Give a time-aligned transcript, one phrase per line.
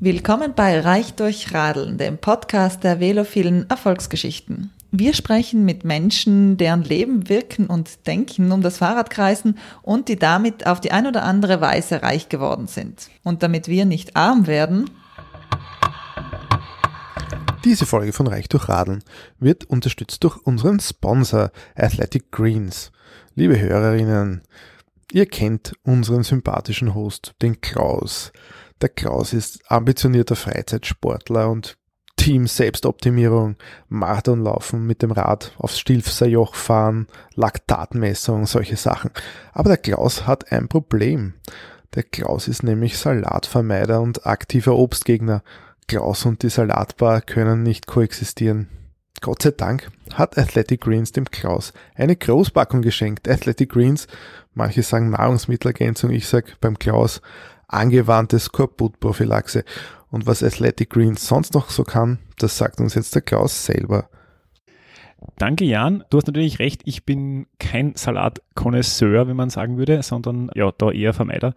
[0.00, 4.70] Willkommen bei Reich durch Radeln, dem Podcast der velophilen Erfolgsgeschichten.
[4.92, 10.14] Wir sprechen mit Menschen, deren Leben, Wirken und Denken um das Fahrrad kreisen und die
[10.14, 13.10] damit auf die ein oder andere Weise reich geworden sind.
[13.24, 14.88] Und damit wir nicht arm werden,
[17.64, 19.02] diese Folge von Reich durch Radeln
[19.40, 22.92] wird unterstützt durch unseren Sponsor Athletic Greens.
[23.34, 24.42] Liebe Hörerinnen,
[25.10, 28.30] ihr kennt unseren sympathischen Host, den Klaus.
[28.80, 31.76] Der Klaus ist ambitionierter Freizeitsportler und
[32.16, 33.56] Team Selbstoptimierung,
[33.88, 39.10] Marathonlaufen mit dem Rad aufs Stilfser Joch fahren, Laktatmessung, solche Sachen.
[39.52, 41.34] Aber der Klaus hat ein Problem.
[41.94, 45.42] Der Klaus ist nämlich Salatvermeider und aktiver Obstgegner.
[45.86, 48.68] Klaus und die Salatbar können nicht koexistieren.
[49.20, 53.28] Gott sei Dank hat Athletic Greens dem Klaus eine Großpackung geschenkt.
[53.28, 54.06] Athletic Greens,
[54.54, 57.20] manche sagen Nahrungsmittelergänzung, ich sag beim Klaus
[57.68, 59.64] angewandte Skorbutprophylaxe.
[60.10, 64.08] Und was Athletic Greens sonst noch so kann, das sagt uns jetzt der Klaus selber.
[65.36, 66.04] Danke, Jan.
[66.10, 70.90] Du hast natürlich recht, ich bin kein Salatkonnoisseur, wie man sagen würde, sondern ja, da
[70.90, 71.54] eher Vermeider.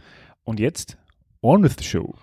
[0.44, 0.97] Und jetzt,
[1.41, 2.16] on with the show.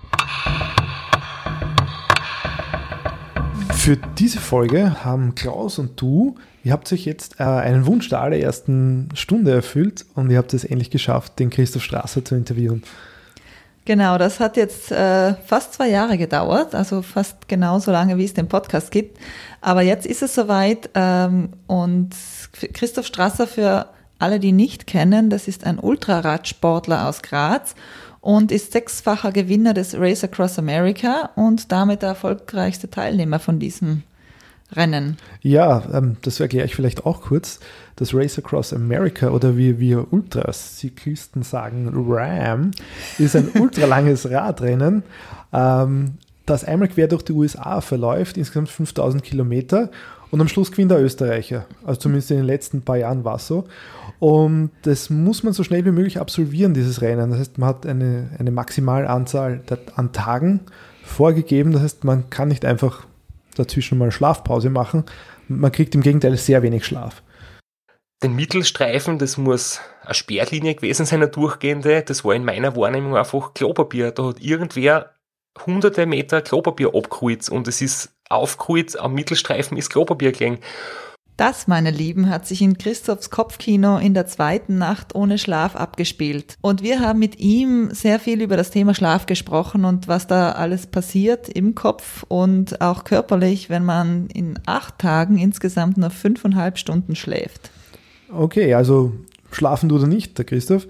[3.72, 8.20] Für diese Folge haben Klaus und du, ihr habt euch jetzt äh, einen Wunsch der
[8.20, 12.82] allerersten Stunde erfüllt und ihr habt es endlich geschafft, den Christoph Strasser zu interviewen.
[13.86, 18.34] Genau, das hat jetzt äh, fast zwei Jahre gedauert, also fast genauso lange, wie es
[18.34, 19.18] den Podcast gibt.
[19.62, 22.10] Aber jetzt ist es soweit ähm, und
[22.72, 23.86] Christoph Strasser für
[24.18, 27.74] alle, die nicht kennen, das ist ein Ultraradsportler aus Graz
[28.20, 34.02] und ist sechsfacher Gewinner des Race Across America und damit der erfolgreichste Teilnehmer von diesem
[34.72, 35.16] Rennen.
[35.42, 37.60] Ja, ähm, das erkläre ich vielleicht auch kurz.
[37.96, 42.70] Das Race Across America oder wie wir Ultracyklisten sagen, RAM,
[43.18, 45.02] ist ein ultralanges Radrennen,
[45.52, 46.14] ähm,
[46.46, 49.90] das einmal quer durch die USA verläuft, insgesamt 5000 Kilometer
[50.30, 51.66] und am Schluss gewinnt der Österreicher.
[51.84, 53.64] Also zumindest in den letzten paar Jahren war es so.
[54.18, 57.30] Und das muss man so schnell wie möglich absolvieren, dieses Rennen.
[57.30, 59.62] Das heißt, man hat eine, eine Maximalanzahl
[59.96, 60.60] an Tagen
[61.02, 61.72] vorgegeben.
[61.72, 63.06] Das heißt, man kann nicht einfach
[63.56, 65.04] dazwischen mal Schlafpause machen.
[65.48, 67.22] Man kriegt im Gegenteil sehr wenig Schlaf.
[68.22, 72.02] Den Mittelstreifen, das muss eine Sperrlinie gewesen sein, eine durchgehende.
[72.02, 74.10] Das war in meiner Wahrnehmung einfach Klopapier.
[74.10, 75.14] Da hat irgendwer
[75.66, 80.60] hunderte Meter Klopapier abgeholt und es ist aufgeholt, am Mittelstreifen ist Klopapier gelegen.
[81.40, 86.58] Das, meine Lieben, hat sich in Christophs Kopfkino in der zweiten Nacht ohne Schlaf abgespielt.
[86.60, 90.52] Und wir haben mit ihm sehr viel über das Thema Schlaf gesprochen und was da
[90.52, 96.76] alles passiert im Kopf und auch körperlich, wenn man in acht Tagen insgesamt nur fünfeinhalb
[96.76, 97.70] Stunden schläft.
[98.30, 99.14] Okay, also
[99.50, 100.88] schlafen du oder nicht, der Christoph?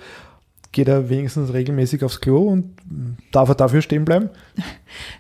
[0.73, 2.77] Geht er wenigstens regelmäßig aufs Klo und
[3.31, 4.31] darf er dafür stehen bleiben?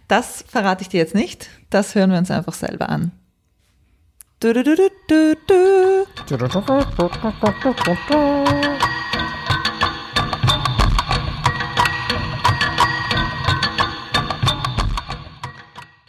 [0.08, 1.50] Das verrate ich dir jetzt nicht.
[1.70, 3.12] Das hören wir uns einfach selber an.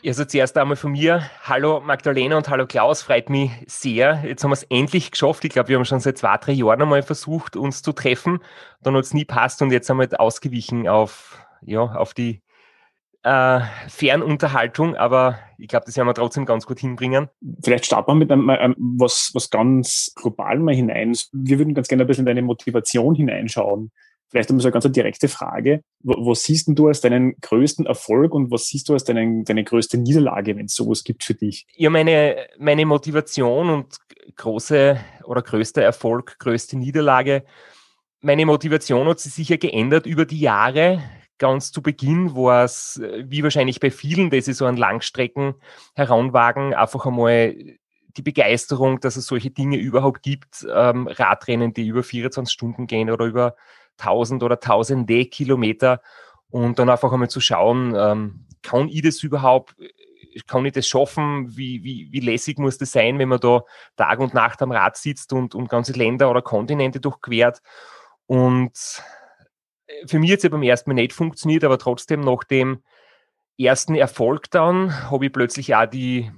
[0.06, 4.24] Also zuerst einmal von mir, hallo Magdalena und hallo Klaus, freut mich sehr.
[4.24, 5.44] Jetzt haben wir es endlich geschafft.
[5.44, 8.40] Ich glaube, wir haben schon seit zwei, drei Jahren einmal versucht, uns zu treffen.
[8.82, 12.42] Dann hat es nie passt und jetzt haben wir ausgewichen auf, ja, auf die
[13.24, 17.30] äh, Fernunterhaltung, aber ich glaube, das werden wir trotzdem ganz gut hinbringen.
[17.64, 21.16] Vielleicht starten wir mit einem, einem, was, was ganz global mal hinein.
[21.32, 23.92] Wir würden ganz gerne ein bisschen in deine Motivation hineinschauen.
[24.30, 25.84] Vielleicht einmal so eine ganz direkte Frage.
[26.00, 29.98] Was siehst du als deinen größten Erfolg und was siehst du als deinen, deine größte
[29.98, 31.68] Niederlage, wenn es sowas gibt für dich?
[31.76, 33.98] Ja, meine, meine Motivation und
[34.38, 37.44] große oder größter Erfolg, größte Niederlage.
[38.22, 41.02] Meine Motivation hat sich sicher geändert über die Jahre.
[41.42, 45.56] Ganz zu Beginn war es, wie wahrscheinlich bei vielen, die sich so an Langstrecken
[45.96, 47.56] heranwagen, einfach einmal
[48.16, 53.10] die Begeisterung, dass es solche Dinge überhaupt gibt, ähm, Radrennen, die über 24 Stunden gehen
[53.10, 53.56] oder über
[53.98, 56.04] 1000 oder tausende Kilometer.
[56.52, 59.74] Und dann einfach einmal zu schauen, ähm, kann ich das überhaupt,
[60.46, 63.64] kann ich das schaffen, wie, wie, wie lässig muss das sein, wenn man da
[63.96, 67.64] Tag und Nacht am Rad sitzt und, und ganze Länder oder Kontinente durchquert?
[68.28, 69.21] Und äh,
[70.06, 72.82] für mich ja beim ersten Mal nicht funktioniert, aber trotzdem nach dem
[73.58, 76.32] ersten Erfolg dann habe ich plötzlich auch die,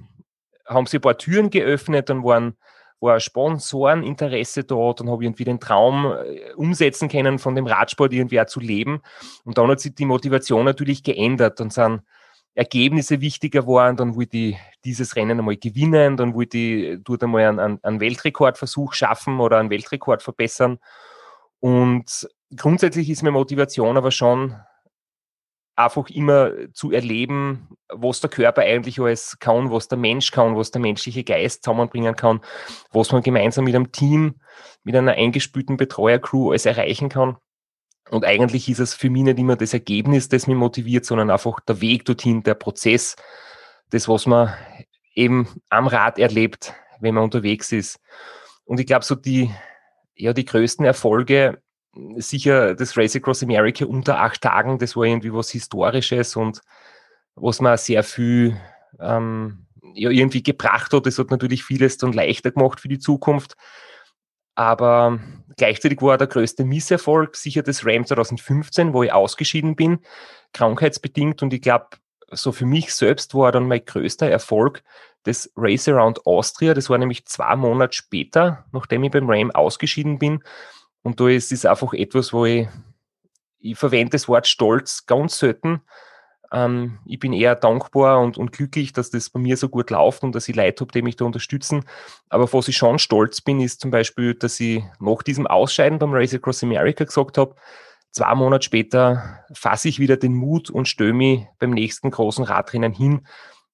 [0.66, 2.56] haben sie ein paar Türen geöffnet, dann waren,
[3.00, 8.12] war Sponsoreninteresse da, dann habe ich irgendwie den Traum äh, umsetzen können, von dem Radsport
[8.12, 9.02] irgendwie auch zu leben.
[9.44, 11.60] Und dann hat sich die Motivation natürlich geändert.
[11.60, 12.02] Dann sind
[12.54, 17.42] Ergebnisse wichtiger geworden, dann wollte ich dieses Rennen einmal gewinnen, dann wollte ich dort einmal
[17.42, 20.78] einen, einen Weltrekordversuch schaffen oder einen Weltrekord verbessern.
[21.64, 24.54] Und grundsätzlich ist meine Motivation aber schon
[25.76, 30.72] einfach immer zu erleben, was der Körper eigentlich alles kann, was der Mensch kann, was
[30.72, 32.42] der menschliche Geist zusammenbringen kann,
[32.90, 34.34] was man gemeinsam mit einem Team,
[34.82, 37.38] mit einer eingespülten Betreuercrew alles erreichen kann.
[38.10, 41.60] Und eigentlich ist es für mich nicht immer das Ergebnis, das mich motiviert, sondern einfach
[41.60, 43.16] der Weg dorthin, der Prozess,
[43.88, 44.52] das, was man
[45.14, 48.00] eben am Rad erlebt, wenn man unterwegs ist.
[48.66, 49.50] Und ich glaube, so die,
[50.16, 51.58] ja, die größten Erfolge
[52.16, 56.60] sicher das Race Across America unter acht Tagen, das war irgendwie was Historisches und
[57.36, 58.56] was man sehr viel
[59.00, 61.06] ähm, ja, irgendwie gebracht hat.
[61.06, 63.54] Das hat natürlich vieles dann leichter gemacht für die Zukunft.
[64.56, 65.18] Aber
[65.56, 69.98] gleichzeitig war der größte Misserfolg sicher das Ram 2015, wo ich ausgeschieden bin,
[70.52, 71.42] krankheitsbedingt.
[71.42, 71.88] Und ich glaube,
[72.30, 74.82] so für mich selbst war dann mein größter Erfolg
[75.24, 76.74] das Race Around Austria.
[76.74, 80.42] Das war nämlich zwei Monate später, nachdem ich beim Ram ausgeschieden bin.
[81.02, 82.68] Und da ist es einfach etwas, wo ich,
[83.58, 85.82] ich verwende das Wort Stolz ganz selten.
[86.52, 90.22] Ähm, ich bin eher dankbar und, und glücklich, dass das bei mir so gut läuft
[90.22, 91.84] und dass ich Leute habe, die mich da unterstützen.
[92.28, 96.12] Aber was ich schon stolz bin, ist zum Beispiel, dass ich nach diesem Ausscheiden beim
[96.12, 97.56] Race Across America gesagt habe,
[98.12, 102.92] zwei Monate später fasse ich wieder den Mut und stöme mich beim nächsten großen Radrennen
[102.92, 103.26] hin.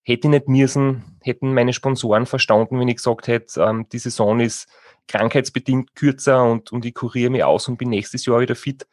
[0.02, 4.40] Hätte ich nicht müssen, hätten meine Sponsoren verstanden, wenn ich gesagt hätte, ähm, die Saison
[4.40, 4.68] ist
[5.08, 8.86] krankheitsbedingt kürzer und, und ich kuriere mich aus und bin nächstes Jahr wieder fit.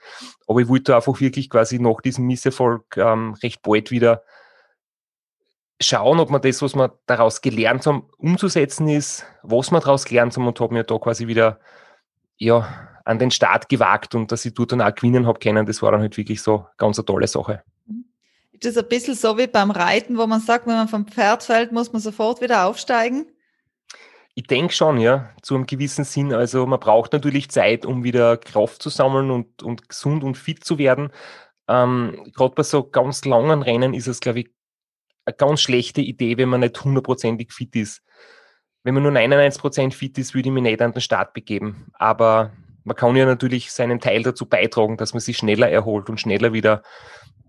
[0.48, 4.24] Aber ich wollte einfach wirklich quasi nach diesem Misserfolg ähm, recht bald wieder
[5.80, 10.36] schauen, ob man das, was wir daraus gelernt haben, umzusetzen ist, was wir daraus gelernt
[10.36, 11.60] haben und habe mir da quasi wieder
[12.38, 12.68] ja,
[13.06, 15.92] an den Start gewagt und dass ich dort dann auch gewinnen habe können, das war
[15.92, 17.64] dann halt wirklich so ganz eine tolle Sache.
[18.60, 21.44] Ist das ein bisschen so wie beim Reiten, wo man sagt, wenn man vom Pferd
[21.44, 23.28] fällt, muss man sofort wieder aufsteigen?
[24.34, 26.34] Ich denke schon, ja, zu einem gewissen Sinn.
[26.34, 30.64] Also man braucht natürlich Zeit, um wieder Kraft zu sammeln und, und gesund und fit
[30.64, 31.12] zu werden.
[31.68, 34.50] Ähm, Gerade bei so ganz langen Rennen ist es, glaube ich,
[35.26, 38.02] eine ganz schlechte Idee, wenn man nicht hundertprozentig fit ist.
[38.84, 41.92] Wenn man nur 99% fit ist, würde ich mich nicht an den Start begeben.
[41.94, 46.20] Aber man kann ja natürlich seinen Teil dazu beitragen, dass man sich schneller erholt und
[46.20, 46.82] schneller wieder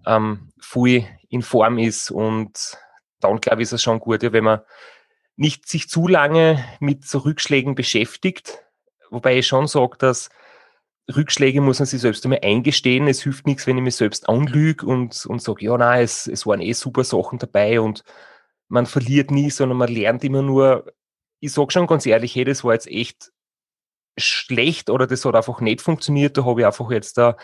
[0.09, 2.11] ähm, voll in Form ist.
[2.11, 2.79] Und
[3.21, 4.61] dann, glaube ich, ist es schon gut, ja, wenn man
[5.37, 8.65] nicht sich zu lange mit so Rückschlägen beschäftigt,
[9.11, 10.31] wobei ich schon sage, dass
[11.15, 13.07] Rückschläge muss man sich selbst einmal eingestehen.
[13.07, 16.45] Es hilft nichts, wenn ich mich selbst anlüge und, und sage, ja, nein, es, es
[16.47, 18.03] waren eh super Sachen dabei und
[18.69, 20.93] man verliert nie, sondern man lernt immer nur,
[21.41, 23.31] ich sage schon ganz ehrlich, hey, das war jetzt echt
[24.19, 26.37] schlecht oder das hat einfach nicht funktioniert.
[26.37, 27.37] Da habe ich einfach jetzt da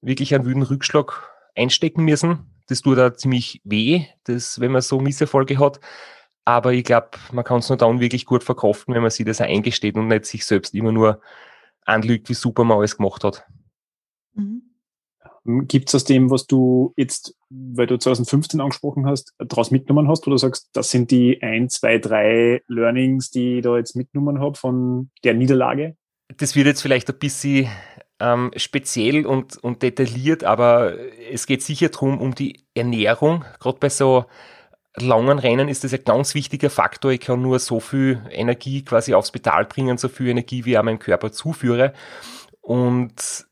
[0.00, 2.50] wirklich einen wüden Rückschlag einstecken müssen.
[2.68, 5.80] Das tut da ziemlich weh, das, wenn man so Misserfolge hat.
[6.44, 9.40] Aber ich glaube, man kann es nur dann wirklich gut verkraften, wenn man sich das
[9.40, 11.20] auch eingesteht und nicht sich selbst immer nur
[11.84, 13.46] anlügt, wie super man alles gemacht hat.
[14.34, 14.62] Mhm.
[15.68, 20.26] Gibt es aus dem, was du jetzt, weil du 2015 angesprochen hast, daraus mitgenommen hast,
[20.26, 24.40] wo du sagst, das sind die ein, zwei, drei Learnings, die ich da jetzt mitgenommen
[24.40, 25.96] habe von der Niederlage?
[26.38, 27.68] Das wird jetzt vielleicht ein bisschen
[28.24, 30.94] ähm, speziell und, und detailliert, aber
[31.30, 34.24] es geht sicher darum, um die Ernährung, gerade bei so
[34.96, 37.10] langen Rennen ist das ein ganz wichtiger Faktor.
[37.10, 40.82] Ich kann nur so viel Energie quasi aufs Pedal bringen, so viel Energie, wie ich
[40.82, 41.92] meinem Körper zuführe.
[42.60, 43.44] Und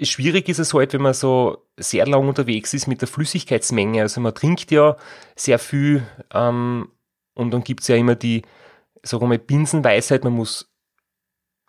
[0.00, 4.02] schwierig ist es halt, wenn man so sehr lang unterwegs ist mit der Flüssigkeitsmenge.
[4.02, 4.96] Also man trinkt ja
[5.36, 6.88] sehr viel ähm,
[7.34, 8.42] und dann gibt's ja immer die,
[9.02, 10.72] sagen wir mal, Binsenweisheit, man muss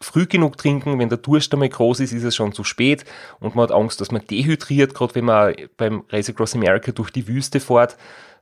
[0.02, 3.06] früh genug trinken, wenn der Durst einmal groß ist, ist es schon zu spät
[3.40, 7.12] und man hat Angst, dass man dehydriert, gerade wenn man beim Race Across America durch
[7.12, 7.98] die Wüste fährt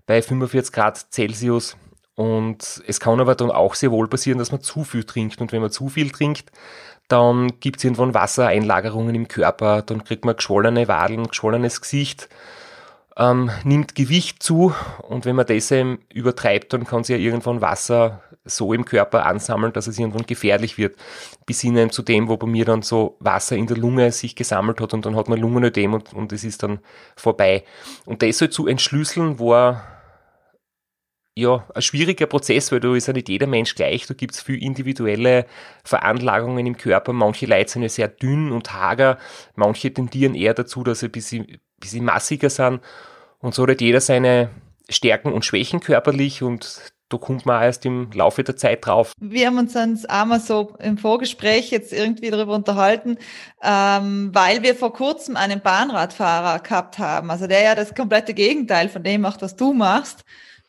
[0.07, 1.77] bei 45 Grad Celsius.
[2.15, 5.39] Und es kann aber dann auch sehr wohl passieren, dass man zu viel trinkt.
[5.39, 6.51] Und wenn man zu viel trinkt,
[7.07, 12.27] dann gibt es irgendwann Wassereinlagerungen im Körper, dann kriegt man geschwollene Wadeln, geschwollenes Gesicht.
[13.17, 14.73] Ähm, nimmt Gewicht zu
[15.07, 19.25] und wenn man das eben übertreibt, dann kann sich ja irgendwann Wasser so im Körper
[19.25, 20.95] ansammeln, dass es irgendwann gefährlich wird,
[21.45, 24.79] bis hin zu dem, wo bei mir dann so Wasser in der Lunge sich gesammelt
[24.79, 26.79] hat und dann hat man Lungenödem und, und es ist dann
[27.15, 27.63] vorbei.
[28.05, 29.97] Und das halt zu entschlüsseln war
[31.37, 34.07] ja, ein schwieriger Prozess, weil da ist ja nicht jeder Mensch gleich.
[34.07, 35.45] Da gibt es viel individuelle
[35.83, 37.13] Veranlagungen im Körper.
[37.13, 39.19] Manche Leute sind ja sehr dünn und hager,
[39.55, 42.81] manche tendieren eher dazu, dass sie ein bisschen, bisschen massiger sind.
[43.39, 44.49] Und so hat jeder seine
[44.89, 49.13] Stärken und Schwächen körperlich und da kommt man erst im Laufe der Zeit drauf.
[49.19, 53.17] Wir haben uns dann einmal so im Vorgespräch jetzt irgendwie darüber unterhalten,
[53.63, 58.89] ähm, weil wir vor kurzem einen Bahnradfahrer gehabt haben, also der ja das komplette Gegenteil
[58.89, 60.25] von dem macht, was du machst.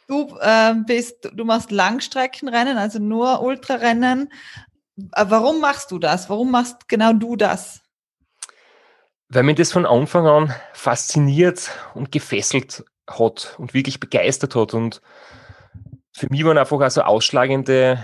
[0.06, 4.32] Du äh, bist, du machst Langstreckenrennen, also nur Ultrarennen.
[4.96, 6.30] Äh, warum machst du das?
[6.30, 7.82] Warum machst genau du das?
[9.30, 14.75] Weil mich das von Anfang an fasziniert und gefesselt hat und wirklich begeistert hat.
[14.75, 15.02] Und
[16.12, 17.99] für mich waren einfach also ausschlagende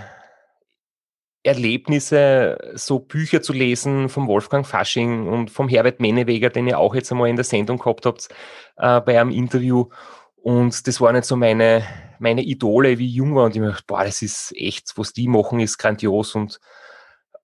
[1.43, 6.95] Erlebnisse, so Bücher zu lesen vom Wolfgang Fasching und vom Herbert Menneweger, den ihr auch
[6.95, 8.29] jetzt einmal in der Sendung gehabt habt,
[8.77, 9.89] äh, bei einem Interview.
[10.37, 11.83] Und das waren jetzt so meine,
[12.19, 13.45] meine Idole, wie ich jung war.
[13.45, 16.35] Und ich gedacht, boah, das ist echt, was die machen, ist grandios.
[16.35, 16.59] Und,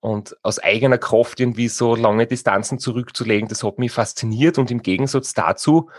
[0.02, 4.58] und aus eigener Kraft irgendwie so lange Distanzen zurückzulegen, das hat mich fasziniert.
[4.58, 5.90] Und im Gegensatz dazu,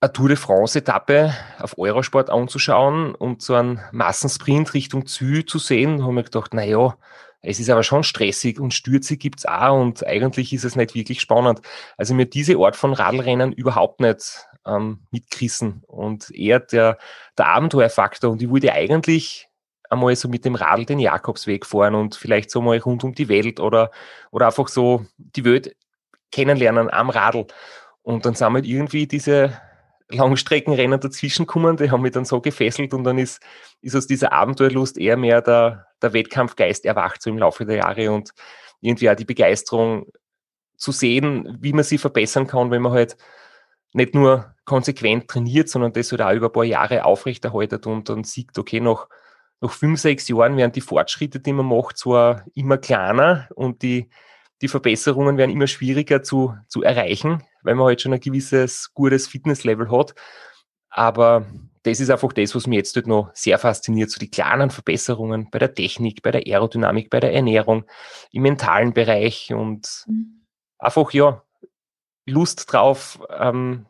[0.00, 6.04] eine Tour de France-Etappe auf Eurosport anzuschauen und so einen Massensprint Richtung Ziel zu sehen,
[6.04, 6.96] habe ich gedacht, na ja,
[7.42, 11.20] es ist aber schon stressig und Stürze gibt's auch und eigentlich ist es nicht wirklich
[11.20, 11.60] spannend.
[11.96, 16.98] Also mir diese Art von Radlrennen überhaupt nicht ähm, mitgerissen und eher der,
[17.38, 18.32] der Abenteuerfaktor.
[18.32, 19.49] Und ich wollte eigentlich
[19.90, 23.28] einmal so mit dem Radl den Jakobsweg fahren und vielleicht so mal rund um die
[23.28, 23.90] Welt oder,
[24.30, 25.76] oder einfach so die Welt
[26.32, 27.46] kennenlernen am Radl.
[28.02, 29.60] Und dann sind halt irgendwie diese
[30.08, 33.42] Langstreckenrennen dazwischen gekommen, die haben mich dann so gefesselt und dann ist,
[33.80, 38.10] ist aus dieser Abenteuerlust eher mehr der, der Wettkampfgeist erwacht, so im Laufe der Jahre
[38.10, 38.30] und
[38.80, 40.06] irgendwie auch die Begeisterung
[40.76, 43.16] zu sehen, wie man sie verbessern kann, wenn man halt
[43.92, 48.24] nicht nur konsequent trainiert, sondern das halt auch über ein paar Jahre aufrechterhaltet und dann
[48.24, 49.08] sieht, okay, nach,
[49.60, 54.08] nach fünf, sechs Jahren werden die Fortschritte, die man macht, zwar immer kleiner und die,
[54.62, 59.26] die Verbesserungen werden immer schwieriger zu, zu erreichen, weil man halt schon ein gewisses gutes
[59.26, 60.14] Fitnesslevel hat.
[60.88, 61.46] Aber
[61.82, 65.50] das ist einfach das, was mich jetzt halt noch sehr fasziniert, so die kleinen Verbesserungen
[65.50, 67.84] bei der Technik, bei der Aerodynamik, bei der Ernährung,
[68.32, 70.46] im mentalen Bereich und mhm.
[70.78, 71.42] einfach, ja,
[72.26, 73.86] Lust drauf, ähm,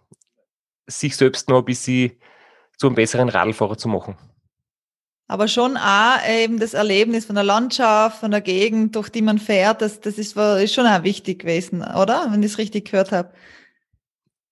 [0.87, 2.13] sich selbst noch ein bisschen
[2.77, 4.17] zu einem besseren Radlfahrer zu machen.
[5.31, 9.39] Aber schon auch eben das Erlebnis von der Landschaft, von der Gegend, durch die man
[9.39, 12.27] fährt, das, das ist, ist schon auch wichtig gewesen, oder?
[12.31, 13.31] Wenn ich es richtig gehört habe.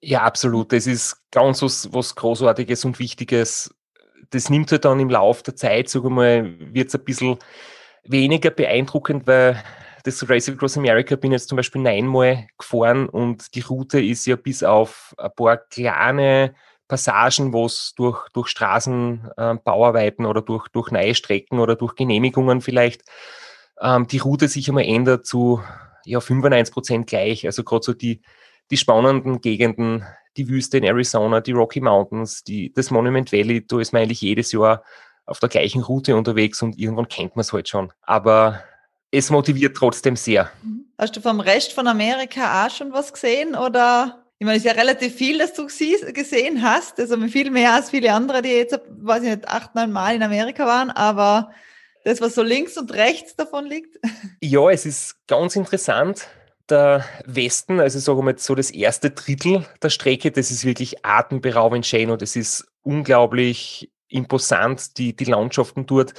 [0.01, 0.73] Ja, absolut.
[0.73, 3.75] Das ist ganz was, was Großartiges und Wichtiges.
[4.31, 7.39] Das nimmt halt dann im Laufe der Zeit, sag mal, wird es ein bisschen
[8.05, 9.61] weniger beeindruckend, weil
[10.05, 14.37] das Race Across America bin jetzt zum Beispiel neunmal gefahren und die Route ist ja
[14.37, 16.55] bis auf ein paar kleine
[16.89, 22.61] Passagen, wo es durch, durch Straßenbauarbeiten äh, oder durch, durch neue Strecken oder durch Genehmigungen
[22.61, 23.03] vielleicht
[23.81, 25.63] ähm, die Route sich einmal ändert zu
[26.05, 27.47] ja, 95 Prozent gleich.
[27.47, 28.23] Also gerade so die,
[28.71, 30.05] die spannenden Gegenden,
[30.37, 34.23] die Wüste in Arizona, die Rocky Mountains, die, das Monument Valley, da ist man eigentlich
[34.23, 34.83] jedes Jahr
[35.27, 37.93] auf der gleichen Route unterwegs und irgendwann kennt man es halt schon.
[38.03, 38.63] Aber
[39.11, 40.51] es motiviert trotzdem sehr.
[40.97, 44.25] Hast du vom Rest von Amerika auch schon was gesehen oder?
[44.41, 47.91] Ich meine, es ist ja relativ viel, dass du gesehen hast, also viel mehr als
[47.91, 51.51] viele andere, die jetzt, weiß ich nicht, acht, neun Mal in Amerika waren, aber
[52.05, 53.99] das, was so links und rechts davon liegt?
[54.41, 56.29] Ja, es ist ganz interessant.
[56.71, 61.05] Der Westen, also sagen wir mal so das erste Drittel der Strecke, das ist wirklich
[61.05, 66.15] atemberaubend schön und es ist unglaublich imposant, die, die Landschaften dort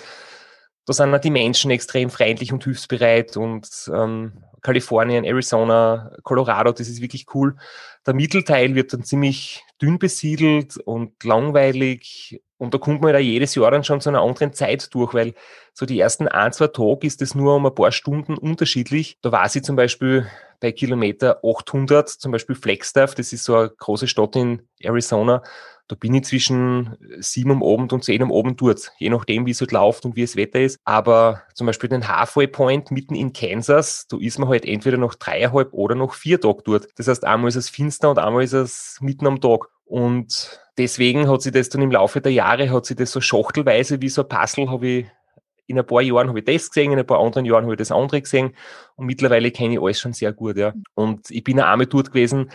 [0.90, 6.88] da sind auch die Menschen extrem freundlich und hilfsbereit und ähm, Kalifornien, Arizona, Colorado, das
[6.88, 7.58] ist wirklich cool.
[8.06, 13.56] Der Mittelteil wird dann ziemlich dünn besiedelt und langweilig und da kommt man ja jedes
[13.56, 15.34] Jahr dann schon zu einer anderen Zeit durch, weil
[15.74, 19.18] so die ersten ein, zwei Tage ist es nur um ein paar Stunden unterschiedlich.
[19.22, 20.29] Da war sie zum Beispiel
[20.60, 25.41] bei Kilometer 800, zum Beispiel Flagstaff, das ist so eine große Stadt in Arizona,
[25.89, 29.51] da bin ich zwischen sieben am Abend und zehn am Abend dort, je nachdem, wie
[29.51, 30.77] es halt läuft und wie das Wetter ist.
[30.86, 35.15] Aber zum Beispiel den Halfway Point mitten in Kansas, da ist man halt entweder noch
[35.15, 36.88] dreieinhalb oder noch vier Tage dort.
[36.98, 39.67] Das heißt, einmal ist es finster und einmal ist es mitten am Tag.
[39.86, 44.00] Und deswegen hat sich das dann im Laufe der Jahre, hat sich das so schachtelweise
[44.00, 45.05] wie so ein Puzzle, habe ich
[45.65, 47.77] in ein paar Jahren habe ich das gesehen, in ein paar anderen Jahren habe ich
[47.77, 48.55] das andere gesehen
[48.96, 50.74] und mittlerweile kenne ich alles schon sehr gut, ja.
[50.96, 52.50] Und ich bin auch einmal dort gewesen,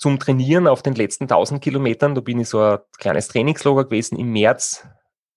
[0.00, 2.14] zum Trainieren auf den letzten 1000 Kilometern.
[2.14, 4.88] Da bin ich so ein kleines Trainingslager gewesen im März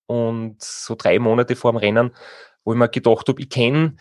[0.07, 2.15] und so drei Monate vor dem Rennen,
[2.63, 3.97] wo ich mir gedacht habe, ich kenne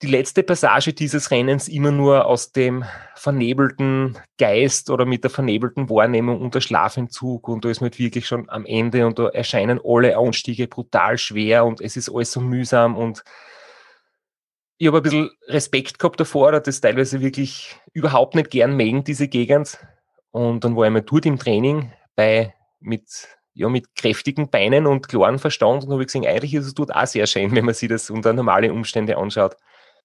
[0.00, 5.90] die letzte Passage dieses Rennens immer nur aus dem vernebelten Geist oder mit der vernebelten
[5.90, 10.16] Wahrnehmung unter Schlafentzug und da ist man wirklich schon am Ende und da erscheinen alle
[10.16, 13.22] Anstiege brutal schwer und es ist alles so mühsam und
[14.80, 19.28] ich habe ein bisschen Respekt gehabt davor, das teilweise wirklich überhaupt nicht gern mögen, diese
[19.28, 19.78] Gegend.
[20.30, 25.06] Und dann war ich mal dort im Training bei, mit, ja, mit kräftigen Beinen und
[25.06, 27.90] klaren Verstand und habe gesehen, eigentlich ist es dort auch sehr schön, wenn man sich
[27.90, 29.54] das unter normale Umstände anschaut.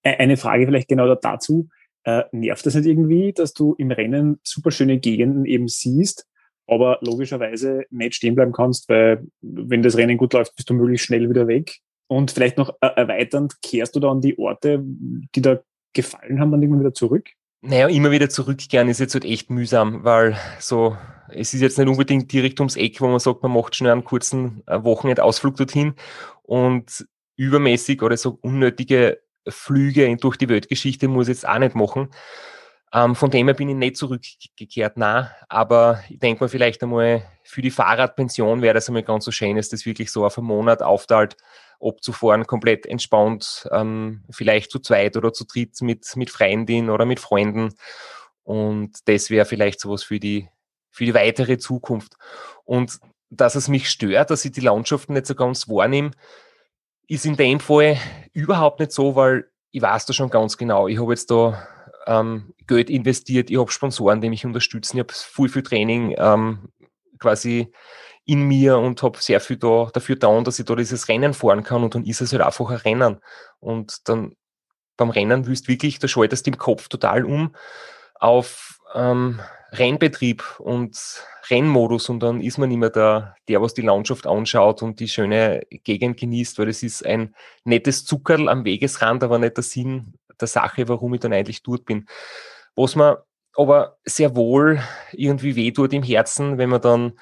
[0.04, 1.70] Eine Frage vielleicht genau dazu.
[2.04, 6.28] Äh, nervt das nicht irgendwie, dass du im Rennen super schöne Gegenden eben siehst,
[6.68, 11.06] aber logischerweise nicht stehen bleiben kannst, weil wenn das Rennen gut läuft, bist du möglichst
[11.06, 11.80] schnell wieder weg?
[12.08, 15.60] Und vielleicht noch äh, erweiternd, kehrst du dann die Orte, die da
[15.94, 17.30] gefallen haben, dann irgendwann wieder zurück?
[17.62, 20.96] Naja, immer wieder zurückkehren ist jetzt halt echt mühsam, weil so,
[21.30, 24.04] es ist jetzt nicht unbedingt direkt ums Eck, wo man sagt, man macht schnell einen
[24.04, 25.96] kurzen äh, Wochenendausflug dorthin
[26.44, 27.08] und
[27.38, 32.10] übermäßig oder so unnötige Flüge durch die Weltgeschichte muss ich jetzt auch nicht machen.
[32.94, 37.24] Ähm, von dem her bin ich nicht zurückgekehrt, na, aber ich denke mal vielleicht einmal
[37.44, 40.48] für die Fahrradpension wäre das einmal ganz so schön, ist das wirklich so auf einen
[40.48, 41.36] Monat aufteilt,
[41.86, 47.20] abzufahren, komplett entspannt, ähm, vielleicht zu zweit oder zu dritt mit, mit Freundin oder mit
[47.20, 47.74] Freunden.
[48.44, 50.50] Und das wäre vielleicht sowas für die,
[50.92, 52.14] für die weitere Zukunft.
[52.64, 53.00] Und
[53.30, 56.12] dass es mich stört, dass ich die Landschaften nicht so ganz wahrnehme,
[57.08, 57.98] ist in dem Fall
[58.34, 61.68] überhaupt nicht so, weil ich weiß da schon ganz genau, ich habe jetzt da
[62.08, 66.70] ähm, Geld investiert, ich habe Sponsoren, die mich unterstützen, ich habe viel, viel Training ähm,
[67.20, 67.72] quasi
[68.26, 71.64] in mir und habe sehr viel da, dafür getan, dass ich da dieses Rennen fahren
[71.64, 73.22] kann und dann ist es halt einfach ein Rennen.
[73.60, 74.36] Und dann
[74.98, 77.56] beim Rennen willst wirklich, da schaltest du im Kopf total um
[78.16, 79.42] auf ähm,
[79.72, 80.98] Rennbetrieb und
[81.50, 85.62] Rennmodus und dann ist man immer der, der, was die Landschaft anschaut und die schöne
[85.70, 90.48] Gegend genießt, weil es ist ein nettes Zuckerl am Wegesrand, aber nicht der Sinn der
[90.48, 92.08] Sache, warum ich dann eigentlich dort bin.
[92.76, 93.18] Was man
[93.56, 97.14] aber sehr wohl irgendwie weh tut im Herzen, wenn man dann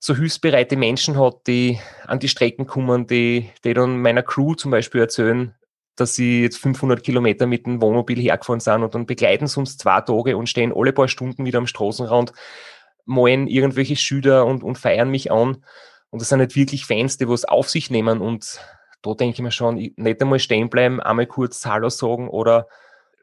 [0.00, 4.70] so hilfsbereite Menschen hat, die an die Strecken kommen, die, die dann meiner Crew zum
[4.70, 5.54] Beispiel erzählen,
[5.94, 9.76] dass sie jetzt 500 Kilometer mit dem Wohnmobil hergefahren sind und dann begleiten sie uns
[9.76, 12.32] zwei Tage und stehen alle paar Stunden wieder am Straßenrand,
[13.04, 15.62] malen irgendwelche Schüler und, und feiern mich an.
[16.08, 18.22] Und das sind nicht wirklich Fans, die was auf sich nehmen.
[18.22, 18.58] Und
[19.02, 22.68] da denke ich mir schon, nicht einmal stehen bleiben, einmal kurz Hallo sagen oder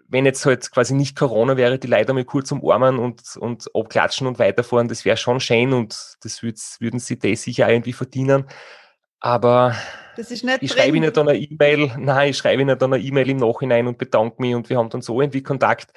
[0.07, 4.25] wenn jetzt halt quasi nicht Corona wäre, die Leute mal kurz umarmen und, und abklatschen
[4.27, 8.45] und weiterfahren, das wäre schon schön und das würden sie das sicher irgendwie verdienen.
[9.19, 9.75] Aber
[10.61, 13.87] ich schreibe ihnen dann eine E-Mail, nein, ich schreibe ihnen dann eine E-Mail im Nachhinein
[13.87, 15.91] und bedanke mich und wir haben dann so irgendwie Kontakt.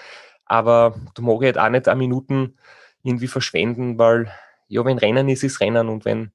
[0.45, 2.59] Aber da mag ich halt auch nicht eine Minuten
[3.03, 4.33] irgendwie verschwenden, weil
[4.69, 6.33] ja, wenn Rennen ist, ist Rennen und wenn,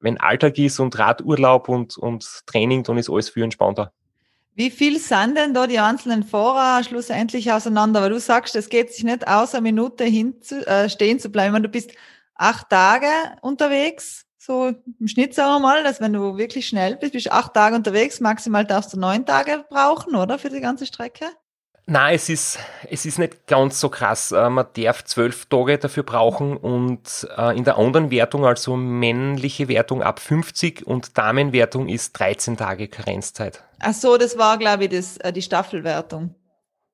[0.00, 3.92] wenn Alltag ist und Radurlaub und, und Training, dann ist alles viel entspannter.
[4.56, 8.02] Wie viel sind denn da die einzelnen Fahrer schlussendlich auseinander?
[8.02, 11.28] Weil du sagst, es geht sich nicht aus, eine Minute hin zu, äh, stehen zu
[11.30, 11.60] bleiben.
[11.60, 11.90] Du bist
[12.36, 13.08] acht Tage
[13.42, 14.68] unterwegs, so
[15.00, 17.74] im Schnitt sagen wir mal, dass wenn du wirklich schnell bist, bist du acht Tage
[17.74, 21.24] unterwegs, maximal darfst du neun Tage brauchen, oder, für die ganze Strecke?
[21.86, 24.32] Nein, es ist, es ist nicht ganz so krass.
[24.32, 29.68] Äh, man darf zwölf Tage dafür brauchen und äh, in der anderen Wertung, also männliche
[29.68, 33.62] Wertung ab 50 und Damenwertung ist 13 Tage Karenzzeit.
[33.80, 36.34] Ach so, das war, glaube ich, das, äh, die Staffelwertung.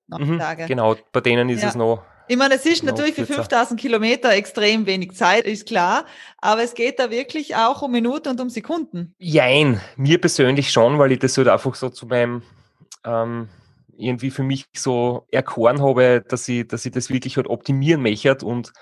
[0.08, 1.68] Mhm, genau, bei denen ist ja.
[1.68, 2.02] es noch.
[2.26, 6.04] Ich meine, es ist natürlich für 5000 Kilometer extrem wenig Zeit, ist klar,
[6.38, 9.14] aber es geht da wirklich auch um Minuten und um Sekunden.
[9.18, 12.42] Jein, mir persönlich schon, weil ich das halt einfach so zu meinem
[13.04, 13.48] ähm,
[14.00, 18.36] irgendwie für mich so erkoren habe, dass ich, dass ich das wirklich halt optimieren möchte
[18.44, 18.72] und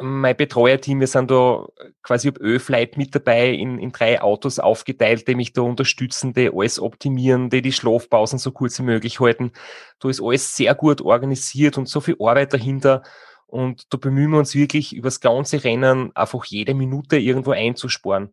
[0.00, 1.66] mein Betreuerteam, wir sind da
[2.02, 6.50] quasi ob Ö-Flight mit dabei, in, in drei Autos aufgeteilt, die mich da unterstützen, die
[6.52, 9.52] alles optimieren, die die Schlafpausen so kurz wie möglich halten.
[10.00, 13.02] Da ist alles sehr gut organisiert und so viel Arbeit dahinter.
[13.46, 18.32] Und da bemühen wir uns wirklich, übers ganze Rennen einfach jede Minute irgendwo einzusparen.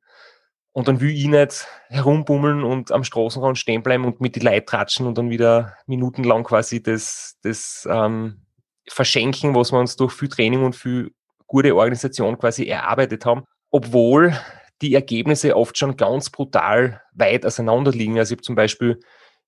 [0.80, 4.64] Und dann will ich nicht herumbummeln und am Straßenrand stehen bleiben und mit die Leute
[4.64, 8.46] tratschen und dann wieder minutenlang quasi das, das ähm,
[8.88, 11.12] verschenken, was wir uns durch viel Training und viel
[11.48, 14.34] gute Organisation quasi erarbeitet haben, obwohl
[14.82, 18.18] die Ergebnisse oft schon ganz brutal weit auseinander liegen.
[18.18, 19.02] Also ich habe zum Beispiel,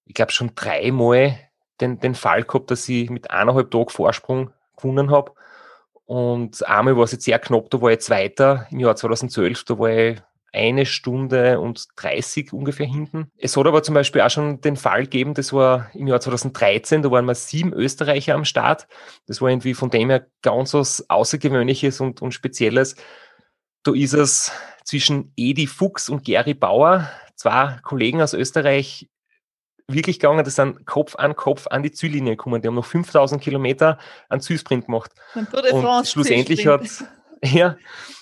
[0.04, 1.38] ich glaube, schon dreimal
[1.80, 5.32] den, den Fall gehabt, dass ich mit eineinhalb Tagen Vorsprung gewonnen habe.
[6.04, 9.80] Und einmal war es jetzt sehr knapp, da war ich Zweiter im Jahr 2012, da
[9.80, 10.22] war ich
[10.54, 13.32] eine Stunde und 30 ungefähr hinten.
[13.38, 17.02] Es hat aber zum Beispiel auch schon den Fall gegeben, das war im Jahr 2013,
[17.02, 18.88] da waren wir sieben Österreicher am Start.
[19.28, 22.96] Das war irgendwie von dem her ganz was Außergewöhnliches und, und Spezielles.
[23.84, 24.52] Da ist es
[24.84, 29.10] zwischen Edi Fuchs und Gary Bauer, zwei Kollegen aus Österreich,
[29.88, 30.44] wirklich gegangen.
[30.44, 32.62] Das sind Kopf an Kopf an die Ziellinie gekommen.
[32.62, 33.98] Die haben noch 5000 Kilometer
[34.30, 35.12] an Zielsprint gemacht.
[35.72, 36.82] Und schlussendlich hat,
[37.44, 37.78] ja,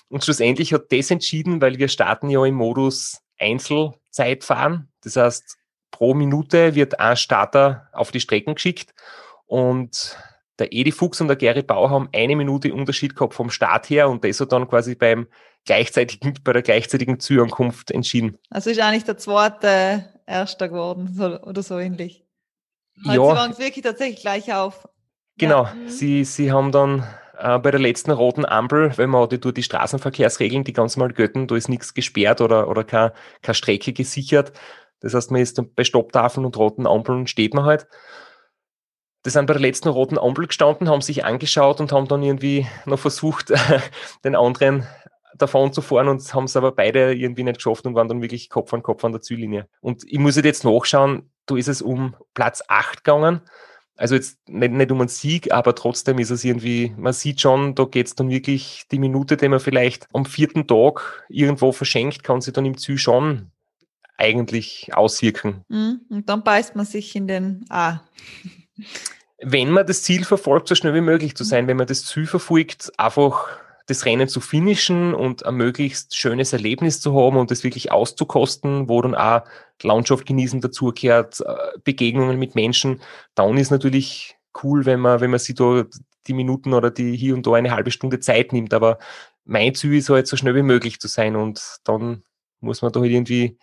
[0.09, 4.89] und schlussendlich hat das entschieden, weil wir starten ja im Modus Einzelzeitfahren.
[5.03, 5.57] Das heißt,
[5.91, 8.93] pro Minute wird ein Starter auf die Strecken geschickt
[9.45, 10.17] und
[10.59, 14.09] der Edi Fuchs und der Gary Bauer haben eine Minute Unterschied gehabt vom Start her
[14.09, 15.27] und das hat dann quasi beim
[15.65, 18.37] gleichzeitigen, bei der gleichzeitigen Zuankunft entschieden.
[18.49, 22.25] Also ist eigentlich der zweite Erster geworden so, oder so ähnlich.
[23.03, 23.13] ja.
[23.13, 24.87] Sie waren wirklich tatsächlich gleich auf.
[25.37, 25.73] Genau, ja.
[25.73, 25.89] Mhm.
[25.89, 27.07] sie, sie haben dann
[27.39, 31.11] äh, bei der letzten roten Ampel, wenn man die, durch die Straßenverkehrsregeln, die ganz mal
[31.11, 34.51] götten, da ist nichts gesperrt oder, oder keine, keine Strecke gesichert.
[34.99, 37.87] Das heißt, man ist bei Stopptafeln und roten Ampeln steht man halt.
[39.25, 42.67] Die sind bei der letzten roten Ampel gestanden, haben sich angeschaut und haben dann irgendwie
[42.85, 43.53] noch versucht,
[44.23, 44.87] den anderen
[45.37, 48.49] davon zu fahren und haben es aber beide irgendwie nicht geschafft und waren dann wirklich
[48.49, 49.67] Kopf an Kopf an der Ziellinie.
[49.79, 53.41] Und ich muss jetzt nachschauen, da ist es um Platz 8 gegangen
[53.99, 57.75] also jetzt nicht, nicht um einen Sieg, aber trotzdem ist es irgendwie, man sieht schon,
[57.75, 62.23] da geht es dann wirklich die Minute, die man vielleicht am vierten Tag irgendwo verschenkt,
[62.23, 63.51] kann sich dann im Ziel schon
[64.15, 65.65] eigentlich auswirken.
[65.67, 67.99] Mhm, und dann beißt man sich in den A.
[69.41, 72.25] Wenn man das Ziel verfolgt, so schnell wie möglich zu sein, wenn man das Ziel
[72.25, 73.49] verfolgt, einfach
[73.89, 78.87] das Rennen zu finishen und ein möglichst schönes Erlebnis zu haben und das wirklich auszukosten,
[78.87, 79.41] wo dann auch
[79.81, 83.01] Landschaft genießen dazugehört, äh, Begegnungen mit Menschen,
[83.33, 85.85] dann ist natürlich cool, wenn man, wenn man sich da
[86.27, 88.73] die Minuten oder die hier und da eine halbe Stunde Zeit nimmt.
[88.73, 88.99] Aber
[89.43, 92.23] mein Ziel ist halt so schnell wie möglich zu sein und dann
[92.59, 93.57] muss man da halt irgendwie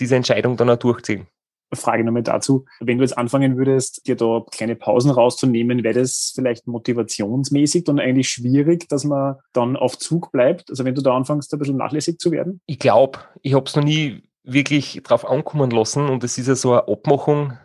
[0.00, 1.26] diese Entscheidung dann auch durchziehen.
[1.74, 2.64] Frage nochmal dazu.
[2.80, 7.98] Wenn du jetzt anfangen würdest, dir da kleine Pausen rauszunehmen, wäre das vielleicht motivationsmäßig dann
[7.98, 10.70] eigentlich schwierig, dass man dann auf Zug bleibt?
[10.70, 12.60] Also wenn du da anfängst, ein bisschen nachlässig zu werden?
[12.66, 16.54] Ich glaube, ich habe es noch nie wirklich drauf ankommen lassen und es ist ja
[16.54, 17.58] so eine Abmachung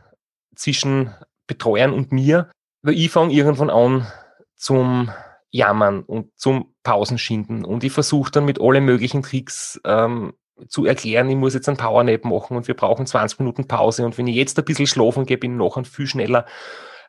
[0.55, 1.11] zwischen
[1.47, 2.49] Betreuern und mir,
[2.81, 4.07] weil ich fange irgendwann an
[4.55, 5.09] zum
[5.49, 10.33] Jammern und zum Pausenschinden und ich versuche dann mit allen möglichen Tricks ähm,
[10.67, 14.17] zu erklären, ich muss jetzt einen Powernap machen und wir brauchen 20 Minuten Pause und
[14.17, 16.45] wenn ich jetzt ein bisschen schlafen gehe, bin ich nachher viel schneller.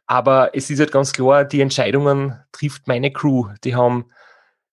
[0.07, 3.49] Aber es ist halt ganz klar, die Entscheidungen trifft meine Crew.
[3.65, 4.07] Die haben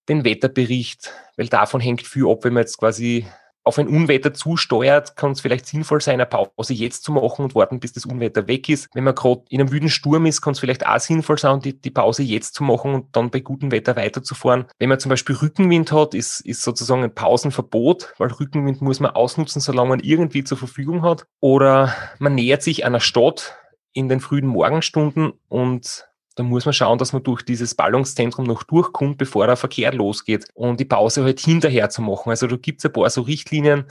[0.07, 3.25] den Wetterbericht, weil davon hängt viel ab, wenn man jetzt quasi
[3.65, 7.55] auf ein Unwetter zusteuert, kann es vielleicht sinnvoll sein, eine Pause jetzt zu machen und
[7.55, 8.87] warten, bis das Unwetter weg ist.
[8.93, 11.79] Wenn man gerade in einem wüden Sturm ist, kann es vielleicht auch sinnvoll sein, die,
[11.79, 14.65] die Pause jetzt zu machen und dann bei gutem Wetter weiterzufahren.
[14.77, 19.11] Wenn man zum Beispiel Rückenwind hat, ist, ist sozusagen ein Pausenverbot, weil Rückenwind muss man
[19.11, 21.25] ausnutzen, solange man irgendwie zur Verfügung hat.
[21.39, 23.57] Oder man nähert sich einer Stadt
[23.93, 28.63] in den frühen Morgenstunden und da muss man schauen, dass man durch dieses Ballungszentrum noch
[28.63, 32.29] durchkommt, bevor der Verkehr losgeht und die Pause halt hinterher zu machen.
[32.29, 33.85] Also da gibt es ein paar so Richtlinien,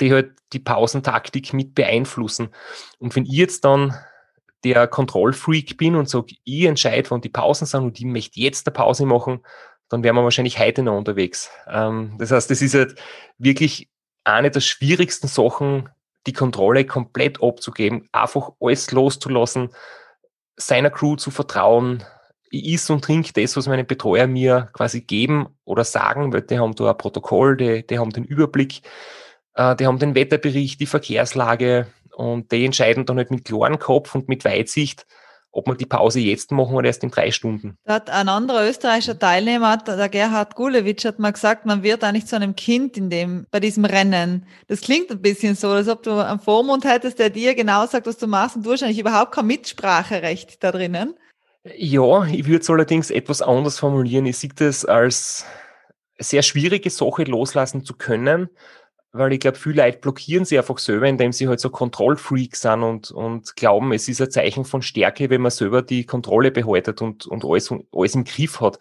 [0.00, 2.48] die halt die Pausentaktik mit beeinflussen.
[2.98, 3.94] Und wenn ich jetzt dann
[4.64, 8.66] der Kontrollfreak bin und sage, ich entscheide, wann die Pausen sind und ich möchte jetzt
[8.66, 9.40] eine Pause machen,
[9.88, 11.50] dann wären wir wahrscheinlich heute noch unterwegs.
[11.68, 12.96] Ähm, das heißt, das ist halt
[13.38, 13.88] wirklich
[14.24, 15.88] eine der schwierigsten Sachen,
[16.26, 19.70] die Kontrolle komplett abzugeben, einfach alles loszulassen,
[20.60, 22.04] seiner Crew zu vertrauen.
[22.50, 26.58] Ich is und trinke das, was meine Betreuer mir quasi geben oder sagen, weil die
[26.58, 28.82] haben da ein Protokoll, die, die haben den Überblick,
[29.54, 34.14] äh, die haben den Wetterbericht, die Verkehrslage und die entscheiden dann halt mit klarem Kopf
[34.14, 35.06] und mit Weitsicht,
[35.52, 37.76] ob wir die Pause jetzt machen oder erst in drei Stunden.
[37.84, 42.26] Da hat ein anderer österreichischer Teilnehmer, der Gerhard Gulewitsch, hat mal gesagt, man wird eigentlich
[42.26, 44.46] zu einem Kind in dem, bei diesem Rennen.
[44.68, 48.06] Das klingt ein bisschen so, als ob du einen Vormund hättest, der dir genau sagt,
[48.06, 51.14] was du machst und du hast eigentlich überhaupt kein Mitspracherecht da drinnen.
[51.64, 54.26] Ja, ich würde es allerdings etwas anders formulieren.
[54.26, 55.44] Ich sehe das als
[56.18, 58.48] sehr schwierige Sache loslassen zu können,
[59.12, 62.82] weil ich glaube, viele Leute blockieren sie einfach selber, indem sie halt so Kontrollfreaks sind
[62.82, 67.02] und, und glauben, es ist ein Zeichen von Stärke, wenn man selber die Kontrolle behaltet
[67.02, 68.78] und, und alles, alles im Griff hat.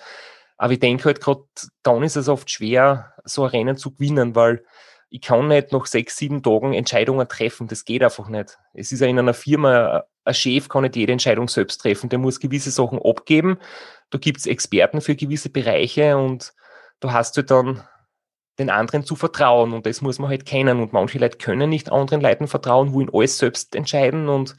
[0.58, 1.44] Aber ich denke halt gerade,
[1.84, 4.64] dann ist es oft schwer, so ein Rennen zu gewinnen, weil
[5.10, 7.68] ich kann nicht nach sechs, sieben Tagen Entscheidungen treffen.
[7.68, 8.60] Das geht einfach nicht.
[8.74, 12.10] Es ist ja in einer Firma, ein Chef kann nicht jede Entscheidung selbst treffen.
[12.10, 13.58] Der muss gewisse Sachen abgeben.
[14.12, 16.54] Da gibt es Experten für gewisse Bereiche und
[17.00, 17.82] du hast halt dann
[18.60, 19.74] den anderen zu vertrauen.
[19.74, 20.80] Und das muss man halt kennen.
[20.80, 24.56] Und manche Leute können nicht anderen Leuten vertrauen, wollen alles selbst entscheiden und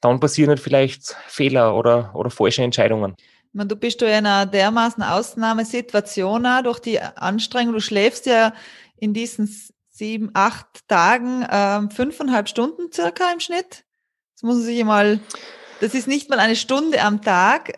[0.00, 3.16] dann passieren halt vielleicht Fehler oder, oder falsche Entscheidungen.
[3.18, 7.74] Ich meine, du bist du in einer dermaßen Ausnahmesituation auch durch die Anstrengung.
[7.74, 8.54] Du schläfst ja
[8.96, 9.48] in diesen
[9.88, 13.84] sieben, acht Tagen ähm, fünfeinhalb Stunden circa im Schnitt.
[14.34, 15.20] Das muss man sich mal,
[15.80, 17.72] das ist nicht mal eine Stunde am Tag.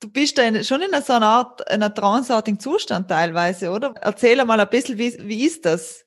[0.00, 3.94] Du bist da in, schon in so einer Art, einer tranceartigen Zustand teilweise, oder?
[4.00, 6.04] Erzähl mal ein bisschen, wie, wie ist das?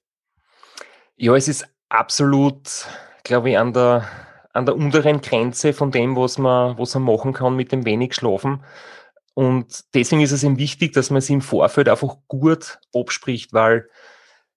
[1.18, 2.88] Ja, es ist absolut,
[3.26, 4.08] glaube ich, an der,
[4.54, 8.16] an der unteren Grenze von dem, was man, was man machen kann mit dem wenig
[8.16, 8.64] Schlafen.
[9.34, 13.90] Und deswegen ist es eben wichtig, dass man sich im Vorfeld einfach gut abspricht, weil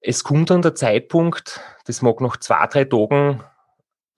[0.00, 3.42] es kommt dann der Zeitpunkt, das mag nach zwei, drei Tagen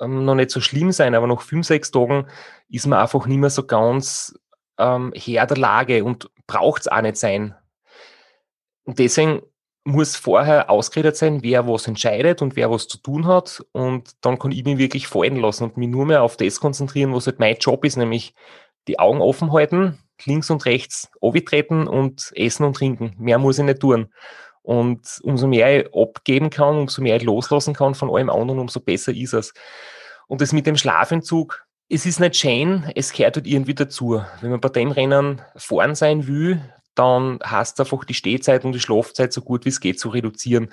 [0.01, 2.27] ähm, noch nicht so schlimm sein, aber nach fünf, sechs Tagen
[2.69, 4.39] ist man einfach nicht mehr so ganz
[4.79, 7.55] ähm, Herr der Lage und braucht es auch nicht sein.
[8.85, 9.43] Und deswegen
[9.85, 13.65] muss vorher ausgeredet sein, wer was entscheidet und wer was zu tun hat.
[13.73, 17.15] Und dann kann ich mich wirklich fallen lassen und mich nur mehr auf das konzentrieren,
[17.15, 18.35] was halt mein Job ist, nämlich
[18.89, 21.11] die Augen offen halten, links und rechts
[21.47, 23.15] treten und essen und trinken.
[23.19, 24.13] Mehr muss ich nicht tun.
[24.67, 28.81] Und umso mehr ich abgeben kann, umso mehr ich loslassen kann von allem anderen, umso
[28.81, 29.55] besser ist es.
[30.27, 34.21] Und das mit dem Schlafentzug, es ist nicht schön, es gehört halt irgendwie dazu.
[34.41, 36.61] Wenn man bei dem Rennen vorn sein will,
[36.97, 40.71] dann es einfach, die Stehzeit und die Schlafzeit so gut wie es geht zu reduzieren.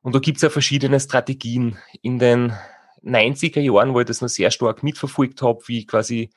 [0.00, 1.76] Und da gibt es ja verschiedene Strategien.
[2.00, 2.54] In den
[3.04, 6.30] 90er Jahren, wo ich das noch sehr stark mitverfolgt habe, wie quasi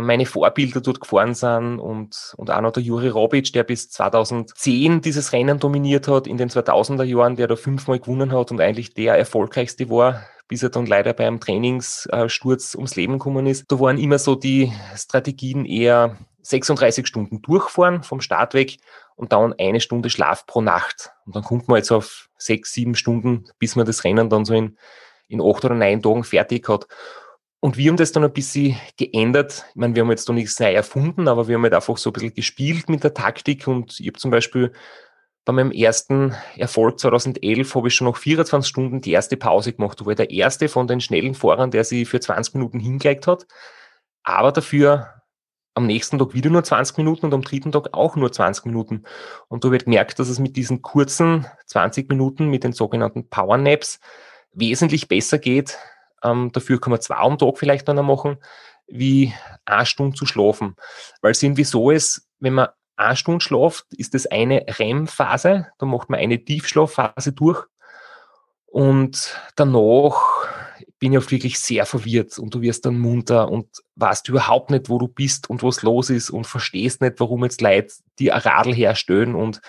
[0.00, 5.02] meine Vorbilder dort gefahren sind und, und auch noch der Juri Robic, der bis 2010
[5.02, 8.94] dieses Rennen dominiert hat, in den 2000er Jahren, der da fünfmal gewonnen hat und eigentlich
[8.94, 13.64] der erfolgreichste war, bis er dann leider beim Trainingssturz ums Leben gekommen ist.
[13.68, 18.78] Da waren immer so die Strategien eher 36 Stunden durchfahren vom Start weg
[19.16, 21.12] und dann eine Stunde Schlaf pro Nacht.
[21.26, 24.54] Und dann kommt man jetzt auf sechs, sieben Stunden, bis man das Rennen dann so
[24.54, 24.76] in,
[25.28, 26.86] in acht oder neun Tagen fertig hat.
[27.64, 29.64] Und wir haben das dann ein bisschen geändert.
[29.70, 32.10] Ich meine, wir haben jetzt noch nichts neu erfunden, aber wir haben halt einfach so
[32.10, 33.66] ein bisschen gespielt mit der Taktik.
[33.66, 34.70] Und ich habe zum Beispiel
[35.46, 39.98] bei meinem ersten Erfolg 2011 habe ich schon nach 24 Stunden die erste Pause gemacht.
[39.98, 43.46] Da war der erste von den schnellen Fahrern, der sie für 20 Minuten hingelegt hat.
[44.24, 45.22] Aber dafür
[45.72, 49.04] am nächsten Tag wieder nur 20 Minuten und am dritten Tag auch nur 20 Minuten.
[49.48, 53.56] Und da wird gemerkt, dass es mit diesen kurzen 20 Minuten, mit den sogenannten Power
[53.56, 54.00] Naps,
[54.52, 55.78] wesentlich besser geht,
[56.24, 58.38] ähm, dafür kann man zwei am Tag vielleicht dann machen,
[58.86, 59.32] wie
[59.64, 60.76] eine Stunde zu schlafen.
[61.22, 65.86] Weil es irgendwie so ist, wenn man eine Stunde schlaft, ist das eine REM-Phase, da
[65.86, 67.64] macht man eine Tiefschlafphase durch
[68.66, 70.48] und danach
[70.98, 74.88] bin ich auch wirklich sehr verwirrt und du wirst dann munter und weißt überhaupt nicht,
[74.88, 78.40] wo du bist und was los ist und verstehst nicht, warum jetzt Leute die ein
[78.40, 79.60] Radl herstellen und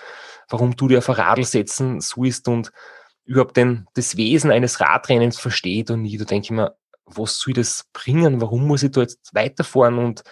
[0.48, 2.70] warum du dir auf ein Radl setzen sollst und
[3.26, 6.16] überhaupt den, das Wesen eines Radrennens versteht und nie.
[6.16, 8.40] Da denke ich mir, was soll das bringen?
[8.40, 9.98] Warum muss ich da jetzt weiterfahren?
[9.98, 10.22] Und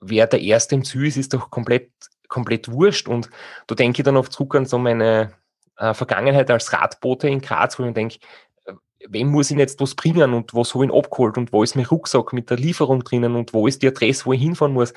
[0.00, 1.90] wer der Erste im Ziel ist, ist doch komplett,
[2.28, 3.08] komplett wurscht.
[3.08, 3.30] Und
[3.66, 5.32] da denke ich dann oft zurück an so meine
[5.78, 8.18] äh, Vergangenheit als Radbote in Graz, wo ich mir denke,
[8.66, 8.72] äh,
[9.08, 11.86] wem muss ich jetzt was bringen und was habe ich abgeholt und wo ist mein
[11.86, 14.92] Rucksack mit der Lieferung drinnen und wo ist die Adresse, wo ich hinfahren muss.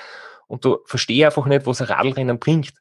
[0.48, 2.74] Und da verstehe ich einfach nicht, was ein Radlrennen bringt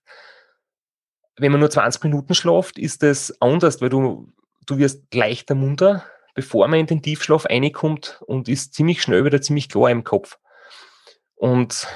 [1.39, 4.33] wenn man nur 20 Minuten schlaft, ist das anders, weil du,
[4.69, 6.05] du wirst leichter munter,
[6.35, 10.39] bevor man in den Tiefschlaf reinkommt und ist ziemlich schnell wieder ziemlich klar im Kopf.
[11.35, 11.89] Und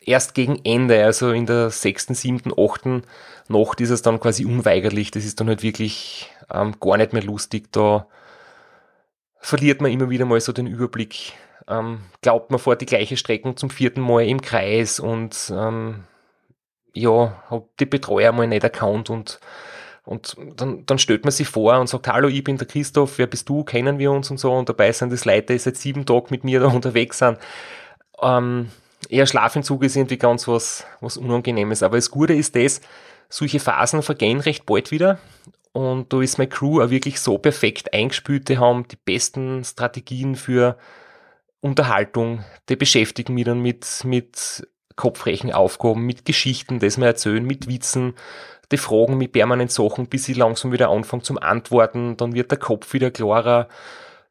[0.00, 3.02] erst gegen Ende, also in der sechsten, siebten, achten
[3.48, 5.10] Nacht ist es dann quasi unweigerlich.
[5.10, 7.72] Das ist dann halt wirklich ähm, gar nicht mehr lustig.
[7.72, 8.06] Da
[9.38, 11.34] verliert man immer wieder mal so den Überblick.
[11.68, 16.04] Ähm, glaubt man vor die gleiche Strecken zum vierten Mal im Kreis und ähm,
[16.94, 19.38] ja, hab die Betreuer mal nicht erkannt und
[20.04, 23.28] und dann, dann stellt man sich vor und sagt, hallo, ich bin der Christoph, wer
[23.28, 24.52] bist du, kennen wir uns und so.
[24.52, 27.38] Und dabei sind das Leute, die seit sieben Tagen mit mir da unterwegs sind.
[28.20, 28.68] Ähm,
[29.08, 31.84] eher Schlafentzug ist irgendwie ganz was, was Unangenehmes.
[31.84, 32.80] Aber das Gute ist das,
[33.28, 35.18] solche Phasen vergehen recht bald wieder.
[35.72, 38.48] Und da ist meine Crew auch wirklich so perfekt eingespielt.
[38.48, 40.76] Die haben die besten Strategien für
[41.60, 42.44] Unterhaltung.
[42.68, 48.14] Die beschäftigen mich dann mit, mit kopfrechen Aufgaben, mit Geschichten, das wir erzählen, mit Witzen.
[48.72, 52.16] Die fragen mich permanent Sachen, bis ich langsam wieder anfange zum Antworten.
[52.16, 53.68] Dann wird der Kopf wieder klarer.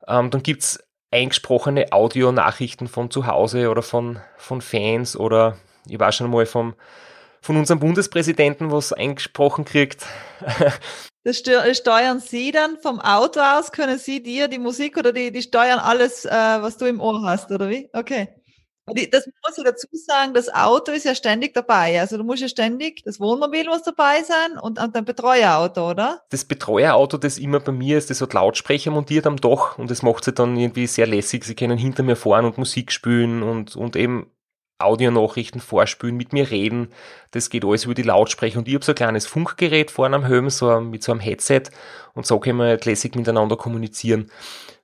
[0.07, 6.11] Ähm, dann gibt's eingesprochene Audionachrichten von zu Hause oder von, von Fans oder ich war
[6.11, 6.73] schon mal vom,
[7.41, 10.05] von unserem Bundespräsidenten was eingesprochen kriegt.
[11.23, 13.71] Das steuern Sie dann vom Auto aus?
[13.71, 17.21] Können Sie dir die Musik oder die, die steuern alles, äh, was du im Ohr
[17.21, 17.87] hast, oder wie?
[17.93, 18.40] Okay.
[18.87, 21.99] Das muss ich dazu sagen, das Auto ist ja ständig dabei.
[21.99, 26.23] Also du musst ja ständig, das Wohnmobil muss dabei sein und, und ein Betreuerauto, oder?
[26.29, 30.01] Das Betreuerauto, das immer bei mir ist, das hat Lautsprecher montiert am Dach und das
[30.01, 31.45] macht sie dann irgendwie sehr lässig.
[31.45, 34.31] Sie können hinter mir fahren und Musik spielen und, und eben
[34.81, 36.89] Audionachrichten vorspülen, mit mir reden.
[37.31, 40.25] Das geht alles über die Lautsprecher und ich habe so ein kleines Funkgerät vorne am
[40.25, 41.63] Helm, so mit so einem Headset
[42.13, 44.31] und so können wir lässig miteinander kommunizieren.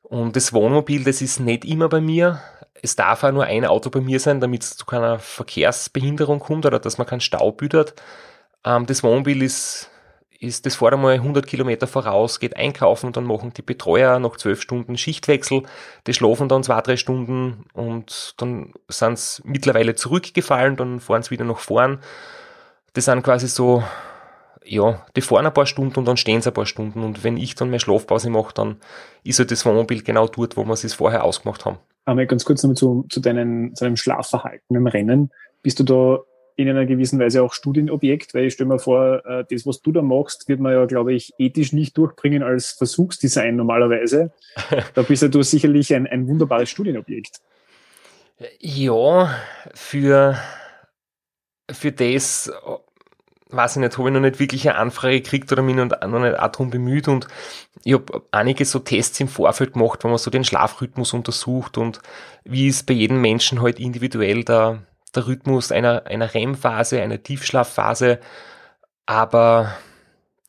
[0.04, 2.42] Und das Wohnmobil, das ist nicht immer bei mir.
[2.82, 6.66] Es darf auch nur ein Auto bei mir sein, damit es zu keiner Verkehrsbehinderung kommt
[6.66, 7.96] oder dass man keinen Stau büdert.
[8.66, 9.90] Ähm, das Wohnmobil ist
[10.40, 14.38] ist das fährt einmal 100 Kilometer voraus, geht einkaufen und dann machen die Betreuer noch
[14.38, 15.64] zwölf Stunden Schichtwechsel,
[16.06, 21.32] die schlafen dann zwei, drei Stunden und dann sind sie mittlerweile zurückgefallen, dann fahren sie
[21.32, 22.00] wieder nach vorn.
[22.94, 23.84] Das sind quasi so,
[24.68, 27.38] ja, die fahren ein paar Stunden und dann stehen sie ein paar Stunden und wenn
[27.38, 28.78] ich dann mehr Schlafpause mache, dann
[29.24, 31.78] ist halt das Wohnmobil genau dort, wo wir es vorher ausgemacht haben.
[32.06, 35.32] Einmal ganz kurz noch zu, zu, deinen, zu deinem Schlafverhalten im Rennen.
[35.62, 36.20] Bist du da
[36.56, 39.92] in einer gewissen Weise auch Studienobjekt, weil ich stelle mir vor, äh, das, was du
[39.92, 44.32] da machst, wird man ja, glaube ich, ethisch nicht durchbringen als Versuchsdesign normalerweise.
[44.96, 47.42] Da bist ja du sicherlich ein, ein wunderbares Studienobjekt.
[48.60, 49.36] Ja,
[49.74, 50.38] für,
[51.70, 52.52] für das
[53.50, 56.40] weiß ich nicht, habe ich noch nicht wirklich eine Anfrage gekriegt oder mich noch nicht
[56.40, 57.28] auch darum bemüht und
[57.84, 62.02] ich habe einige so Tests im Vorfeld gemacht, wo man so den Schlafrhythmus untersucht und
[62.44, 64.84] wie ist bei jedem Menschen halt individuell der,
[65.16, 68.20] der Rhythmus einer, einer REM-Phase, einer Tiefschlafphase.
[69.06, 69.74] Aber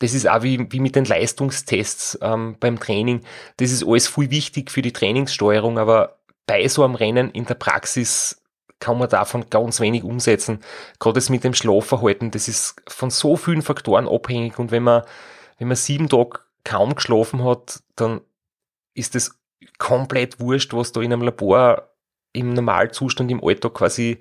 [0.01, 3.23] das ist auch wie, wie mit den Leistungstests ähm, beim Training.
[3.59, 7.55] Das ist alles viel wichtig für die Trainingssteuerung, aber bei so einem Rennen in der
[7.55, 8.43] Praxis
[8.81, 10.61] kann man davon ganz wenig umsetzen.
[10.99, 15.03] Gerade das mit dem Schlafverhalten, das ist von so vielen Faktoren abhängig und wenn man,
[15.59, 18.21] wenn man sieben Tage kaum geschlafen hat, dann
[18.95, 19.39] ist das
[19.79, 21.89] komplett wurscht, was da in einem Labor
[22.33, 24.19] im Normalzustand im Alltag quasi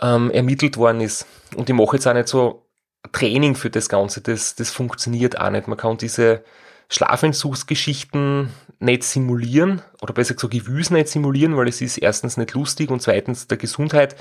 [0.00, 1.26] ähm, ermittelt worden ist.
[1.56, 2.66] Und ich mache jetzt auch nicht so
[3.12, 5.68] Training für das Ganze, das, das funktioniert auch nicht.
[5.68, 6.44] Man kann diese
[6.88, 12.90] Schlafentzugsgeschichten nicht simulieren oder besser gesagt Gewüse nicht simulieren, weil es ist erstens nicht lustig
[12.90, 14.16] und zweitens der Gesundheit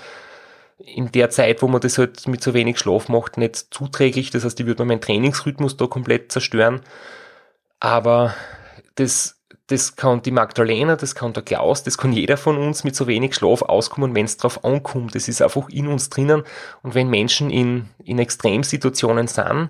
[0.77, 4.29] in der Zeit, wo man das halt mit so wenig Schlaf macht, nicht zuträglich.
[4.31, 6.81] Das heißt, ich würde meinen Trainingsrhythmus da komplett zerstören.
[7.79, 8.33] Aber
[8.95, 12.95] das das kann die Magdalena, das kann der Klaus, das kann jeder von uns mit
[12.95, 15.13] so wenig Schlaf auskommen, wenn es drauf ankommt.
[15.13, 16.43] Das ist einfach in uns drinnen.
[16.81, 19.69] Und wenn Menschen in, in Extremsituationen sind,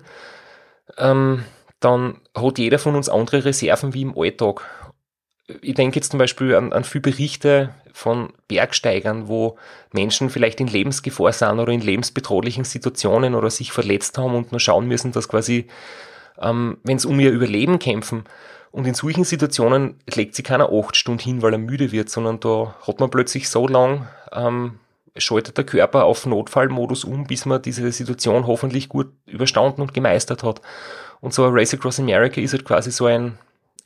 [0.96, 1.44] ähm,
[1.80, 4.62] dann hat jeder von uns andere Reserven wie im Alltag.
[5.62, 9.56] Ich denke jetzt zum Beispiel an, an viele Berichte von Bergsteigern, wo
[9.92, 14.60] Menschen vielleicht in Lebensgefahr sind oder in lebensbedrohlichen Situationen oder sich verletzt haben und nur
[14.60, 15.66] schauen müssen, dass quasi,
[16.40, 18.24] ähm, wenn es um ihr Überleben kämpfen,
[18.72, 22.38] und in solchen Situationen legt sich keiner acht Stunden hin, weil er müde wird, sondern
[22.38, 24.78] da hat man plötzlich so lang, ähm,
[25.16, 30.44] schaltet der Körper auf Notfallmodus um, bis man diese Situation hoffentlich gut überstanden und gemeistert
[30.44, 30.60] hat.
[31.20, 33.38] Und so ein Race Across America ist halt quasi so ein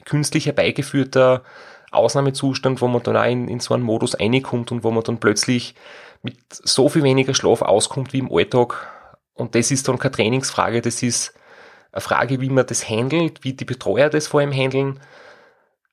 [0.05, 1.43] künstlich herbeigeführter
[1.91, 5.19] Ausnahmezustand, wo man dann auch in, in so einen Modus reinkommt und wo man dann
[5.19, 5.75] plötzlich
[6.23, 8.91] mit so viel weniger Schlaf auskommt wie im Alltag.
[9.35, 11.35] Und das ist dann keine Trainingsfrage, das ist
[11.93, 15.01] eine Frage, wie man das handelt, wie die Betreuer das vor allem handeln,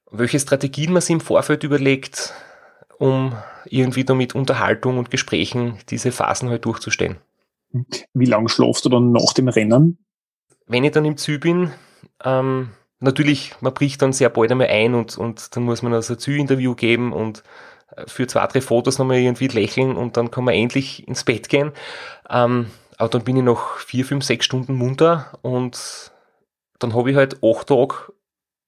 [0.10, 2.34] welche Strategien man sich im Vorfeld überlegt,
[2.98, 3.36] um
[3.66, 7.18] irgendwie damit Unterhaltung und Gesprächen diese Phasen halt durchzustehen.
[8.14, 10.04] Wie lange schlafst du dann nach dem Rennen?
[10.68, 11.72] Wenn ich dann im Ziel bin,
[12.24, 16.14] ähm, natürlich, man bricht dann sehr bald einmal ein und, und dann muss man also
[16.14, 17.44] ein Ziel-Interview geben und
[17.96, 21.50] äh, für zwei, drei Fotos nochmal irgendwie lächeln und dann kann man endlich ins Bett
[21.50, 21.72] gehen.
[22.30, 26.12] Ähm, aber dann bin ich noch vier, fünf, sechs Stunden munter und
[26.80, 28.14] dann habe ich halt acht Tage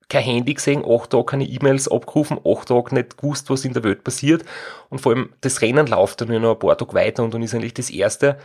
[0.10, 3.84] kein Handy gesehen, acht Tage keine E-Mails abgerufen, acht Tage nicht gewusst, was in der
[3.84, 4.43] Welt passiert.
[4.89, 7.54] Und vor allem das Rennen läuft dann noch ein paar Tage weiter und dann ist
[7.54, 8.38] eigentlich das Erste.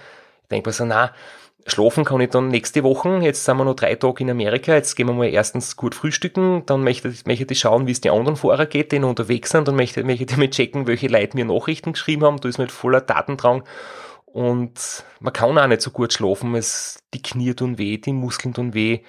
[0.43, 1.13] Ich denke mir so, na,
[1.67, 3.19] schlafen kann ich dann nächste Woche.
[3.23, 4.75] Jetzt sind wir noch drei Tage in Amerika.
[4.75, 6.65] Jetzt gehen wir mal erstens gut frühstücken.
[6.67, 9.69] Dann möchte, möchte ich schauen, wie es die anderen Fahrer geht, die noch unterwegs sind.
[9.69, 12.41] Dann möchte, möchte ich mal checken, welche Leute mir Nachrichten geschrieben haben.
[12.41, 13.65] Da ist mit voller Datendrang.
[14.27, 16.55] Und man kann auch nicht so gut schlafen.
[16.55, 19.01] Es, die Knie tun weh, die Muskeln tun weh,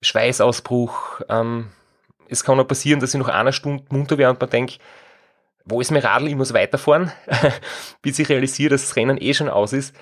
[0.00, 1.22] Schweißausbruch.
[1.28, 1.68] Ähm,
[2.28, 4.78] es kann auch passieren, dass ich noch einer Stunde munter wäre und man denkt,
[5.64, 6.28] wo ist mein Radl?
[6.28, 7.12] Ich muss weiterfahren,
[8.02, 9.94] bis ich realisiere, dass das Rennen eh schon aus ist.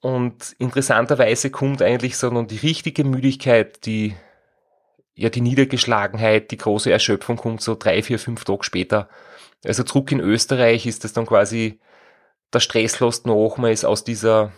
[0.00, 4.14] Und interessanterweise kommt eigentlich so noch die richtige Müdigkeit, die,
[5.14, 9.08] ja, die Niedergeschlagenheit, die große Erschöpfung kommt so drei, vier, fünf Tage später.
[9.64, 11.78] Also zurück in Österreich ist das dann quasi
[12.52, 14.52] der Stress lässt nach, man ist aus dieser,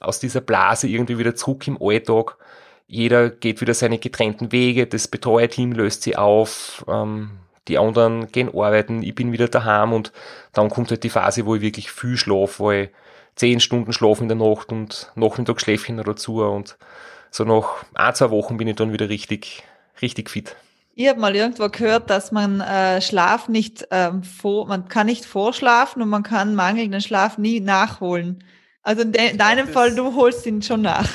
[0.00, 2.38] aus dieser Blase irgendwie wieder zurück im Alltag.
[2.86, 8.48] Jeder geht wieder seine getrennten Wege, das Betreuerteam löst sie auf, ähm, die anderen gehen
[8.48, 10.12] arbeiten, ich bin wieder daheim und
[10.52, 12.90] dann kommt halt die Phase, wo ich wirklich viel schlafe, wo ich
[13.36, 16.76] zehn Stunden schlafe in der Nacht und Nachmittagsschläfchen dazu und
[17.30, 19.62] so nach ein, zwei Wochen bin ich dann wieder richtig,
[20.00, 20.56] richtig fit.
[20.94, 25.26] Ich habe mal irgendwo gehört, dass man äh, Schlaf nicht ähm, vor, man kann nicht
[25.26, 28.42] vorschlafen und man kann mangelnden Schlaf nie nachholen.
[28.82, 31.06] Also in, de in deinem Fall, du holst ihn schon nach.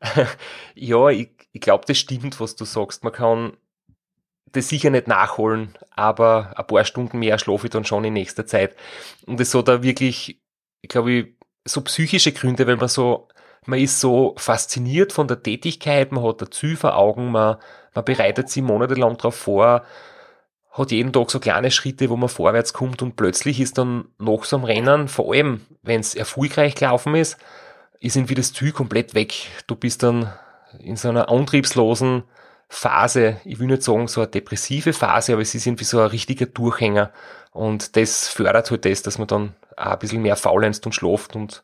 [0.74, 3.02] ja, ich, ich glaube, das stimmt, was du sagst.
[3.02, 3.56] Man kann
[4.52, 8.46] das sicher nicht nachholen, aber ein paar Stunden mehr schlafe ich dann schon in nächster
[8.46, 8.76] Zeit.
[9.24, 10.38] Und es hat da wirklich,
[10.86, 11.30] ich glaube,
[11.64, 13.26] so psychische Gründe, weil man so,
[13.66, 17.56] man ist so fasziniert von der Tätigkeit, man hat Ziel vor Augen, man,
[17.92, 19.82] man bereitet sich monatelang darauf vor,
[20.70, 24.44] hat jeden Tag so kleine Schritte, wo man vorwärts kommt und plötzlich ist dann nach
[24.44, 27.36] so einem Rennen, vor allem wenn es erfolgreich gelaufen ist,
[27.98, 29.34] ist irgendwie das Ziel komplett weg.
[29.66, 30.32] Du bist dann
[30.78, 32.22] in so einer antriebslosen
[32.68, 36.08] Phase, ich will nicht sagen so eine depressive Phase, aber es ist irgendwie so ein
[36.08, 37.12] richtiger Durchhänger
[37.52, 41.36] und das fördert halt das, dass man dann auch ein bisschen mehr faulenzt und schläft
[41.36, 41.62] und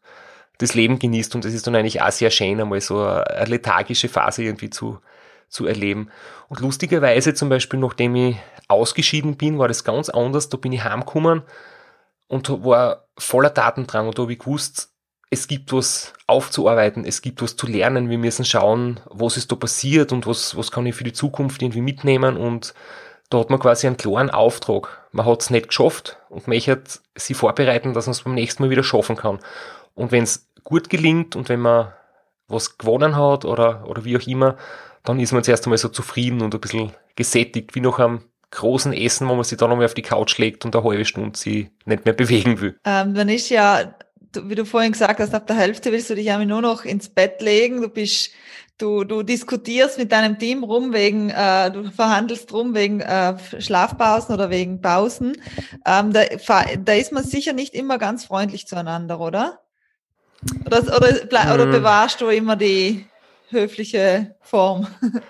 [0.59, 4.09] das Leben genießt und das ist dann eigentlich auch sehr schön, einmal so eine lethargische
[4.09, 5.01] Phase irgendwie zu,
[5.49, 6.11] zu erleben.
[6.49, 8.37] Und lustigerweise zum Beispiel, nachdem ich
[8.69, 10.49] ausgeschieden bin, war das ganz anders.
[10.49, 11.43] Da bin ich heimgekommen
[12.29, 14.92] und war voller Datendrang und da habe ich gewusst,
[15.33, 18.11] es gibt was aufzuarbeiten, es gibt was zu lernen.
[18.11, 21.63] Wir müssen schauen, was ist da passiert und was, was kann ich für die Zukunft
[21.63, 22.37] irgendwie mitnehmen.
[22.37, 22.75] Und
[23.31, 25.09] da hat man quasi einen klaren Auftrag.
[25.11, 26.83] Man hat es nicht geschafft und möchte
[27.15, 29.39] sich vorbereiten, dass man es beim nächsten Mal wieder schaffen kann.
[29.95, 31.95] Und wenn es gut gelingt und wenn man
[32.47, 34.59] was gewonnen hat oder, oder wie auch immer,
[35.03, 38.21] dann ist man zuerst einmal so zufrieden und ein bisschen gesättigt, wie nach einem
[38.51, 41.39] großen Essen, wo man sich dann nochmal auf die Couch legt und eine halbe Stunde
[41.39, 42.79] sich nicht mehr bewegen will.
[42.85, 43.95] Ähm, dann ist ja,
[44.45, 47.09] wie du vorhin gesagt hast, ab der Hälfte willst du dich ja nur noch ins
[47.09, 47.83] Bett legen.
[47.83, 48.31] Du bist,
[48.79, 54.35] du, du diskutierst mit deinem Team rum wegen, äh, du verhandelst rum wegen äh, Schlafpausen
[54.35, 55.41] oder wegen Pausen.
[55.87, 56.25] Ähm, da,
[56.79, 59.61] da ist man sicher nicht immer ganz freundlich zueinander, oder?
[60.67, 61.71] Oder, oder, oder hm.
[61.71, 63.07] bewahrst du immer die
[63.51, 64.89] höfliche Form?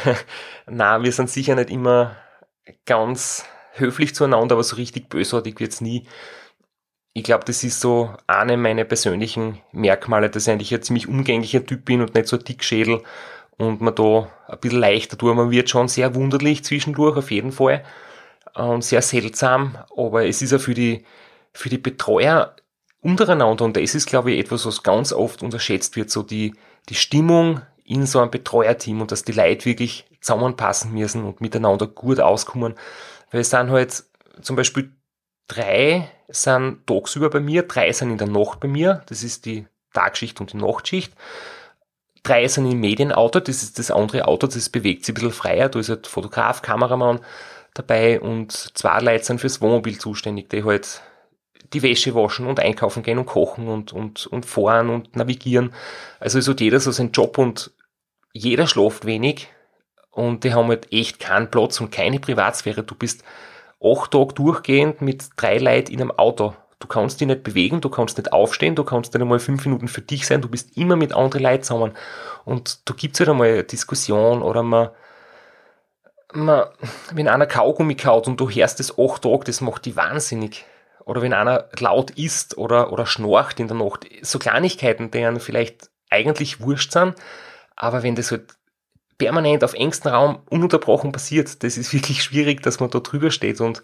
[0.66, 2.16] Na, wir sind sicher nicht immer
[2.84, 6.06] ganz höflich zueinander, aber so richtig bösartig wird's nie.
[7.14, 11.64] Ich glaube, das ist so eine meiner persönlichen Merkmale, dass ich eigentlich ein ziemlich umgänglicher
[11.64, 13.02] Typ bin und nicht so ein Dickschädel
[13.58, 15.36] und man da ein bisschen leichter tut.
[15.36, 17.84] Man wird schon sehr wunderlich zwischendurch, auf jeden Fall.
[18.54, 21.04] Und sehr seltsam, aber es ist ja für die,
[21.52, 22.54] für die Betreuer
[23.00, 26.54] untereinander und das ist, glaube ich, etwas, was ganz oft unterschätzt wird, so die,
[26.88, 31.86] die Stimmung in so einem Betreuerteam und dass die Leute wirklich zusammenpassen müssen und miteinander
[31.86, 32.74] gut auskommen.
[33.30, 34.04] Weil es sind halt
[34.40, 34.92] zum Beispiel
[35.48, 39.66] drei sind tagsüber bei mir, drei sind in der Nacht bei mir, das ist die
[39.92, 41.12] Tagschicht und die Nachtschicht.
[42.22, 45.68] Drei sind im Medienauto, das ist das andere Auto, das bewegt sich ein bisschen freier,
[45.68, 47.20] da ist halt Fotograf, Kameramann
[47.74, 51.02] dabei und zwei Leute sind fürs Wohnmobil zuständig, die halt
[51.72, 55.72] die Wäsche waschen und einkaufen gehen und kochen und, und, und fahren und navigieren.
[56.20, 57.72] Also ist halt jeder so sein Job und
[58.32, 59.48] jeder schläft wenig
[60.10, 62.82] und die haben halt echt keinen Platz und keine Privatsphäre.
[62.82, 63.24] Du bist
[63.82, 66.54] acht Tage durchgehend mit drei Leuten in einem Auto.
[66.78, 69.86] Du kannst dich nicht bewegen, du kannst nicht aufstehen, du kannst nicht einmal fünf Minuten
[69.88, 71.92] für dich sein, du bist immer mit anderen Leuten zusammen.
[72.44, 74.90] Und da gibt's halt einmal eine Diskussion oder man,
[76.32, 76.66] man,
[77.12, 80.64] wenn einer Kaugummi kaut und du hörst das acht Tage, das macht die wahnsinnig
[81.04, 84.06] oder wenn einer laut isst oder, oder schnorcht in der Nacht.
[84.22, 87.14] So Kleinigkeiten, deren vielleicht eigentlich wurscht sind,
[87.76, 88.54] aber wenn das halt
[89.22, 93.60] permanent auf engstem Raum ununterbrochen passiert, das ist wirklich schwierig, dass man da drüber steht
[93.60, 93.82] und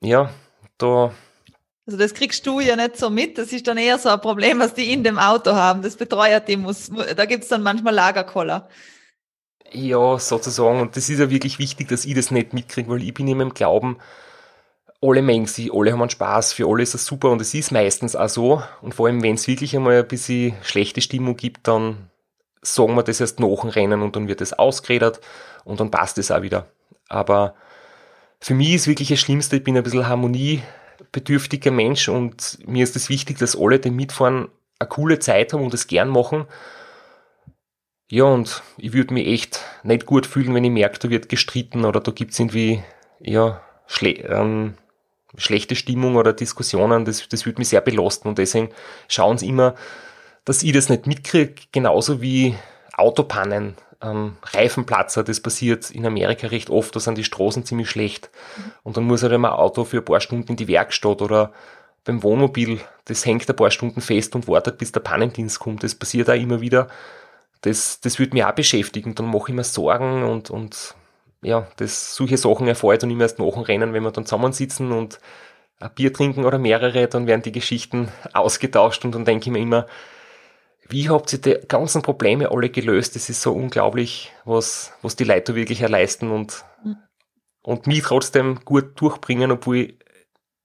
[0.00, 0.30] ja,
[0.78, 1.12] da
[1.86, 3.36] also das kriegst du ja nicht so mit.
[3.36, 5.82] Das ist dann eher so ein Problem, was die in dem Auto haben.
[5.82, 8.70] Das Betreuerteam muss, da gibt's dann manchmal Lagerkoller.
[9.70, 10.80] Ja, sozusagen.
[10.80, 13.42] Und das ist ja wirklich wichtig, dass ich das nicht mitkriege, weil ich bin immer
[13.42, 13.98] im Glauben,
[15.02, 17.70] alle mengen sie, alle haben einen Spaß, für alle ist das super und es ist
[17.70, 18.62] meistens auch so.
[18.80, 22.08] Und vor allem, wenn es wirklich einmal ein bisschen schlechte Stimmung gibt, dann
[22.66, 25.20] sagen wir das erst nach dem Rennen und dann wird es ausgeredet
[25.64, 26.66] und dann passt es auch wieder.
[27.08, 27.54] Aber
[28.40, 32.96] für mich ist wirklich das Schlimmste, ich bin ein bisschen harmoniebedürftiger Mensch und mir ist
[32.96, 34.48] es das wichtig, dass alle, die mitfahren,
[34.78, 36.46] eine coole Zeit haben und es gern machen.
[38.10, 41.84] Ja, und ich würde mich echt nicht gut fühlen, wenn ich merke, da wird gestritten
[41.84, 42.82] oder da gibt es irgendwie,
[43.20, 44.74] ja, schle ähm,
[45.36, 48.70] schlechte Stimmung oder Diskussionen, das, das würde mich sehr belasten und deswegen
[49.08, 49.74] schauen sie immer,
[50.44, 52.54] dass ich das nicht mitkriege, genauso wie
[52.96, 58.30] Autopannen, ähm, Reifenplatzer, das passiert in Amerika recht oft, da sind die Straßen ziemlich schlecht
[58.82, 61.52] und dann muss halt immer ein Auto für ein paar Stunden in die Werkstatt oder
[62.04, 65.82] beim Wohnmobil, das hängt ein paar Stunden fest und wartet, bis der Pannendienst kommt.
[65.82, 66.88] Das passiert auch immer wieder.
[67.62, 69.14] Das, das würde mich auch beschäftigen.
[69.14, 70.94] Dann mache ich mir Sorgen und, und
[71.42, 74.26] ja, das, solche Sachen erfahre ich dann immer erst nach dem Rennen, wenn wir dann
[74.26, 75.18] zusammensitzen und
[75.80, 79.60] ein Bier trinken oder mehrere, dann werden die Geschichten ausgetauscht und dann denke ich mir
[79.60, 79.86] immer,
[80.88, 83.16] wie habt ihr die ganzen Probleme alle gelöst?
[83.16, 86.96] Das ist so unglaublich, was, was die Leute wirklich erleisten und, mhm.
[87.62, 89.94] und mich trotzdem gut durchbringen, obwohl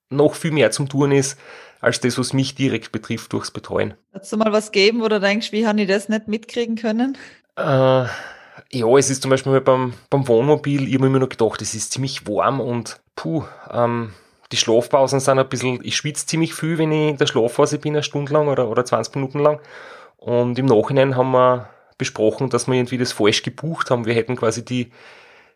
[0.09, 1.39] noch viel mehr zum Tun ist,
[1.82, 3.93] als das, was mich direkt betrifft, durchs Betreuen.
[4.13, 7.17] Hast du mal was geben, wo du denkst, wie habe ich das nicht mitkriegen können?
[7.55, 7.61] Äh,
[8.72, 11.74] ja, es ist zum Beispiel beim, beim Wohnmobil, ich habe mir immer noch gedacht, es
[11.74, 14.13] ist ziemlich warm und puh, ähm,
[14.51, 17.93] die Schlafpausen sind ein bisschen, ich schwitze ziemlich viel, wenn ich in der Schlafphase bin,
[17.93, 19.59] eine Stunde lang oder, oder 20 Minuten lang.
[20.20, 24.05] Und im Nachhinein haben wir besprochen, dass wir irgendwie das falsch gebucht haben.
[24.05, 24.91] Wir hätten quasi die,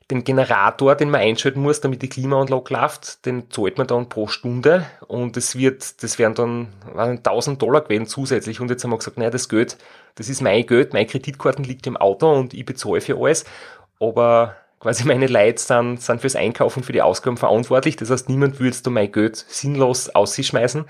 [0.10, 4.28] den Generator, den man einschalten muss, damit die Klimaanlage läuft, den zahlt man dann pro
[4.28, 4.86] Stunde.
[5.08, 8.62] Und es wird, das wären dann 1000 Dollar gewesen zusätzlich.
[8.62, 9.78] Und jetzt haben wir gesagt, naja, das Geld,
[10.16, 13.46] das ist mein Geld, meine Kreditkarten liegt im Auto und ich bezahle für alles,
[14.00, 18.60] aber quasi meine Leute sind, sind fürs Einkaufen, für die Ausgaben verantwortlich, das heißt, niemand
[18.60, 20.86] würde da mein Geld sinnlos ausschmeißen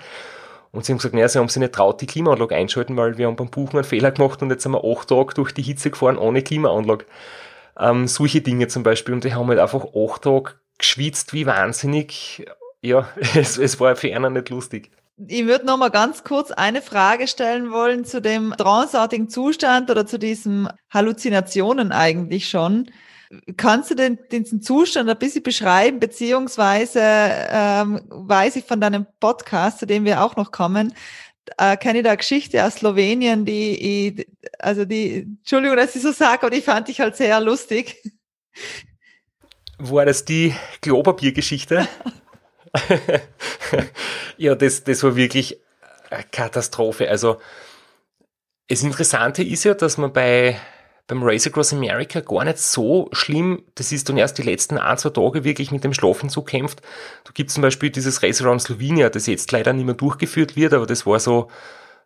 [0.74, 3.28] und sie haben gesagt, naja, sie haben sich nicht traut, die Klimaanlage einschalten, weil wir
[3.28, 5.92] haben beim Buchen einen Fehler gemacht und jetzt sind wir acht Tage durch die Hitze
[5.92, 7.06] gefahren ohne Klimaanlage.
[7.80, 9.14] Ähm, solche Dinge zum Beispiel.
[9.14, 12.46] Und die haben halt einfach acht Tage geschwitzt wie wahnsinnig.
[12.82, 14.90] Ja, es, es war für einen nicht lustig.
[15.28, 20.08] Ich würde noch mal ganz kurz eine Frage stellen wollen zu dem tranceartigen Zustand oder
[20.08, 22.90] zu diesen Halluzinationen eigentlich schon.
[23.58, 29.80] Kannst du den, diesen Zustand ein bisschen beschreiben, beziehungsweise ähm, weiß ich von deinem Podcast,
[29.80, 30.94] zu dem wir auch noch kommen,
[31.58, 34.28] äh, kenne ich da eine Geschichte aus Slowenien, die ich,
[34.60, 38.02] also die, Entschuldigung, dass ich so sage, aber die fand ich halt sehr lustig.
[39.78, 41.88] War das die Klopapiergeschichte?
[44.38, 45.60] ja, das, das war wirklich
[46.10, 47.10] eine Katastrophe.
[47.10, 47.40] Also,
[48.68, 50.60] das Interessante ist ja, dass man bei
[51.08, 53.64] beim Race Across America gar nicht so schlimm.
[53.76, 56.82] Das ist dann erst die letzten ein, zwei Tage wirklich mit dem Schlafentzug kämpft.
[57.26, 60.74] Da gibt zum Beispiel dieses Race Around Slovenia, das jetzt leider nicht mehr durchgeführt wird,
[60.74, 61.50] aber das war so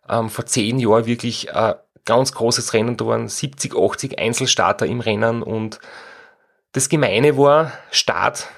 [0.08, 1.74] ähm, vor zehn Jahren wirklich ein
[2.04, 2.96] ganz großes Rennen.
[2.96, 5.78] Da waren 70, 80 Einzelstarter im Rennen und
[6.72, 8.48] das Gemeine war Start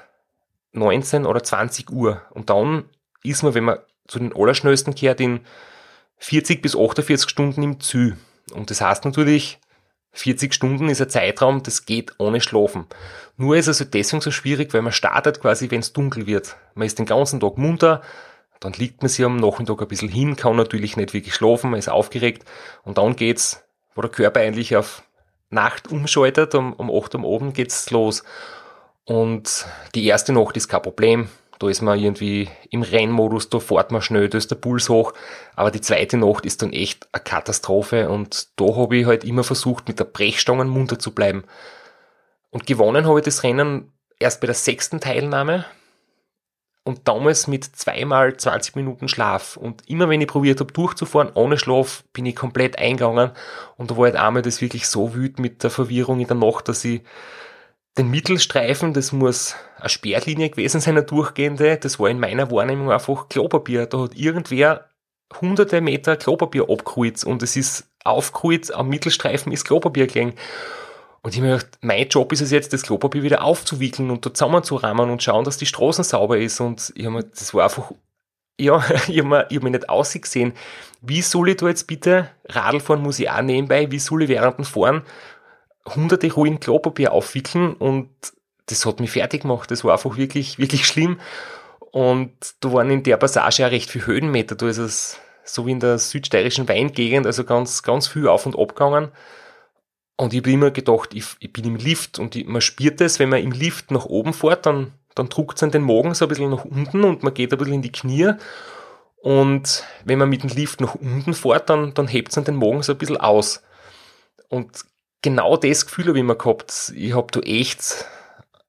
[0.72, 2.22] 19 oder 20 Uhr.
[2.30, 2.84] Und dann
[3.22, 5.40] ist man, wenn man zu den Allerschnellsten kehrt, in
[6.18, 8.16] 40 bis 48 Stunden im Ziel.
[8.52, 9.58] Und das heißt natürlich,
[10.12, 12.86] 40 Stunden ist ein Zeitraum, das geht ohne Schlafen.
[13.36, 16.56] Nur ist es also deswegen so schwierig, weil man startet quasi, wenn es dunkel wird.
[16.74, 18.02] Man ist den ganzen Tag munter,
[18.58, 21.78] dann liegt man sich am Nachmittag ein bisschen hin, kann natürlich nicht wirklich schlafen, man
[21.78, 22.44] ist aufgeregt
[22.82, 25.02] und dann geht's, wo der Körper eigentlich auf
[25.48, 28.22] Nacht umschaltet, um, um 8 Uhr am Abend geht's los.
[29.04, 31.28] Und die erste Nacht ist kein Problem.
[31.60, 35.12] Da ist man irgendwie im Rennmodus, da fährt man schnell, da ist der Puls hoch.
[35.54, 39.44] Aber die zweite Nacht ist dann echt eine Katastrophe und da habe ich halt immer
[39.44, 41.44] versucht, mit der Brechstange munter zu bleiben.
[42.48, 45.66] Und gewonnen habe ich das Rennen erst bei der sechsten Teilnahme
[46.84, 49.58] und damals mit zweimal 20 Minuten Schlaf.
[49.58, 53.32] Und immer wenn ich probiert habe durchzufahren ohne Schlaf, bin ich komplett eingegangen
[53.76, 56.68] und da war halt einmal das wirklich so wütend mit der Verwirrung in der Nacht,
[56.68, 57.02] dass ich
[57.98, 62.90] den Mittelstreifen, das muss eine Sperrlinie gewesen sein, eine durchgehende, das war in meiner Wahrnehmung
[62.90, 63.86] einfach Klopapier.
[63.86, 64.88] Da hat irgendwer
[65.40, 70.34] hunderte Meter Klopapier abgeholt und es ist aufgeholt, am Mittelstreifen ist Klopapier gelegen.
[71.22, 74.32] Und ich mir gedacht, mein Job ist es jetzt, das Klopapier wieder aufzuwickeln und da
[74.32, 76.60] zusammenzurammen und schauen, dass die Straßen sauber ist.
[76.60, 77.92] Und ich habe mir, das war einfach,
[78.58, 80.54] ja, ich habe mir, hab mir nicht ausgesehen.
[81.02, 84.28] Wie soll ich da jetzt bitte Radl fahren, muss ich auch nebenbei, wie soll ich
[84.30, 85.02] während dem Fahren
[85.86, 88.10] hunderte Rollen Klopapier aufwickeln und
[88.66, 89.70] das hat mich fertig gemacht.
[89.70, 91.18] Das war einfach wirklich, wirklich schlimm.
[91.90, 94.54] Und da waren in der Passage auch recht viele Höhenmeter.
[94.54, 98.58] Da ist es so wie in der südsteirischen Weingegend, also ganz, ganz viel auf und
[98.58, 99.10] ab gegangen.
[100.16, 103.18] Und ich habe immer gedacht, ich, ich, bin im Lift und ich, man spürt es,
[103.18, 106.26] wenn man im Lift nach oben fährt, dann, dann druckt es an den Magen so
[106.26, 108.32] ein bisschen nach unten und man geht ein bisschen in die Knie.
[109.22, 112.56] Und wenn man mit dem Lift nach unten fährt, dann, dann hebt es an den
[112.56, 113.62] Magen so ein bisschen aus.
[114.48, 114.84] Und
[115.22, 116.92] genau das Gefühl habe ich immer gehabt.
[116.94, 118.06] Ich habe da echt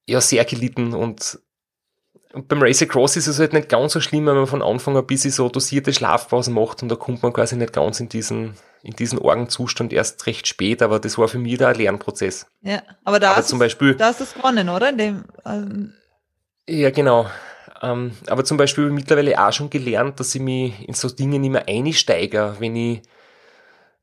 [0.08, 1.40] ja, sehr gelitten und,
[2.34, 4.98] und beim Race Across ist es halt nicht ganz so schlimm, wenn man von Anfang
[4.98, 8.56] an bis so dosierte Schlafpausen macht und da kommt man quasi nicht ganz in diesen,
[8.84, 12.48] in diesen Orgenzustand erst recht spät, aber das war für mich da ein Lernprozess.
[12.62, 14.90] Ja, aber da, aber ist, zum Beispiel, da ist das gewonnen, oder?
[14.90, 15.94] In dem, ähm
[16.68, 17.30] ja, genau.
[17.82, 21.10] Ähm, aber zum Beispiel habe ich mittlerweile auch schon gelernt, dass ich mich in so
[21.10, 23.02] Dinge nicht mehr einsteige, wenn ich,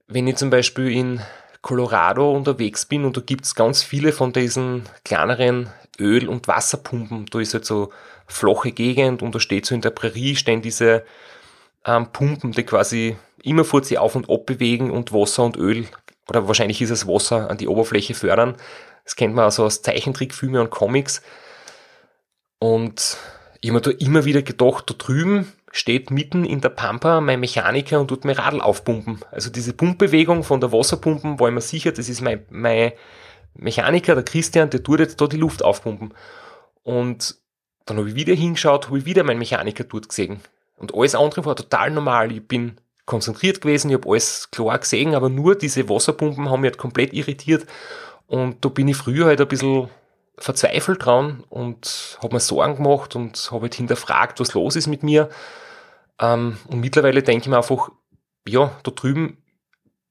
[0.06, 1.20] wenn ich zum Beispiel in
[1.62, 7.26] Colorado unterwegs bin und da gibt's ganz viele von diesen kleineren Öl- und Wasserpumpen.
[7.26, 7.92] Da ist halt so
[8.26, 11.04] flache Gegend und da steht so in der Prärie stehen diese
[11.84, 15.86] ähm, Pumpen, die quasi immer vor sie auf und ab bewegen und Wasser und Öl,
[16.28, 18.56] oder wahrscheinlich ist es Wasser, an die Oberfläche fördern.
[19.04, 21.22] Das kennt man also aus Zeichentrickfilmen und Comics.
[22.58, 23.16] Und
[23.60, 27.40] ich habe mir da immer wieder gedacht, da drüben steht mitten in der Pampa mein
[27.40, 29.20] Mechaniker und tut mir Radl aufpumpen.
[29.30, 32.92] Also diese Pumpbewegung von der Wasserpumpen war ich mir sicher, das ist mein, mein
[33.54, 36.14] Mechaniker, der Christian, der tut jetzt da die Luft aufpumpen.
[36.82, 37.36] Und
[37.84, 40.40] dann habe ich wieder hingeschaut, habe ich wieder meinen Mechaniker dort gesehen.
[40.76, 42.32] Und alles andere war total normal.
[42.32, 46.70] Ich bin konzentriert gewesen, ich habe alles klar gesehen, aber nur diese Wasserpumpen haben mich
[46.70, 47.66] halt komplett irritiert.
[48.26, 49.88] Und da bin ich früher halt ein bisschen
[50.38, 55.02] verzweifelt dran und habe mir Sorgen gemacht und habe halt hinterfragt, was los ist mit
[55.02, 55.28] mir.
[56.20, 57.90] Ähm, und mittlerweile denke ich mir einfach,
[58.46, 59.38] ja, da drüben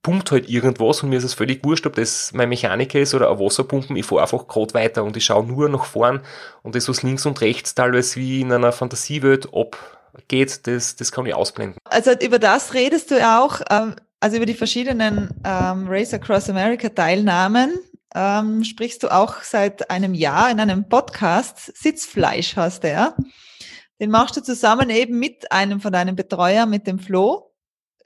[0.04, 3.30] pumpt halt irgendwas und mir ist es völlig wurscht, ob das mein Mechaniker ist oder
[3.30, 3.96] ein Wasserpumpen.
[3.98, 6.22] Ich fahre einfach gerade weiter und ich schaue nur nach vorn
[6.64, 11.26] und das, was links und rechts teilweise wie in einer Fantasiewelt abgeht, das, das kann
[11.26, 11.78] ich ausblenden.
[11.84, 16.88] Also über das redest du auch, ähm, also über die verschiedenen ähm, Race Across America
[16.88, 17.78] Teilnahmen
[18.18, 21.78] ähm, sprichst du auch seit einem Jahr in einem Podcast.
[21.78, 23.16] Sitzfleisch heißt der.
[24.00, 27.54] Den machst du zusammen eben mit einem von deinen Betreuer, mit dem Flo.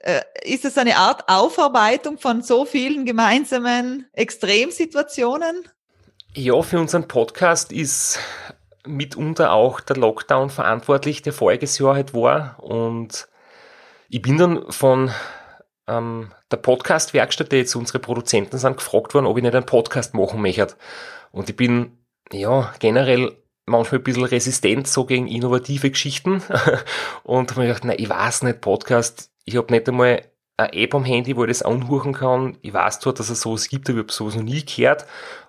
[0.00, 5.68] Äh, ist es eine Art Aufarbeitung von so vielen gemeinsamen Extremsituationen?
[6.34, 8.18] Ja, für unseren Podcast ist
[8.84, 12.56] mitunter auch der Lockdown verantwortlich, der voriges Jahr halt war.
[12.58, 13.28] Und
[14.10, 15.10] ich bin dann von
[15.86, 20.42] ähm, der Podcast-Werkstatt, jetzt unsere Produzenten sind, gefragt worden, ob ich nicht einen Podcast machen
[20.42, 20.68] möchte.
[21.30, 21.98] Und ich bin,
[22.32, 23.36] ja, generell
[23.66, 26.42] manchmal ein bisschen resistent so gegen innovative Geschichten.
[27.24, 30.22] und habe mir gedacht, nein, ich weiß nicht, Podcast, ich habe nicht einmal
[30.56, 32.58] eine App am Handy, wo ich das anhören kann.
[32.62, 35.06] Ich weiß zwar, dass es sowas gibt, aber ich habe sowas noch nie gehört.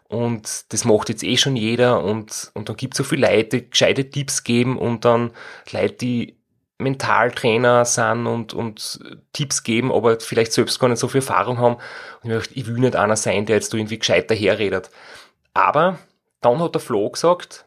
[0.07, 2.03] Und das macht jetzt eh schon jeder.
[2.03, 5.31] Und, und dann gibt es so viele Leute, die gescheite Tipps geben und dann
[5.71, 6.42] Leute, die
[6.79, 8.99] Mentaltrainer sind und, und
[9.31, 11.75] Tipps geben, aber vielleicht selbst gar nicht so viel Erfahrung haben.
[12.21, 14.89] Und ich, dachte, ich will nicht einer sein, der jetzt da irgendwie gescheit daherredet.
[15.53, 15.99] Aber
[16.41, 17.65] dann hat der Flo gesagt,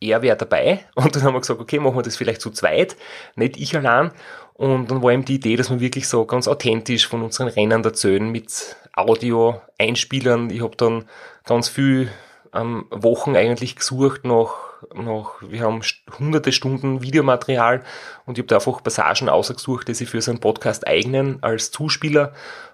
[0.00, 0.84] er wäre dabei.
[0.94, 2.96] Und dann haben wir gesagt, okay, machen wir das vielleicht zu zweit,
[3.34, 4.12] nicht ich allein.
[4.54, 7.84] Und dann war eben die Idee, dass wir wirklich so ganz authentisch von unseren Rennen
[7.84, 10.48] erzählen mit Audio-Einspielern.
[10.48, 11.04] Ich habe dann
[11.44, 12.10] ganz viel
[12.54, 14.54] ähm, Wochen eigentlich gesucht nach
[14.94, 15.80] noch, wir haben
[16.18, 17.82] hunderte Stunden Videomaterial
[18.24, 21.70] und ich habe da einfach Passagen ausgesucht, die sich für so einen Podcast eignen als
[21.70, 22.32] Zuspieler.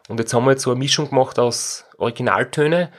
[0.08, 2.90] Und jetzt haben wir jetzt so eine Mischung gemacht aus Originaltöne,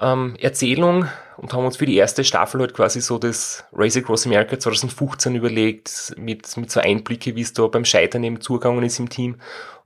[0.00, 4.26] ähm, Erzählung und haben uns für die erste Staffel halt quasi so das Race Across
[4.26, 8.98] America 2015 überlegt, mit, mit so Einblicke, wie es da beim Scheitern eben zugegangen ist
[8.98, 9.36] im Team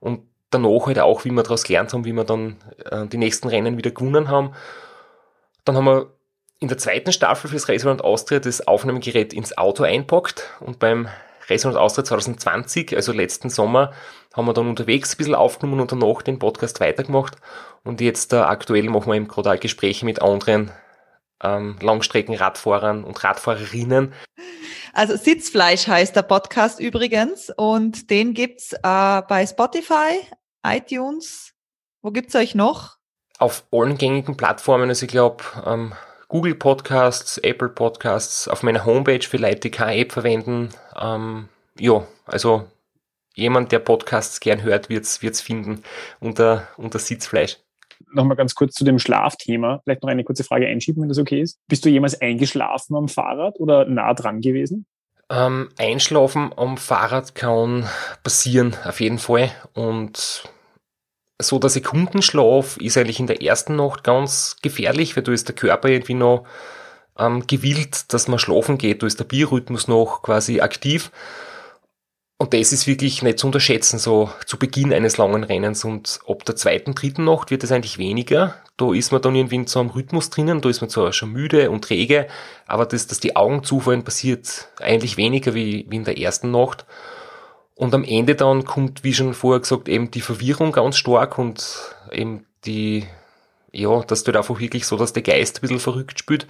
[0.00, 2.56] und danach halt auch, wie wir daraus gelernt haben, wie wir dann
[2.90, 4.52] äh, die nächsten Rennen wieder gewonnen haben.
[5.64, 6.12] Dann haben wir
[6.62, 11.08] in der zweiten Staffel fürs Raceround Austria das Aufnahmegerät ins Auto einpackt und beim
[11.48, 13.92] Raceround Austria 2020, also letzten Sommer,
[14.32, 17.36] haben wir dann unterwegs ein bisschen aufgenommen und danach den Podcast weitergemacht
[17.82, 20.70] und jetzt äh, aktuell machen wir eben gerade auch Gespräche mit anderen
[21.42, 24.12] ähm, Langstreckenradfahrern und Radfahrerinnen.
[24.92, 30.20] Also Sitzfleisch heißt der Podcast übrigens und den gibt's äh, bei Spotify,
[30.64, 31.54] iTunes.
[32.02, 32.98] Wo gibt's euch noch?
[33.38, 35.92] Auf allen gängigen Plattformen, also ich glaube ähm,
[36.32, 40.70] Google Podcasts, Apple Podcasts, auf meiner Homepage für Leute, die keine App verwenden.
[40.98, 42.64] Ähm, ja, also
[43.34, 45.82] jemand, der Podcasts gern hört, wird's wird's finden
[46.20, 47.58] unter, unter Sitzfleisch.
[48.14, 49.82] Nochmal ganz kurz zu dem Schlafthema.
[49.84, 51.58] Vielleicht noch eine kurze Frage einschieben, wenn das okay ist.
[51.68, 54.86] Bist du jemals eingeschlafen am Fahrrad oder nah dran gewesen?
[55.28, 57.86] Ähm, einschlafen am Fahrrad kann
[58.22, 59.50] passieren, auf jeden Fall.
[59.74, 60.44] Und
[61.42, 65.54] so der Sekundenschlaf ist eigentlich in der ersten Nacht ganz gefährlich, weil da ist der
[65.54, 66.44] Körper irgendwie noch
[67.18, 71.10] ähm, gewillt, dass man schlafen geht, da ist der Biorhythmus noch quasi aktiv.
[72.42, 75.84] Und das ist wirklich nicht zu unterschätzen, so zu Beginn eines langen Rennens.
[75.84, 78.56] Und ab der zweiten, dritten Nacht wird es eigentlich weniger.
[78.76, 81.30] Da ist man dann irgendwie in so einem Rhythmus drinnen, da ist man zwar schon
[81.30, 82.26] müde und träge,
[82.66, 86.84] aber das, dass die Augen zufallen, passiert eigentlich weniger wie, wie in der ersten Nacht.
[87.74, 91.96] Und am Ende dann kommt, wie schon vorher gesagt, eben die Verwirrung ganz stark und
[92.10, 93.06] eben die,
[93.72, 96.46] ja, dass du einfach wirklich so, dass der Geist ein bisschen verrückt spielt.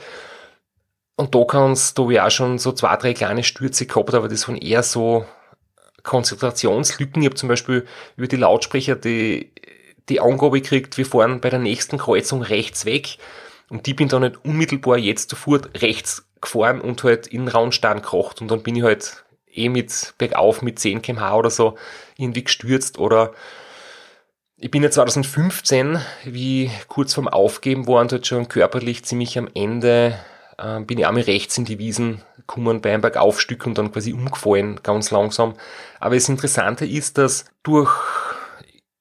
[1.16, 4.48] Und da kannst du ja auch schon so zwei, drei kleine Stürze gehabt, aber das
[4.48, 5.24] waren eher so
[6.02, 7.22] Konzentrationslücken.
[7.22, 9.52] Ich habe zum Beispiel über die Lautsprecher die,
[10.08, 13.18] die Angabe gekriegt, wir fahren bei der nächsten Kreuzung rechts weg.
[13.68, 18.02] Und die bin dann nicht unmittelbar jetzt sofort rechts gefahren und halt in den Raunstein
[18.02, 18.40] gekocht.
[18.40, 19.21] Und dann bin ich halt
[19.53, 21.76] eh mit bergauf mit 10 kmh oder so
[22.16, 23.32] irgendwie gestürzt oder
[24.57, 29.48] ich bin ja 2015, wie kurz vorm Aufgeben war und halt schon körperlich ziemlich am
[29.55, 30.16] Ende,
[30.57, 34.12] äh, bin ich einmal rechts in die Wiesen gekommen bei einem Bergaufstück und dann quasi
[34.12, 35.55] umgefallen, ganz langsam.
[35.98, 37.90] Aber das Interessante ist, dass durch,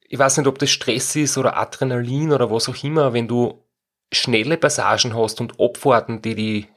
[0.08, 3.64] ich weiß nicht, ob das Stress ist oder Adrenalin oder was auch immer, wenn du
[4.12, 6.68] schnelle Passagen hast und Abfahrten, die die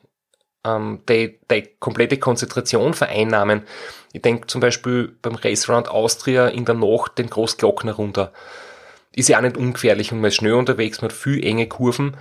[0.65, 3.63] ähm, die, die komplette Konzentration vereinnahmen.
[4.13, 8.33] Ich denke zum Beispiel beim Race Round Austria in der Nacht den Großglockner runter.
[9.13, 12.17] Ist ja auch nicht ungefährlich und man ist schnell unterwegs, man hat viel enge Kurven,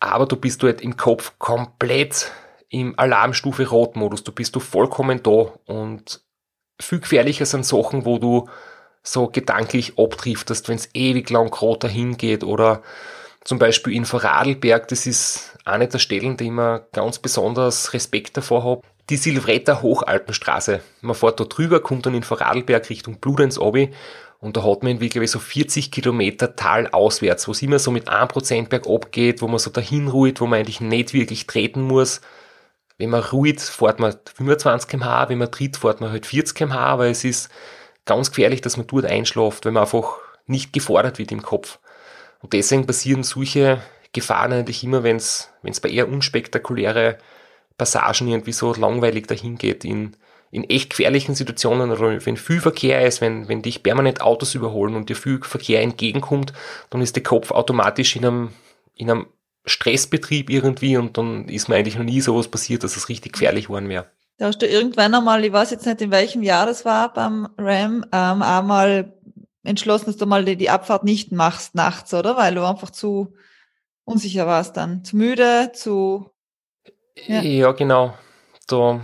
[0.00, 2.32] aber du bist halt im Kopf komplett
[2.68, 4.24] im Alarmstufe Rot-Modus.
[4.24, 6.22] Du bist du vollkommen da und
[6.80, 8.48] viel gefährlicher sind Sachen, wo du
[9.02, 12.82] so gedanklich abdriftest, wenn es ewig lang gerade dahin geht oder
[13.44, 18.36] zum Beispiel in Vorarlberg, das ist eine der Stellen, die ich mir ganz besonders Respekt
[18.36, 18.82] davor habe.
[19.10, 20.80] Die Silvretta Hochalpenstraße.
[21.00, 23.92] Man fährt da drüber, kommt dann in Vorarlberg Richtung Bludenz obi
[24.42, 27.78] und da hat man irgendwie, glaube ich, so 40 Kilometer Tal auswärts, wo es immer
[27.78, 31.46] so mit 1% bergab geht, wo man so dahin ruht, wo man eigentlich nicht wirklich
[31.46, 32.20] treten muss.
[32.98, 36.76] Wenn man ruht, fährt man 25 km/h, wenn man tritt, fährt man halt 40 km/h,
[36.76, 37.50] aber es ist
[38.04, 40.16] ganz gefährlich, dass man dort einschläft, wenn man einfach
[40.46, 41.78] nicht gefordert wird im Kopf.
[42.42, 43.80] Und deswegen passieren solche
[44.12, 47.18] Gefahren eigentlich immer, wenn es bei eher unspektakuläre
[47.78, 50.16] Passagen irgendwie so langweilig dahin geht, in,
[50.50, 54.94] in echt gefährlichen Situationen oder wenn viel Verkehr ist, wenn, wenn dich permanent Autos überholen
[54.94, 56.52] und dir viel Verkehr entgegenkommt,
[56.90, 58.48] dann ist der Kopf automatisch in einem,
[58.94, 59.26] in einem
[59.64, 63.66] Stressbetrieb irgendwie und dann ist mir eigentlich noch nie sowas passiert, dass es richtig gefährlich
[63.66, 64.06] geworden wäre.
[64.38, 67.48] Da hast du irgendwann einmal, ich weiß jetzt nicht, in welchem Jahr das war beim
[67.58, 69.12] RAM, ähm, einmal
[69.62, 72.36] entschlossen, dass du mal die, Abfahrt nicht machst nachts, oder?
[72.36, 73.34] Weil du einfach zu
[74.04, 75.04] unsicher warst dann.
[75.04, 76.30] Zu müde, zu.
[77.26, 78.14] Ja, ja genau.
[78.66, 79.00] Da,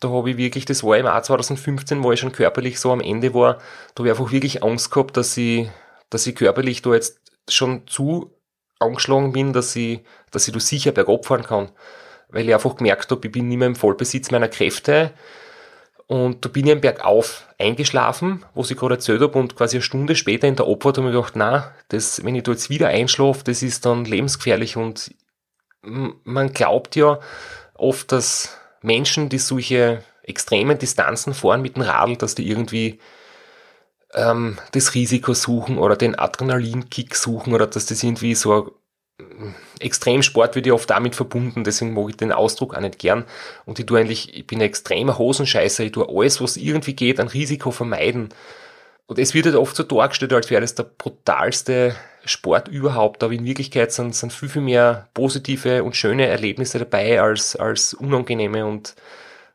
[0.00, 3.00] da habe ich wirklich, das war im Jahr 2015, wo ich schon körperlich so am
[3.00, 3.54] Ende war,
[3.94, 5.68] da habe ich einfach wirklich Angst gehabt, dass ich,
[6.10, 8.32] dass ich körperlich da jetzt schon zu
[8.78, 11.70] angeschlagen bin, dass ich, dass ich da sicher bergab fahren kann.
[12.28, 15.12] Weil ich einfach gemerkt habe, ich bin nicht mehr im Vollbesitz meiner Kräfte
[16.08, 19.82] und da bin ich am Bergauf eingeschlafen, wo ich gerade erzählt habe, und quasi eine
[19.82, 22.88] Stunde später in der Abfahrt habe ich gedacht, na, das, wenn ich da jetzt wieder
[22.88, 24.76] einschlafe, das ist dann lebensgefährlich.
[24.76, 25.14] Und
[25.82, 27.18] man glaubt ja
[27.74, 33.00] oft, dass Menschen, die solche extremen Distanzen fahren mit dem Radl, dass die irgendwie
[34.14, 38.76] ähm, das Risiko suchen oder den Adrenalinkick suchen oder dass das irgendwie so
[39.80, 43.24] Extremsport wird ja oft damit verbunden, deswegen mag ich den Ausdruck auch nicht gern.
[43.64, 47.18] Und ich tue eigentlich, ich bin ein extremer Hosenscheißer, ich tue alles, was irgendwie geht,
[47.18, 48.30] ein Risiko vermeiden.
[49.06, 51.94] Und es wird halt oft so dargestellt, als wäre das der brutalste
[52.24, 57.20] Sport überhaupt, aber in Wirklichkeit sind, sind viel, viel mehr positive und schöne Erlebnisse dabei
[57.20, 58.96] als, als unangenehme und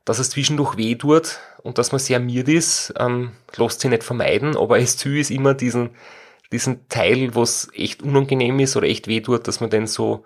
[0.06, 4.04] dass es zwischendurch weh tut und dass man sehr miert ist, ähm, lässt sich nicht
[4.04, 5.92] vermeiden, aber das Ziel ist immer diesen,
[6.52, 10.26] diesen Teil, was echt unangenehm ist oder echt weh tut, dass man den so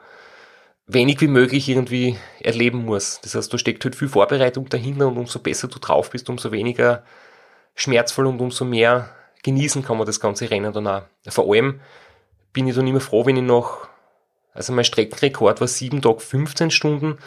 [0.88, 3.20] wenig wie möglich irgendwie erleben muss.
[3.22, 6.52] Das heißt, da steckt halt viel Vorbereitung dahinter und umso besser du drauf bist, umso
[6.52, 7.04] weniger
[7.76, 9.10] schmerzvoll und umso mehr
[9.44, 11.04] genießen kann man das ganze Rennen dann auch.
[11.28, 11.80] Vor allem
[12.54, 13.88] bin ich dann immer froh, wenn ich noch,
[14.54, 17.18] also mein Streckenrekord war 7 Tage 15 Stunden,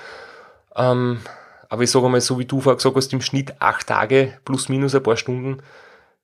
[0.74, 1.20] ähm,
[1.68, 4.68] aber ich sage mal, so wie du vorher gesagt hast, im Schnitt 8 Tage plus
[4.68, 5.62] minus ein paar Stunden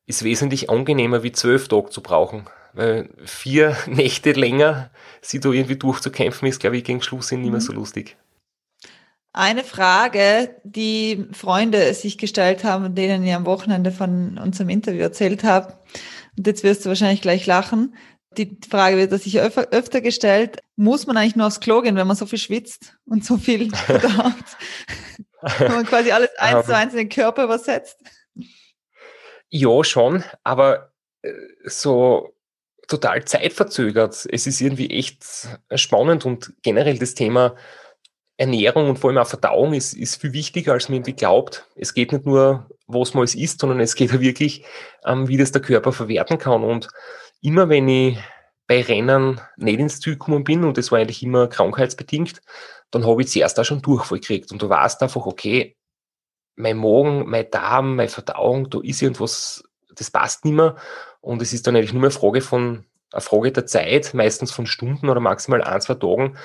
[0.06, 2.46] ist wesentlich angenehmer wie 12 Tage zu brauchen.
[2.74, 7.50] Weil vier Nächte länger sie da irgendwie durchzukämpfen, ist, glaube ich, gegen Schluss hin nicht
[7.50, 7.64] mehr mhm.
[7.64, 8.16] so lustig.
[9.32, 15.42] Eine Frage, die Freunde sich gestellt haben, denen ich am Wochenende von unserem Interview erzählt
[15.42, 15.76] habe,
[16.36, 17.96] und jetzt wirst du wahrscheinlich gleich lachen.
[18.36, 22.06] Die Frage wird sich öfter, öfter gestellt, muss man eigentlich nur aufs Klo gehen, wenn
[22.06, 24.34] man so viel schwitzt und so viel verdaut?
[25.58, 27.98] wenn man quasi alles eins zu eins in den Körper übersetzt?
[29.50, 31.32] Ja, schon, aber äh,
[31.64, 32.33] so
[32.88, 34.26] total zeitverzögert.
[34.30, 37.54] Es ist irgendwie echt spannend und generell das Thema
[38.36, 41.68] Ernährung und vor allem auch Verdauung ist, ist viel wichtiger, als man irgendwie glaubt.
[41.76, 44.64] Es geht nicht nur, was man es isst, sondern es geht auch wirklich,
[45.04, 46.64] ähm, wie das der Körper verwerten kann.
[46.64, 46.88] Und
[47.40, 48.18] immer wenn ich
[48.66, 52.40] bei Rennen nicht ins Ziel gekommen bin, und das war eigentlich immer krankheitsbedingt,
[52.90, 54.50] dann habe ich zuerst auch schon Durchfall gekriegt.
[54.50, 55.76] Und du weißt einfach, okay,
[56.56, 59.62] mein Magen, mein Darm, meine Verdauung, da ist irgendwas,
[59.94, 60.76] das passt nicht mehr.
[61.24, 64.66] Und es ist dann eigentlich nur eine Frage von, eine Frage der Zeit, meistens von
[64.66, 66.36] Stunden oder maximal ein, zwei Tagen,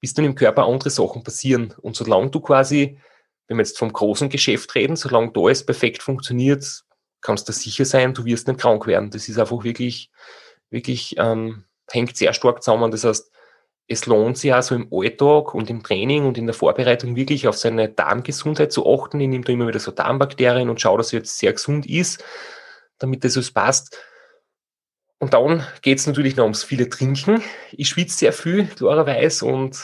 [0.00, 1.72] bis dann im Körper andere Sachen passieren.
[1.80, 2.98] Und solange du quasi,
[3.46, 6.82] wenn wir jetzt vom großen Geschäft reden, solange da alles perfekt funktioniert,
[7.20, 9.10] kannst du sicher sein, du wirst nicht krank werden.
[9.10, 10.10] Das ist einfach wirklich,
[10.68, 12.90] wirklich, ähm, hängt sehr stark zusammen.
[12.90, 13.30] Das heißt,
[13.86, 17.56] es lohnt sich also im Alltag und im Training und in der Vorbereitung wirklich auf
[17.56, 19.20] seine Darmgesundheit zu achten.
[19.20, 22.24] Ich nehme da immer wieder so Darmbakterien und schaue, dass er jetzt sehr gesund ist,
[22.98, 23.96] damit das alles passt.
[25.24, 27.42] Und dann geht es natürlich noch ums viele Trinken.
[27.72, 29.82] Ich schwitze sehr viel, klarerweise, und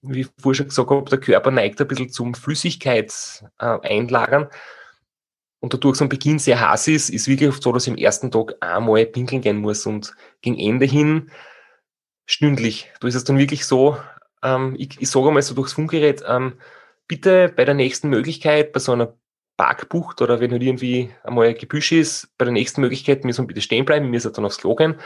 [0.00, 3.14] wie ich vorher schon gesagt habe, der Körper neigt ein bisschen zum Flüssigkeit
[3.60, 4.48] äh, einlagern.
[5.60, 8.32] Und dadurch so am Beginn sehr heiß ist, ist wirklich so, dass ich am ersten
[8.32, 11.30] Tag einmal pinkeln gehen muss und gegen Ende hin
[12.26, 12.90] stündlich.
[12.98, 13.96] Da ist es dann wirklich so,
[14.42, 16.54] ähm, ich, ich sage einmal so durchs Funkgerät, ähm,
[17.06, 19.14] bitte bei der nächsten Möglichkeit, bei so einer
[19.62, 23.46] Parkbucht oder wenn halt irgendwie einmal ein Gebüsch ist, bei der nächsten Möglichkeit müssen wir
[23.46, 24.96] bitte stehen bleiben, wir müssen dann aufs Klo gehen.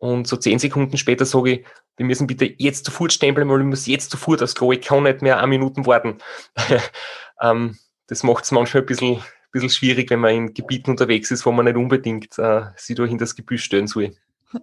[0.00, 3.60] Und so zehn Sekunden später sage ich, wir müssen bitte jetzt sofort stehen bleiben, weil
[3.60, 6.18] ich muss jetzt sofort aufs Klo, ich kann nicht mehr eine Minute warten.
[7.40, 11.46] ähm, das macht es manchmal ein bisschen, bisschen schwierig, wenn man in Gebieten unterwegs ist,
[11.46, 14.10] wo man nicht unbedingt äh, sich da hinter das Gebüsch stellen soll.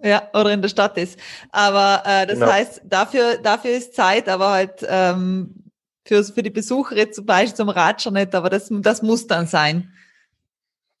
[0.02, 1.18] Ja, oder in der Stadt ist.
[1.52, 2.52] Aber äh, das genau.
[2.52, 5.67] heißt, dafür, dafür ist Zeit, aber halt ähm,
[6.08, 9.92] für, für die Besucher zum Beispiel zum Ratscher nicht, aber das, das muss dann sein.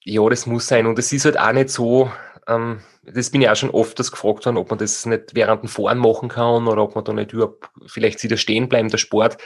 [0.04, 0.86] Ja, das muss sein.
[0.86, 2.10] Und es ist halt auch nicht so,
[2.46, 5.62] ähm, das bin ich auch schon oft das gefragt worden, ob man das nicht während
[5.62, 8.98] dem Fahren machen kann oder ob man da nicht überhaupt vielleicht wieder stehen bleiben, der
[8.98, 9.38] Sport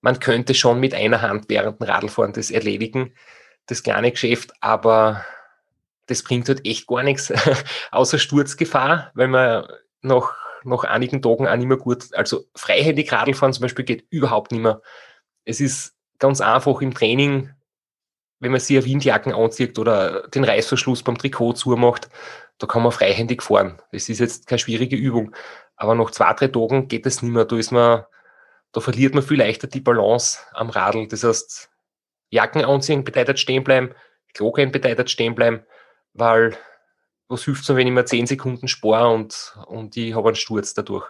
[0.00, 3.14] man könnte schon mit einer Hand während dem Radlfahren das erledigen,
[3.66, 5.24] das kleine Geschäft, aber
[6.06, 7.32] das bringt halt echt gar nichts,
[7.90, 9.66] außer Sturzgefahr, weil man
[10.00, 10.36] nach,
[10.68, 14.62] nach einigen Tagen auch nicht mehr gut, also freihändig Radlfahren zum Beispiel geht überhaupt nicht
[14.62, 14.80] mehr.
[15.44, 17.50] Es ist ganz einfach im Training,
[18.40, 22.08] wenn man sich eine Windjacken anzieht oder den Reißverschluss beim Trikot zumacht,
[22.58, 23.80] da kann man freihändig fahren.
[23.92, 25.34] Das ist jetzt keine schwierige Übung.
[25.76, 27.44] Aber nach zwei, drei Tagen geht das nicht mehr.
[27.44, 28.04] Da ist man
[28.72, 31.08] da verliert man viel leichter die Balance am Radl.
[31.08, 31.70] Das heißt,
[32.30, 33.94] Jacken anziehen bedeutet stehen bleiben,
[34.34, 35.64] Klo gehen bedeutet stehen bleiben,
[36.12, 36.56] weil
[37.28, 40.74] was hilft es, wenn ich mir 10 Sekunden spare und, und ich habe einen Sturz
[40.74, 41.06] dadurch.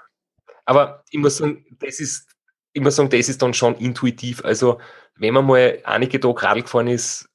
[0.65, 2.29] Aber ich muss sagen, das ist,
[2.73, 4.45] ich muss sagen, das ist dann schon intuitiv.
[4.45, 4.79] Also,
[5.17, 7.29] wenn man mal einige Tage Radl gefahren ist,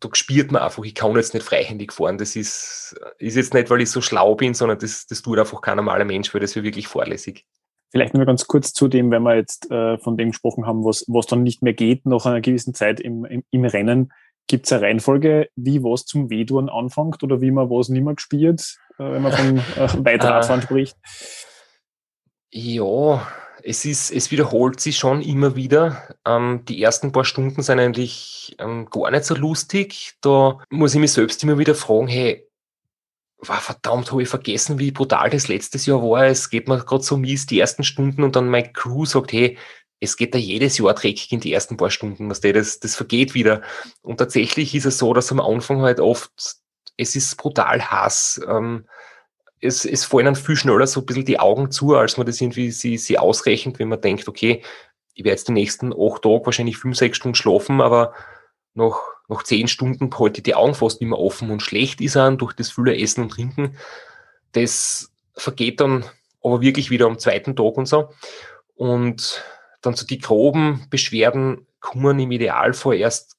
[0.00, 2.18] da spürt man einfach, ich kann jetzt nicht freihändig fahren.
[2.18, 5.60] Das ist, ist jetzt nicht, weil ich so schlau bin, sondern das, das tut einfach
[5.60, 7.44] kein normaler Mensch, weil das wäre wirklich vorlässig.
[7.90, 11.04] Vielleicht nur ganz kurz zu dem, wenn wir jetzt äh, von dem gesprochen haben, was,
[11.08, 14.12] was dann nicht mehr geht nach einer gewissen Zeit im, im, im Rennen.
[14.48, 18.14] Gibt es eine Reihenfolge, wie was zum Wehtun anfängt oder wie man was nicht mehr
[18.14, 20.96] gespielt, äh, wenn man von äh, Weitradfahren spricht?
[22.50, 23.26] Ja,
[23.62, 26.14] es, ist, es wiederholt sich schon immer wieder.
[26.24, 30.14] Ähm, die ersten paar Stunden sind eigentlich ähm, gar nicht so lustig.
[30.22, 32.48] Da muss ich mich selbst immer wieder fragen, hey,
[33.38, 36.24] wow, verdammt, habe ich vergessen, wie brutal das letztes Jahr war.
[36.24, 39.58] Es geht mir gerade so mies die ersten Stunden und dann meine Crew sagt, hey,
[40.00, 43.34] es geht da jedes Jahr dreckig in die ersten paar Stunden, was das, das vergeht
[43.34, 43.62] wieder.
[44.02, 46.30] Und tatsächlich ist es so, dass am Anfang halt oft,
[46.96, 48.40] es ist brutal Hass.
[48.48, 48.86] Ähm,
[49.60, 52.40] es, es fallen dann viel schneller so ein bisschen die Augen zu, als man das
[52.40, 54.62] irgendwie sie, sie ausrechnet, wenn man denkt, okay,
[55.14, 58.14] ich werde jetzt die nächsten acht Tage wahrscheinlich fünf, sechs Stunden schlafen, aber
[58.74, 62.14] nach, nach zehn Stunden halte ich die Augen fast nicht mehr offen und schlecht ist
[62.14, 63.76] er durch das viele Essen und Trinken.
[64.52, 66.04] Das vergeht dann
[66.40, 68.10] aber wirklich wieder am zweiten Tag und so.
[68.76, 69.42] Und
[69.80, 73.36] dann so die groben Beschwerden kommen im Idealfall erst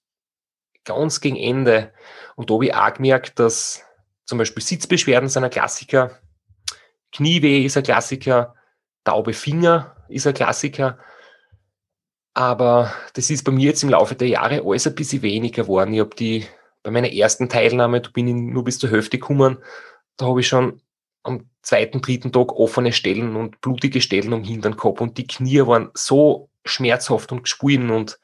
[0.86, 1.94] ganz gegen Ende.
[2.36, 3.84] Und da habe ich auch gemerkt, dass
[4.26, 6.20] zum Beispiel Sitzbeschwerden sind ein Klassiker,
[7.12, 8.56] Knieweh ist ein Klassiker,
[9.04, 11.00] taube Finger ist ein Klassiker.
[12.34, 15.94] Aber das ist bei mir jetzt im Laufe der Jahre alles ein bisschen weniger geworden.
[15.94, 16.46] Ich habe die
[16.84, 19.58] bei meiner ersten Teilnahme, da bin ich nur bis zur Hälfte gekommen,
[20.18, 20.82] da habe ich schon
[21.24, 25.66] am zweiten, dritten Tag offene Stellen und blutige Stellen am Hintern gehabt und die Knie
[25.66, 28.20] waren so schmerzhaft und geschwollen und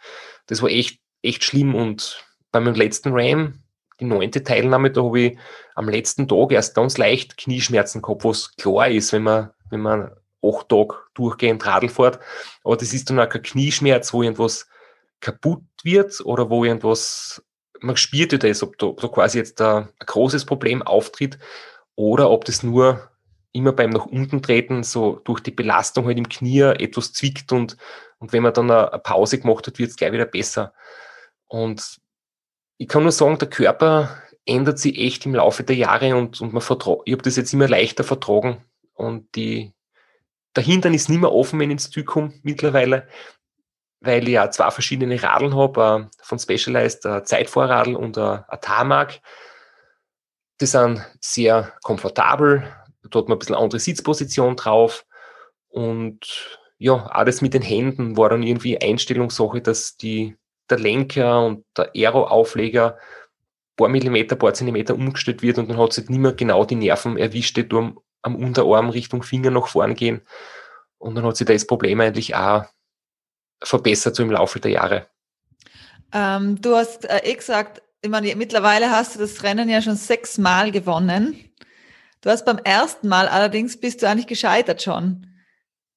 [0.48, 1.76] das war echt, echt schlimm.
[1.76, 3.64] Und bei meinem letzten Ram,
[4.00, 5.38] die neunte Teilnahme, da habe ich
[5.76, 10.12] am letzten Tag erst ganz leicht Knieschmerzen gehabt, was klar ist, wenn man, wenn man
[10.44, 12.20] acht Tage durchgehend Radl fährt.
[12.64, 14.68] Aber das ist dann auch kein Knieschmerz, wo irgendwas
[15.22, 17.44] kaputt wird oder wo irgendwas,
[17.80, 21.40] man spürt ja das, ob da, ob da quasi jetzt ein, ein großes Problem auftritt
[21.96, 23.10] oder ob das nur
[23.52, 27.78] immer beim nach unten treten so durch die Belastung halt im Knie etwas zwickt und,
[28.20, 30.74] und wenn man dann eine, Pause gemacht hat, wird es gleich wieder besser.
[31.48, 32.00] Und
[32.78, 36.54] ich kann nur sagen, der Körper ändert sich echt im Laufe der Jahre und, und
[36.54, 39.74] man vertra ich habe das jetzt immer leichter vertragen und die,
[40.56, 43.08] der Hintern ist nicht mehr offen, wenn ich ins Ziel komme mittlerweile,
[44.02, 48.62] weil ich ja zwei verschiedene Radeln habe, äh, von Specialized, ein Zeitvorradl und ein, ein
[48.62, 49.22] Tarmac.
[50.62, 52.64] Die sind sehr komfortabel,
[53.10, 55.06] da hat man ein bisschen andere Sitzposition drauf
[55.68, 56.20] und
[56.78, 60.38] ja, alles mit den Händen war dann irgendwie Einstellungssache, dass die,
[60.70, 62.98] der Lenker und der Aero-Aufleger
[63.76, 66.76] paar Millimeter, paar Zentimeter umgestellt wird und dann hat es halt nicht mehr genau die
[66.76, 70.22] Nerven erwischt, die du am Unterarm Richtung Finger nach vorn gehen.
[70.98, 72.66] Und dann hat sich das Problem eigentlich auch
[73.62, 75.08] verbessert so im Laufe der Jahre.
[76.14, 79.96] Ähm, du hast äh, eh gesagt, ich meine, mittlerweile hast du das Rennen ja schon
[79.96, 81.38] sechsmal gewonnen.
[82.22, 85.28] Du hast beim ersten Mal allerdings bist du eigentlich gescheitert schon.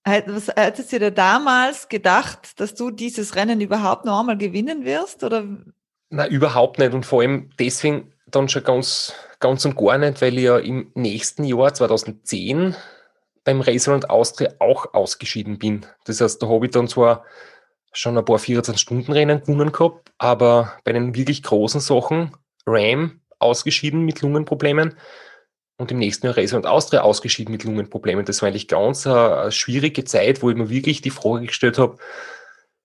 [0.05, 5.23] Was, hättest du dir damals gedacht, dass du dieses Rennen überhaupt noch einmal gewinnen wirst?
[5.23, 5.45] Oder?
[6.11, 6.95] Na, überhaupt nicht.
[6.95, 10.91] Und vor allem deswegen dann schon ganz Ganz und gar nicht, weil ich ja im
[10.95, 12.75] nächsten Jahr, 2010,
[13.45, 15.87] beim Racerland Austria auch ausgeschieden bin.
[16.07, 17.25] Das heißt, da habe ich dann zwar
[17.99, 22.33] schon ein paar 24-Stunden-Rennen gewonnen gehabt, aber bei den wirklich großen Sachen,
[22.65, 24.95] Ram ausgeschieden mit Lungenproblemen
[25.79, 28.25] und im nächsten Jahr Race und Austria ausgeschieden mit Lungenproblemen.
[28.25, 31.79] Das war eigentlich ganz eine, eine schwierige Zeit, wo ich mir wirklich die Frage gestellt
[31.79, 31.97] habe,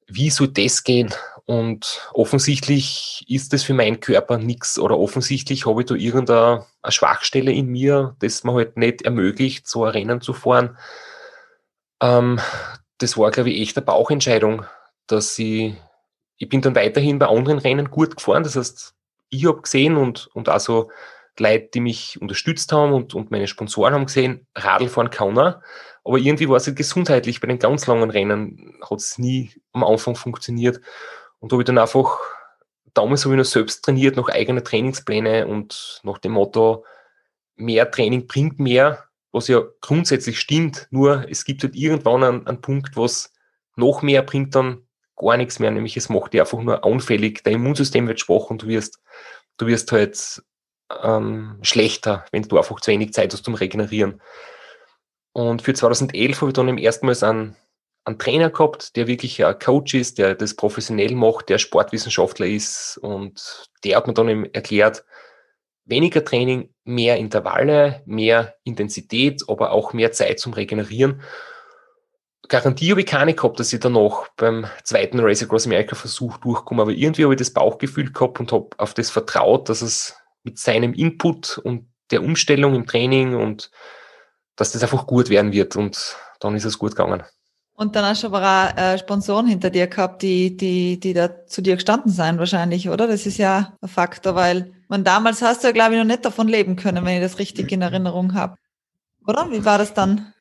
[0.08, 1.14] wie soll das gehen?
[1.46, 7.52] Und offensichtlich ist das für meinen Körper nichts oder offensichtlich habe ich da irgendeine Schwachstelle
[7.52, 10.78] in mir, das mir halt nicht ermöglicht, so ein Rennen zu fahren.
[12.02, 12.40] Ähm,
[13.00, 14.66] das war, glaube ich, echt eine Bauchentscheidung,
[15.08, 15.76] dass ich,
[16.38, 18.44] ich bin dann weiterhin bei anderen Rennen gut gefahren.
[18.44, 18.96] Das heißt,
[19.30, 20.90] ich habe gesehen und, und also
[21.40, 25.62] Leute, die mich unterstützt haben und, und meine Sponsoren haben gesehen, Radl fahren kann er.
[26.04, 27.40] Aber irgendwie war es halt gesundheitlich.
[27.40, 30.82] Bei den ganz langen Rennen hat es nie am Anfang funktioniert.
[31.40, 32.20] Und da habe ich dann einfach,
[32.94, 36.86] damals habe ich noch selbst trainiert, noch eigene Trainingspläne und nach dem Motto,
[37.56, 40.88] mehr Training bringt mehr, was ja grundsätzlich stimmt.
[40.92, 43.34] Nur es gibt halt irgendwann einen, einen Punkt, was
[43.76, 44.86] noch mehr bringt dann
[45.24, 47.44] gar nichts mehr, nämlich es macht dich einfach nur anfällig.
[47.44, 49.00] Dein Immunsystem wird schwach und du wirst,
[49.58, 50.44] du wirst halt
[51.02, 54.22] ähm, schlechter, wenn du einfach zu wenig Zeit hast zum Regenerieren.
[55.34, 57.56] Und für 2011 habe ich dann im ersten Mal einen
[58.06, 62.98] einen Trainer gehabt, der wirklich ein Coach ist, der das professionell macht, der Sportwissenschaftler ist
[62.98, 65.06] und der hat mir dann erklärt,
[65.86, 71.22] weniger Training, mehr Intervalle, mehr Intensität, aber auch mehr Zeit zum Regenerieren.
[72.50, 76.82] Garantie habe ich keine gehabt, dass ich danach beim zweiten Race Across America Versuch durchkomme,
[76.82, 80.60] aber irgendwie habe ich das Bauchgefühl gehabt und habe auf das vertraut, dass es mit
[80.60, 83.72] seinem Input und der Umstellung im Training und
[84.56, 87.24] dass das einfach gut werden wird und dann ist es gut gegangen.
[87.76, 91.46] Und dann hast du aber auch äh, Sponsoren hinter dir gehabt, die, die, die da
[91.48, 93.08] zu dir gestanden sein wahrscheinlich, oder?
[93.08, 96.24] Das ist ja ein Faktor, weil man damals hast du ja, glaube ich, noch nicht
[96.24, 98.58] davon leben können, wenn ich das richtig in Erinnerung habe.
[99.26, 99.50] Oder?
[99.50, 100.34] Wie war das dann?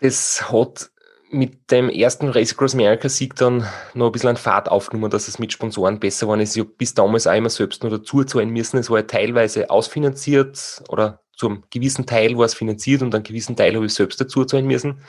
[0.00, 0.90] Das hat
[1.32, 5.28] mit dem ersten Race Across America Sieg dann noch ein bisschen an Fahrt aufgenommen, dass
[5.28, 6.38] es mit Sponsoren besser war.
[6.38, 8.76] Ich habe bis damals auch immer selbst noch dazu zahlen müssen.
[8.76, 13.56] Es war ja teilweise ausfinanziert oder zum gewissen Teil war es finanziert und einen gewissen
[13.56, 15.02] Teil habe ich selbst dazu zahlen müssen.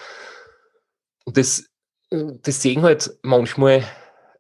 [1.26, 1.66] Und das,
[2.10, 3.84] das sehen halt manchmal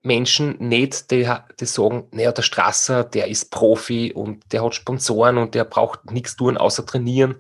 [0.04, 1.30] Menschen nicht, die,
[1.60, 6.12] die sagen, naja, der Strasser, der ist Profi und der hat Sponsoren und der braucht
[6.12, 7.36] nichts tun, außer trainieren.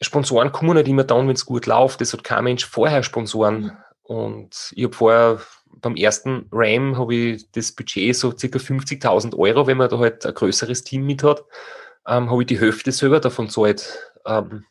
[0.00, 2.00] Sponsoren kommen nicht immer dann, wenn es gut läuft.
[2.00, 3.62] Das hat kein Mensch vorher Sponsoren.
[3.62, 3.72] Mhm.
[4.02, 9.66] Und ich habe vorher beim ersten RAM habe ich das Budget so circa 50.000 Euro,
[9.66, 11.44] wenn man da halt ein größeres Team mit hat,
[12.06, 14.12] ähm, habe ich die Hälfte selber davon zahlt.
[14.26, 14.64] Ähm,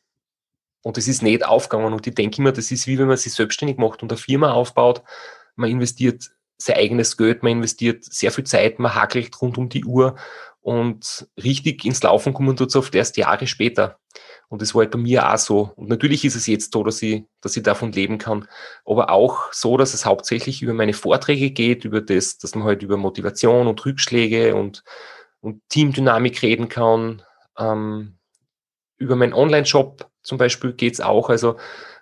[0.84, 1.94] und es ist nicht aufgegangen.
[1.94, 4.52] Und ich denke immer, das ist wie wenn man sich selbstständig macht und eine Firma
[4.52, 5.04] aufbaut.
[5.56, 9.86] Man investiert sein eigenes Geld, man investiert sehr viel Zeit, man hakelt rund um die
[9.86, 10.16] Uhr
[10.62, 14.00] und richtig ins Laufen kommen tut es oft erst Jahre später.
[14.50, 15.72] Und das war halt bei mir auch so.
[15.76, 18.48] Und natürlich ist es jetzt so, dass ich, dass ich davon leben kann.
[18.84, 22.82] Aber auch so, dass es hauptsächlich über meine Vorträge geht, über das, dass man halt
[22.82, 24.84] über Motivation und Rückschläge und,
[25.40, 27.22] und Teamdynamik reden kann,
[27.60, 28.18] ähm,
[28.98, 31.30] über meinen Online-Shop zum Beispiel geht's auch.
[31.30, 31.58] Also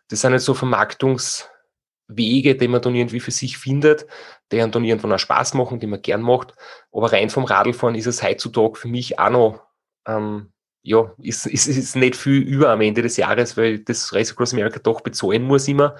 [0.08, 4.08] das sind halt so Vermarktungswege, die man dann irgendwie für sich findet,
[4.52, 6.54] die dann irgendwann auch Spaß machen, die man gern macht.
[6.92, 9.64] Aber rein vom Radlfahren ist es heutzutage für mich auch noch,
[10.08, 10.54] ähm,
[10.88, 14.54] ja, ist, ist, ist nicht viel über am Ende des Jahres, weil das Race Across
[14.54, 15.98] America doch bezahlen muss immer.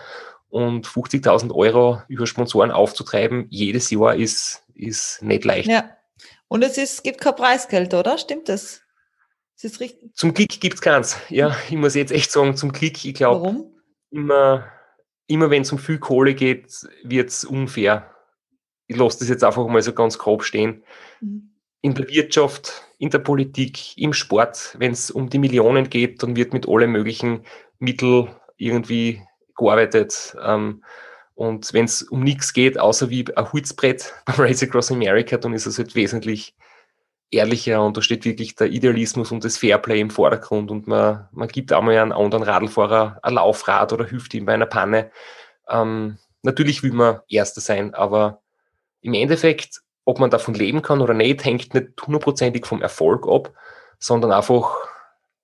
[0.48, 5.68] Und 50.000 Euro über Sponsoren aufzutreiben, jedes Jahr ist, ist nicht leicht.
[5.68, 5.90] Ja.
[6.48, 8.18] Und es ist, gibt kein Preisgeld, oder?
[8.18, 8.82] Stimmt das?
[9.58, 10.16] Ist das richtig?
[10.16, 11.18] Zum Glück gibt es keins.
[11.28, 13.70] Ja, ich muss jetzt echt sagen, zum Glück, ich glaube,
[14.10, 14.72] immer,
[15.28, 16.72] immer wenn es um viel Kohle geht,
[17.04, 18.10] wird es unfair.
[18.86, 20.86] Ich lasse das jetzt einfach mal so ganz grob stehen.
[21.20, 21.57] Mhm.
[21.82, 26.36] In der Wirtschaft, in der Politik, im Sport, wenn es um die Millionen geht, dann
[26.36, 27.46] wird mit allen möglichen
[27.80, 29.22] Mitteln irgendwie
[29.56, 30.36] gearbeitet.
[30.44, 30.84] Ähm,
[31.36, 35.54] und wenn es um nichts geht, außer wie ein Holzbrett beim Race Across America, dann
[35.54, 36.56] ist es halt wesentlich
[37.30, 41.48] ehrlicher und da steht wirklich der Idealismus und das Fairplay im Vordergrund und man, man
[41.50, 45.12] gibt einmal einen anderen Radlfahrer ein Laufrad oder hilft ihm bei einer Panne.
[45.70, 48.42] Ähm, natürlich will man Erster sein, aber
[49.02, 53.54] im Endeffekt, ob man davon leben kann oder nicht, hängt nicht hundertprozentig vom Erfolg ab,
[54.00, 54.74] sondern einfach,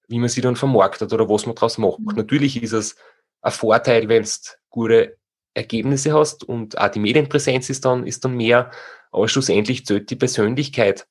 [0.07, 1.99] wie man sie dann vermarktet oder was man daraus macht.
[1.99, 2.15] Mhm.
[2.15, 2.95] Natürlich ist es
[3.41, 4.29] ein Vorteil, wenn du
[4.69, 5.17] gute
[5.53, 8.71] Ergebnisse hast und auch die Medienpräsenz ist dann, ist dann mehr,
[9.11, 11.07] aber schlussendlich zählt die Persönlichkeit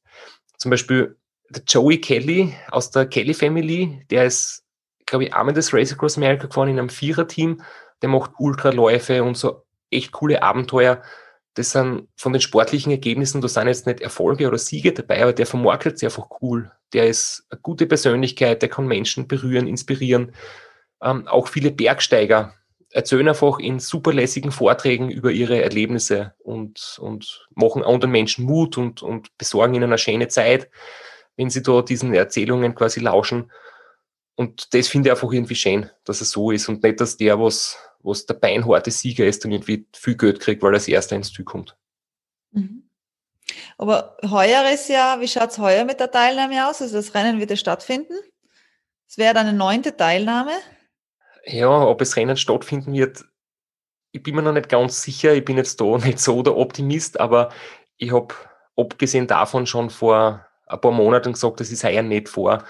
[0.57, 1.19] zum Beispiel
[1.51, 4.65] der Joey Kelly aus der Kelly Family, der ist,
[5.05, 7.61] glaube ich, einmal das Race Across America gefahren in einem Viererteam.
[8.01, 11.03] Der macht Ultraläufe und so echt coole Abenteuer.
[11.55, 15.33] Das sind von den sportlichen Ergebnissen, da sind jetzt nicht Erfolge oder Siege dabei, aber
[15.33, 16.71] der vermarktet sich einfach cool.
[16.93, 20.33] Der ist eine gute Persönlichkeit, der kann Menschen berühren, inspirieren.
[21.03, 22.55] Ähm, auch viele Bergsteiger
[22.93, 29.03] erzählen einfach in superlässigen Vorträgen über ihre Erlebnisse und, und machen anderen Menschen Mut und,
[29.03, 30.71] und besorgen ihnen eine schöne Zeit,
[31.37, 33.51] wenn sie da diesen Erzählungen quasi lauschen.
[34.35, 37.39] Und das finde ich einfach irgendwie schön, dass es so ist und nicht, dass der,
[37.39, 41.17] was, was der beinharte Sieger ist, dann irgendwie viel Geld kriegt, weil er als erster
[41.17, 41.77] ins Ziel kommt.
[42.53, 42.89] Mhm.
[43.77, 46.81] Aber heuer ist ja, wie schaut es heuer mit der Teilnahme aus?
[46.81, 48.15] Also das Rennen wird ja stattfinden.
[49.09, 50.53] Es wäre dann eine neunte Teilnahme.
[51.45, 53.25] Ja, ob das Rennen stattfinden wird,
[54.13, 55.35] ich bin mir noch nicht ganz sicher.
[55.35, 57.51] Ich bin jetzt da nicht so der Optimist, aber
[57.97, 58.35] ich habe
[58.77, 62.65] abgesehen davon schon vor ein paar Monaten gesagt, das ist heuer nicht vor.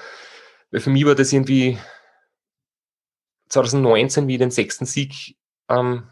[0.73, 1.79] Weil für mich war das irgendwie
[3.51, 5.37] 2019, wie ich den sechsten Sieg
[5.69, 6.09] ähm,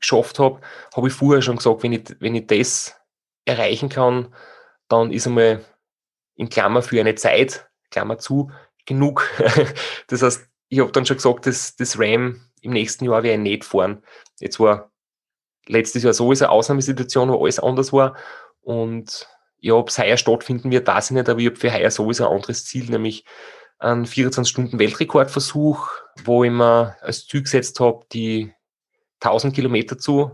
[0.00, 0.60] geschafft habe,
[0.94, 2.96] habe ich vorher schon gesagt, wenn ich, wenn ich das
[3.44, 4.32] erreichen kann,
[4.88, 5.64] dann ist einmal
[6.36, 8.50] in Klammer für eine Zeit, Klammer zu,
[8.86, 9.28] genug.
[10.06, 13.40] das heißt, ich habe dann schon gesagt, dass das RAM im nächsten Jahr werde ich
[13.40, 14.02] nicht fahren.
[14.38, 14.92] Jetzt war
[15.66, 18.16] letztes Jahr sowieso eine Ausnahmesituation, wo alles anders war.
[18.60, 19.28] Und
[19.58, 22.26] ja, ob es heuer stattfinden wird, weiß ich nicht, aber ich habe für heuer sowieso
[22.26, 23.24] ein anderes Ziel, nämlich
[23.82, 25.90] einen 24-Stunden-Weltrekordversuch,
[26.24, 28.52] wo ich mir als Ziel gesetzt habe, die
[29.20, 30.32] 1000 Kilometer zu,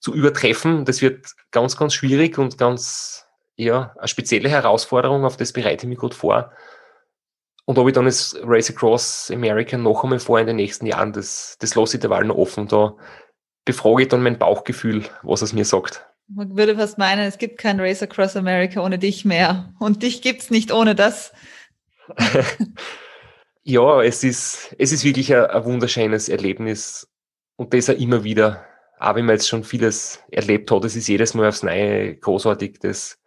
[0.00, 0.84] zu übertreffen.
[0.84, 3.26] Das wird ganz, ganz schwierig und ganz,
[3.56, 6.52] ja, eine spezielle Herausforderung, auf das bereite ich mich gut vor.
[7.64, 11.12] Und ob ich dann das Race Across America noch einmal vor in den nächsten Jahren,
[11.12, 12.66] das, das lasse ich derweil noch offen.
[12.66, 12.94] Da
[13.66, 16.06] befrage ich dann mein Bauchgefühl, was es mir sagt.
[16.28, 19.74] Man würde fast meinen, es gibt kein Race Across America ohne dich mehr.
[19.78, 21.32] Und dich gibt es nicht ohne das.
[23.62, 27.10] ja, es ist, es ist wirklich ein, ein wunderschönes Erlebnis
[27.56, 28.64] und das auch immer wieder.
[28.98, 32.78] Auch wenn man jetzt schon vieles erlebt hat, es ist jedes Mal aufs Neue großartig,
[32.80, 33.18] das,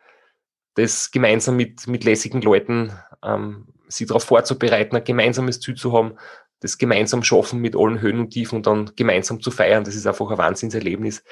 [0.73, 2.91] das gemeinsam mit, mit lässigen Leuten
[3.23, 6.17] ähm, sich darauf vorzubereiten, ein gemeinsames Ziel zu haben,
[6.59, 9.83] das gemeinsam schaffen mit allen Höhen und Tiefen und dann gemeinsam zu feiern.
[9.83, 11.23] Das ist einfach ein Wahnsinnserlebnis.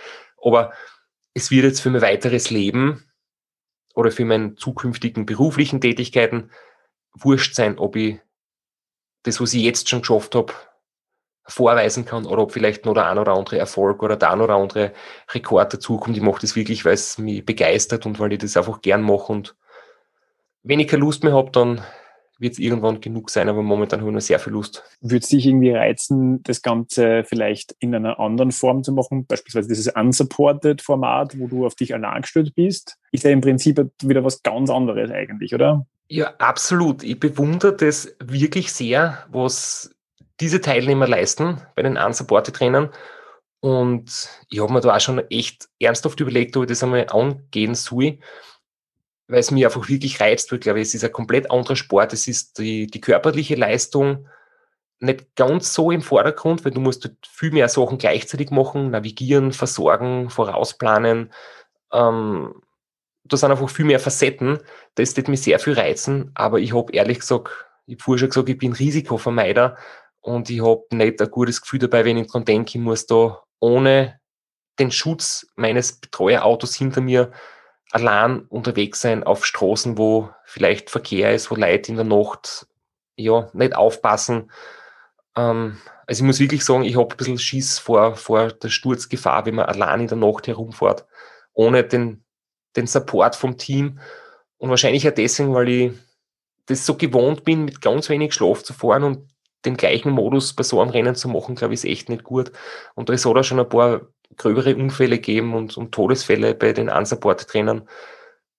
[0.42, 0.74] Aber
[1.34, 3.06] es wird jetzt für mein weiteres Leben
[3.94, 6.50] oder für meine zukünftigen beruflichen Tätigkeiten
[7.24, 8.20] wurscht sein, ob ich
[9.24, 10.54] das, was ich jetzt schon geschafft habe,
[11.46, 14.56] vorweisen kann oder ob vielleicht noch der ein oder andere Erfolg oder der ein oder
[14.56, 14.94] andere
[15.32, 16.16] Rekord dazukommt.
[16.16, 19.32] Ich mache das wirklich, weil es mich begeistert und weil ich das einfach gern mache.
[19.32, 19.56] Und
[20.64, 21.82] wenn ich keine Lust mehr habe, dann
[22.38, 24.84] wird es irgendwann genug sein, aber momentan habe ich noch sehr viel Lust.
[25.02, 29.26] Würde es dich irgendwie reizen, das Ganze vielleicht in einer anderen Form zu machen?
[29.26, 33.86] Beispielsweise dieses unsupported Format, wo du auf dich allein gestellt bist, ist ja im Prinzip
[34.02, 35.86] wieder was ganz anderes eigentlich, oder?
[36.10, 37.04] Ja, absolut.
[37.04, 39.96] Ich bewundere das wirklich sehr, was
[40.40, 42.90] diese Teilnehmer leisten bei den unsupported Trainern.
[43.60, 47.76] Und ich habe mir da auch schon echt ernsthaft überlegt, ob ich das einmal angehen
[47.76, 48.20] soll
[49.30, 52.14] weil es mir einfach wirklich reizt, weil, glaube ich, es ist ein komplett anderer Sport.
[52.14, 54.28] Es ist die, die körperliche Leistung
[55.00, 60.30] nicht ganz so im Vordergrund, weil du musst viel mehr Sachen gleichzeitig machen, navigieren, versorgen,
[60.30, 61.32] vorausplanen.
[61.94, 62.56] Ähm,
[63.30, 64.60] da sind einfach viel mehr Facetten.
[64.96, 67.50] Das wird mich sehr viel reizen, aber ich habe ehrlich gesagt,
[67.86, 69.78] ich habe schon gesagt, ich bin Risikovermeider
[70.22, 73.42] und ich habe nicht ein gutes Gefühl dabei, wenn ich dran denke, ich muss da
[73.60, 74.20] ohne
[74.80, 77.32] den Schutz meines Betreuerautos hinter mir
[77.92, 82.68] allein unterwegs sein auf Straßen, wo vielleicht Verkehr ist, wo Leute in der Nacht
[83.16, 84.52] ja nicht aufpassen.
[85.36, 85.78] Ähm,
[86.08, 89.56] also ich muss wirklich sagen, ich habe ein bisschen Schiss vor, vor der Sturzgefahr, wenn
[89.56, 91.06] man allein in der Nacht herumfährt,
[91.54, 92.24] ohne den,
[92.76, 94.00] den Support vom Team.
[94.58, 95.92] Und wahrscheinlich auch deswegen, weil ich
[96.66, 99.28] das so gewohnt bin, mit ganz wenig Schlaf zu fahren und
[99.66, 102.52] den gleichen Modus bei so einem Rennen zu machen, glaube ich, ist echt nicht gut.
[102.96, 104.08] Und da ist auch schon ein paar
[104.38, 107.88] gröbere Unfälle geben und, und Todesfälle bei den Unsupport-Trainern.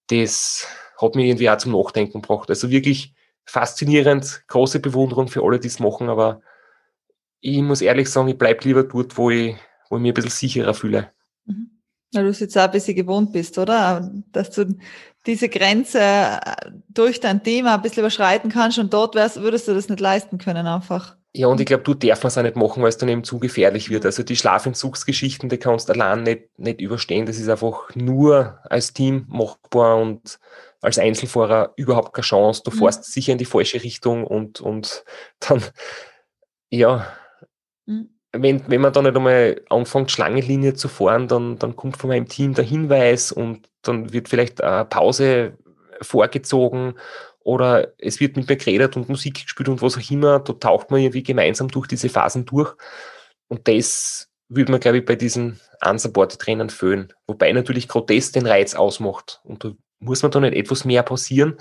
[0.09, 0.67] Das
[1.01, 2.51] hat mir irgendwie auch zum Nachdenken gebracht.
[2.51, 6.43] Also wirklich faszinierend, große Bewunderung für alle, die es machen, aber
[7.41, 9.57] ich muss ehrlich sagen, ich bleibe lieber dort, wo ich,
[9.89, 11.11] wo ich mich ein bisschen sicherer fühle.
[11.47, 11.80] Mhm.
[12.13, 14.11] Weil du es jetzt auch ein bisschen gewohnt bist, oder?
[14.33, 14.77] Dass du
[15.27, 19.75] diese Grenze äh, durch dein Thema ein bisschen überschreiten kannst und dort wärst, würdest du
[19.75, 21.17] das nicht leisten können einfach.
[21.33, 23.39] Ja, und ich glaube, du darfst es auch nicht machen, weil es dann eben zu
[23.39, 24.05] gefährlich wird.
[24.05, 27.27] Also die Schlafentzugsgeschichten, die kannst du allein nicht, nicht überstehen.
[27.27, 30.41] Das ist einfach nur als Team machbar und
[30.81, 32.63] als Einzelfahrer überhaupt keine Chance.
[32.65, 32.79] Du mhm.
[32.79, 35.05] fährst sicher in die falsche Richtung und, und
[35.39, 35.63] dann,
[36.71, 37.07] ja,
[37.87, 38.09] mhm.
[38.33, 42.29] Wenn, wenn man da nicht einmal anfängt, Schlangenlinie zu fahren, dann, dann kommt von meinem
[42.29, 45.59] Team der Hinweis und dann wird vielleicht eine Pause
[46.01, 46.95] vorgezogen
[47.41, 50.91] oder es wird mit mir geredet und Musik gespielt und was auch immer, da taucht
[50.91, 52.75] man irgendwie gemeinsam durch diese Phasen durch.
[53.49, 57.13] Und das würde man, glaube ich, bei diesen Unsupported-Trainern fehlen.
[57.27, 59.41] Wobei natürlich Grotest den Reiz ausmacht.
[59.45, 61.57] Und da muss man da nicht etwas mehr passieren.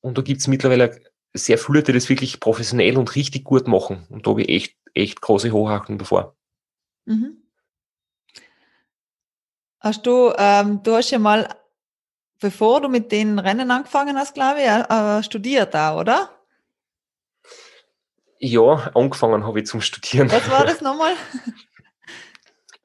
[0.00, 1.00] Und da gibt es mittlerweile
[1.32, 4.06] sehr viele, die das wirklich professionell und richtig gut machen.
[4.10, 6.36] Und da habe ich echt, echt große Hochachtung davor.
[7.04, 7.42] Mhm.
[9.80, 11.48] Hast du, ähm, du hast ja mal,
[12.40, 16.30] bevor du mit den Rennen angefangen hast, glaube ich, äh, studiert da, oder?
[18.38, 20.30] Ja, angefangen habe ich zum Studieren.
[20.30, 21.14] Was war das nochmal?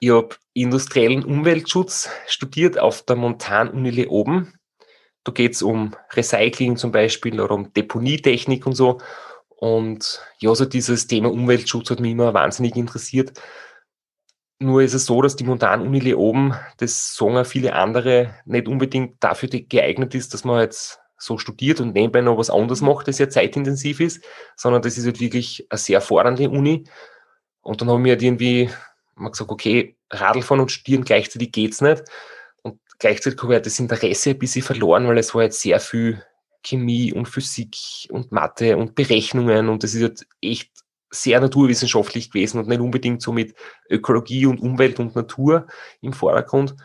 [0.04, 4.60] Ich habe industriellen Umweltschutz studiert auf der Montan-Uni Leoben.
[5.24, 9.00] Da geht es um Recycling zum Beispiel oder um Deponietechnik und so.
[9.62, 13.40] Und ja, so dieses Thema Umweltschutz hat mich immer wahnsinnig interessiert.
[14.58, 19.24] Nur ist es so, dass die Montan-Uni Leoben, das sagen auch viele andere, nicht unbedingt
[19.24, 23.20] dafür geeignet ist, dass man jetzt so studiert und nebenbei noch was anderes macht, das
[23.20, 24.24] ja zeitintensiv ist,
[24.56, 26.86] sondern das ist halt wirklich eine sehr fordernde Uni.
[27.62, 28.72] Und dann haben wir halt irgendwie
[29.14, 32.04] man gesagt, okay, Radlfahren und Studieren gleichzeitig geht's nicht.
[32.64, 35.80] Und gleichzeitig habe ich halt das Interesse ein bisschen verloren, weil es war jetzt sehr
[35.80, 36.24] viel
[36.64, 37.76] Chemie und Physik
[38.10, 40.72] und Mathe und Berechnungen und das ist halt echt
[41.10, 43.54] sehr naturwissenschaftlich gewesen und nicht unbedingt so mit
[43.90, 45.68] Ökologie und Umwelt und Natur
[46.00, 46.76] im Vordergrund.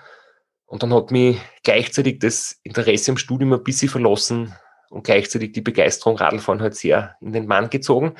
[0.64, 4.52] Und dann hat mich gleichzeitig das Interesse am Studium ein bisschen verlassen
[4.90, 8.16] und gleichzeitig die Begeisterung Radlfahren halt sehr in den Mann gezogen.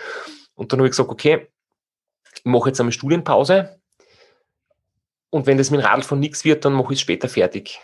[0.55, 1.49] Und dann habe ich gesagt, okay,
[2.37, 3.81] ich mache jetzt eine Studienpause
[5.31, 7.81] und wenn das mit dem Radlfahren nichts wird, dann mache ich es später fertig.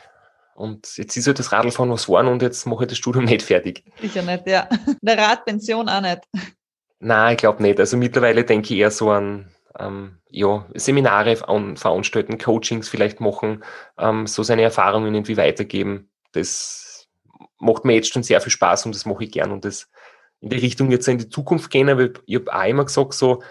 [0.63, 3.43] Und jetzt ist halt das Radlfahren was geworden und jetzt mache ich das Studium nicht
[3.43, 3.83] fertig.
[4.01, 4.69] Sicher nicht, ja.
[5.03, 6.21] Der Radpension auch nicht.
[7.01, 7.81] Nein, ich glaube nicht.
[7.81, 13.65] Also mittlerweile denke ich eher so an ähm, ja, Seminare veranstalten, Coachings vielleicht machen,
[13.99, 16.09] ähm, so seine Erfahrungen irgendwie weitergeben.
[16.31, 17.09] Das
[17.59, 19.51] macht mir jetzt schon sehr viel Spaß und das mache ich gern.
[19.51, 19.91] Und das
[20.39, 23.43] in die Richtung jetzt in die Zukunft gehen, aber ich habe auch immer gesagt, so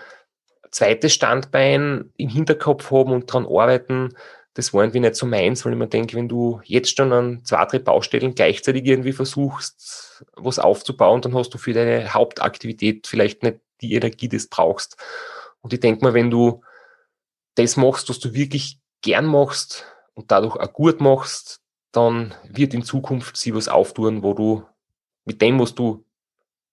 [0.72, 4.16] zweites Standbein im Hinterkopf haben und daran arbeiten,
[4.54, 7.42] das war irgendwie nicht so meins, weil ich mir denke, wenn du jetzt schon an
[7.46, 13.44] zwei, drei Baustellen gleichzeitig irgendwie versuchst, was aufzubauen, dann hast du für deine Hauptaktivität vielleicht
[13.44, 14.98] nicht die Energie, die du brauchst.
[15.62, 16.62] Und ich denke mal, wenn du
[17.56, 21.62] das machst, was du wirklich gern machst und dadurch auch gut machst,
[21.92, 24.66] dann wird in Zukunft sie was auftun, wo du
[25.26, 26.04] mit dem, was du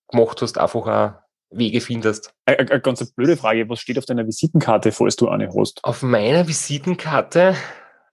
[0.09, 2.33] gemacht hast, einfach auch Wege findest.
[2.45, 5.81] Eine, eine ganz blöde Frage, was steht auf deiner Visitenkarte, falls du eine hast?
[5.83, 7.57] Auf meiner Visitenkarte,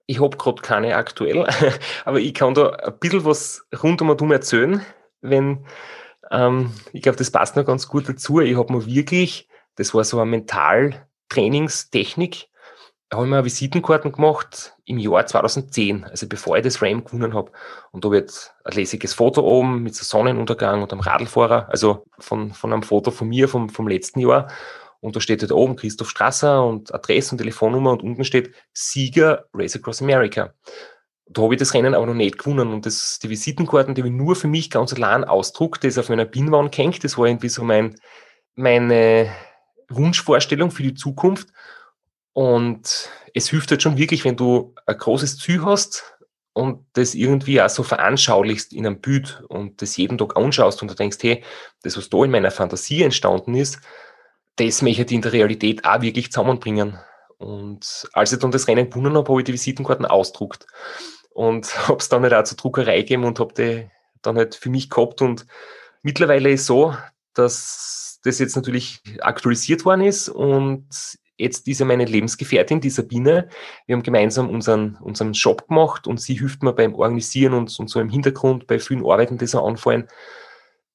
[0.06, 1.46] ich habe gerade keine aktuell,
[2.04, 4.80] aber ich kann da ein bisschen was rund um und um erzählen,
[5.20, 5.64] wenn,
[6.30, 8.40] ähm, ich glaube, das passt noch ganz gut dazu.
[8.40, 12.48] Ich habe mir wirklich, das war so eine Mentaltrainingstechnik,
[13.12, 17.52] habe ich mir Visitenkarten gemacht im Jahr 2010, also bevor ich das RAM gewonnen habe.
[17.92, 22.52] Und da wird ein lässiges Foto oben mit so Sonnenuntergang und einem Radlfahrer, also von,
[22.52, 24.48] von einem Foto von mir vom, vom letzten Jahr.
[25.00, 29.44] Und da steht halt oben Christoph Strasser und Adresse und Telefonnummer und unten steht Sieger
[29.54, 30.52] Race Across America.
[31.28, 34.08] Da habe ich das Rennen aber noch nicht gewonnen und das, die Visitenkarten, die habe
[34.08, 37.04] ich nur für mich ganz allein ausdruckt, das auf meiner Pinwand hängt.
[37.04, 37.96] Das war irgendwie so mein,
[38.54, 39.30] meine
[39.88, 41.48] Wunschvorstellung für die Zukunft.
[42.36, 46.18] Und es hilft halt schon wirklich, wenn du ein großes Ziel hast
[46.52, 50.90] und das irgendwie auch so veranschaulichst in einem Bild und das jeden Tag anschaust und
[50.90, 51.42] du denkst, hey,
[51.82, 53.78] das, was da in meiner Fantasie entstanden ist,
[54.56, 56.98] das möchte ich in der Realität auch wirklich zusammenbringen.
[57.38, 60.66] Und als ich dann das Rennen gewonnen habe, habe ich die Visitenkarten ausdruckt
[61.30, 63.90] und habe es dann halt auch zur Druckerei gegeben und habe die
[64.20, 65.22] dann halt für mich gehabt.
[65.22, 65.46] Und
[66.02, 66.94] mittlerweile ist so,
[67.32, 70.86] dass das jetzt natürlich aktualisiert worden ist und
[71.36, 73.48] jetzt ist ja meine Lebensgefährtin, die Sabine.
[73.86, 77.88] Wir haben gemeinsam unseren, unseren Shop gemacht und sie hilft mir beim Organisieren und, und
[77.88, 80.08] so im Hintergrund bei vielen Arbeiten, die so anfallen.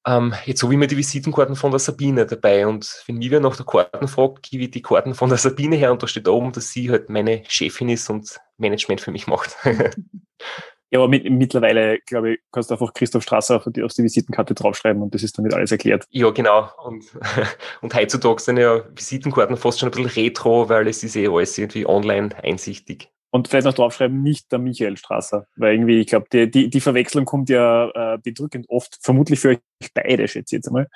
[0.04, 3.56] Ähm, jetzt habe ich mir die Visitenkarten von der Sabine dabei und wenn wer nach
[3.56, 6.50] der Karten fragt, gebe ich die Karten von der Sabine her und da steht oben,
[6.50, 9.56] dass sie halt meine Chefin ist und Management für mich macht.
[10.92, 14.02] Ja, aber mit, mittlerweile, glaube ich, kannst du einfach Christoph Strasser auf die, auf die
[14.02, 16.04] Visitenkarte draufschreiben und das ist damit alles erklärt.
[16.10, 16.68] Ja, genau.
[16.84, 17.06] Und,
[17.80, 21.56] und heutzutage sind ja Visitenkarten fast schon ein bisschen retro, weil es ist eh alles
[21.56, 23.08] irgendwie online einsichtig.
[23.30, 26.80] Und vielleicht noch draufschreiben, nicht der Michael Strasser, weil irgendwie, ich glaube, die, die, die
[26.80, 29.60] Verwechslung kommt ja äh, bedrückend oft, vermutlich für euch
[29.94, 30.88] beide, schätze ich jetzt einmal.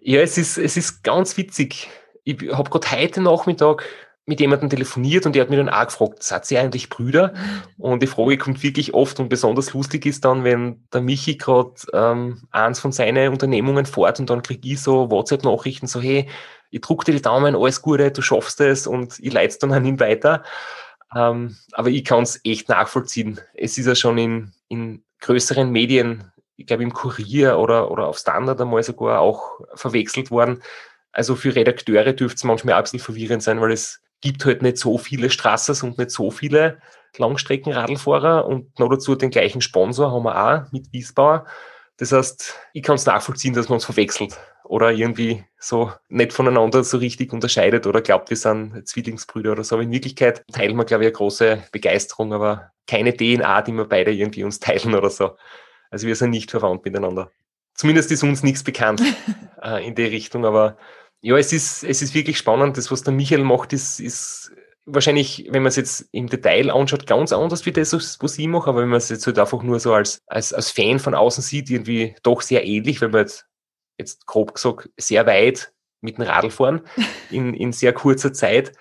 [0.00, 1.90] Ja, es ist, es ist ganz witzig.
[2.24, 3.84] Ich habe gerade heute Nachmittag
[4.24, 7.34] mit jemandem telefoniert und der hat mir dann auch gefragt, seid ihr eigentlich Brüder?
[7.78, 11.72] Und die Frage kommt wirklich oft und besonders lustig ist dann, wenn der Michi gerade
[11.92, 16.28] ähm, eins von seinen Unternehmungen fährt und dann kriege ich so WhatsApp-Nachrichten so, hey,
[16.70, 19.72] ich druck dir die Daumen, alles Gute, du schaffst es und ich leite es dann
[19.72, 20.44] an ihn weiter.
[21.14, 23.40] Ähm, aber ich kann es echt nachvollziehen.
[23.54, 28.18] Es ist ja schon in, in größeren Medien, ich glaube im Kurier oder, oder auf
[28.18, 30.62] Standard einmal sogar auch verwechselt worden.
[31.10, 34.78] Also für Redakteure dürfte es manchmal ein bisschen verwirrend sein, weil es gibt halt nicht
[34.78, 36.78] so viele Straßers und nicht so viele
[37.18, 41.44] Langstreckenradlfahrer und noch dazu den gleichen Sponsor haben wir auch mit Wiesbauer.
[41.98, 46.82] Das heißt, ich kann es nachvollziehen, dass man uns verwechselt oder irgendwie so nicht voneinander
[46.84, 49.76] so richtig unterscheidet oder glaubt, wir sind Zwillingsbrüder oder so.
[49.76, 53.84] Aber in Wirklichkeit teilen wir, glaube ich, eine große Begeisterung, aber keine DNA, die wir
[53.84, 55.36] beide irgendwie uns teilen oder so.
[55.90, 57.30] Also wir sind nicht verwandt miteinander.
[57.74, 59.02] Zumindest ist uns nichts bekannt
[59.62, 60.78] äh, in die Richtung, aber
[61.22, 62.76] ja, es ist, es ist wirklich spannend.
[62.76, 64.52] Das, was der Michael macht, ist, ist
[64.84, 68.68] wahrscheinlich, wenn man es jetzt im Detail anschaut, ganz anders wie das, was ich mache,
[68.68, 71.42] aber wenn man es jetzt halt einfach nur so als, als, als Fan von außen
[71.42, 73.46] sieht, irgendwie doch sehr ähnlich, wenn man jetzt,
[73.98, 76.82] jetzt grob gesagt sehr weit mit dem Radl fahren
[77.30, 78.72] in, in sehr kurzer Zeit.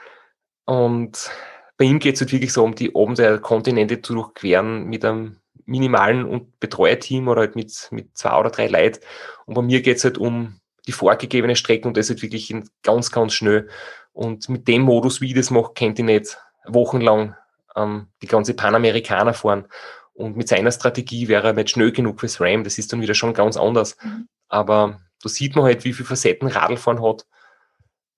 [0.66, 1.30] Und
[1.78, 5.06] bei ihm geht es halt wirklich so um die oben der Kontinente zu durchqueren mit
[5.06, 9.00] einem minimalen und Betreuerteam oder halt mit, mit zwei oder drei Leuten.
[9.46, 12.54] Und bei mir geht es halt um die vorgegebene Strecke und das halt wirklich
[12.84, 13.70] ganz, ganz schnell.
[14.14, 17.36] Und mit dem Modus, wie ich das mache, kennt ich nicht wochenlang
[17.76, 19.68] ähm, die ganze Panamerikaner fahren.
[20.14, 22.64] Und mit seiner Strategie wäre er nicht schnell genug fürs RAM.
[22.64, 23.98] Das ist dann wieder schon ganz anders.
[24.04, 24.28] Mhm.
[24.50, 27.26] Aber da sieht man halt, wie viele Facetten Radlfahren hat.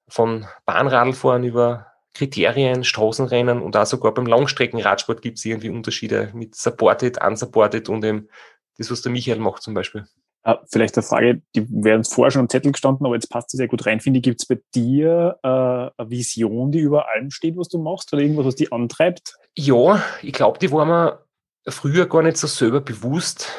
[0.08, 6.56] Von Bahnradlfahren über Kriterien, Straßenrennen und auch sogar beim Langstreckenradsport gibt es irgendwie Unterschiede mit
[6.56, 8.30] Supported, Unsupported und eben
[8.78, 10.08] das, was der Michael macht zum Beispiel.
[10.46, 13.54] Uh, vielleicht eine Frage, die wäre uns vorher schon am Zettel gestanden, aber jetzt passt
[13.54, 14.24] es sehr gut rein, finde ich.
[14.24, 18.22] Gibt es bei dir äh, eine Vision, die über allem steht, was du machst oder
[18.22, 19.36] irgendwas, was dich antreibt?
[19.56, 21.24] Ja, ich glaube, die war mir
[21.68, 23.54] früher gar nicht so selber bewusst.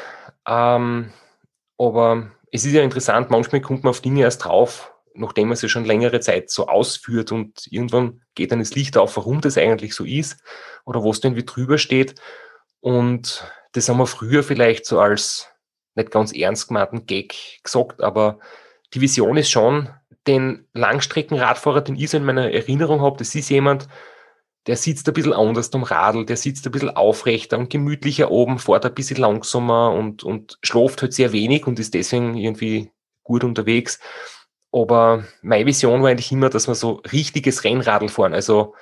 [0.47, 1.11] Ähm,
[1.77, 5.69] aber es ist ja interessant, manchmal kommt man auf Dinge erst drauf, nachdem man sie
[5.69, 9.95] schon längere Zeit so ausführt und irgendwann geht dann das Licht auf, warum das eigentlich
[9.95, 10.37] so ist
[10.85, 12.15] oder was denn wie drüber steht.
[12.79, 15.49] Und das haben wir früher vielleicht so als
[15.95, 18.39] nicht ganz ernst gemeinten Gag gesagt, aber
[18.93, 19.89] die Vision ist schon,
[20.27, 23.87] den Langstreckenradfahrer, den ich so in meiner Erinnerung habe, das ist jemand,
[24.67, 28.57] der sitzt ein bisschen anders am Radl, der sitzt ein bisschen aufrechter und gemütlicher oben,
[28.57, 32.91] fährt ein bisschen langsamer und, und schläft halt sehr wenig und ist deswegen irgendwie
[33.23, 33.99] gut unterwegs.
[34.71, 38.33] Aber meine Vision war eigentlich immer, dass wir so richtiges Rennradl fahren.
[38.33, 38.73] Also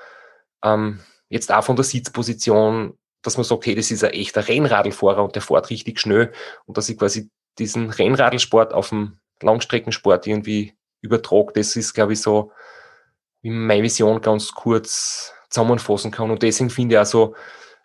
[0.63, 5.23] ähm, jetzt auch von der Sitzposition, dass man sagt, hey, das ist ein echter Rennradlfahrer
[5.23, 6.31] und der fährt richtig schnell
[6.65, 12.21] und dass ich quasi diesen Rennradlsport auf dem Langstreckensport irgendwie übertrage, das ist, glaube ich,
[12.21, 12.51] so,
[13.41, 16.31] wie meine Vision ganz kurz zusammenfassen kann.
[16.31, 17.35] Und deswegen finde ich auch so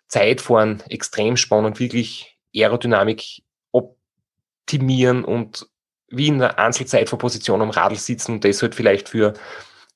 [0.07, 5.67] Zeitfahren extrem spannend, wirklich Aerodynamik optimieren und
[6.07, 9.33] wie in der Einzelzeitfahrposition am Radl sitzen und das halt vielleicht für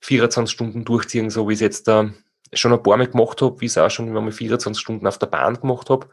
[0.02, 2.14] 24 Stunden durchziehen, so wie es jetzt da
[2.55, 5.17] schon ein paar Mal gemacht habe, wie ich es auch schon mal 24 Stunden auf
[5.17, 6.07] der Bahn gemacht habe,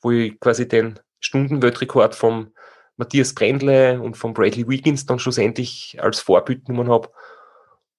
[0.00, 2.52] wo ich quasi den Stundenweltrekord vom
[2.96, 7.10] Matthias Brendle und von Bradley Wiggins dann schlussendlich als Vorbild genommen habe.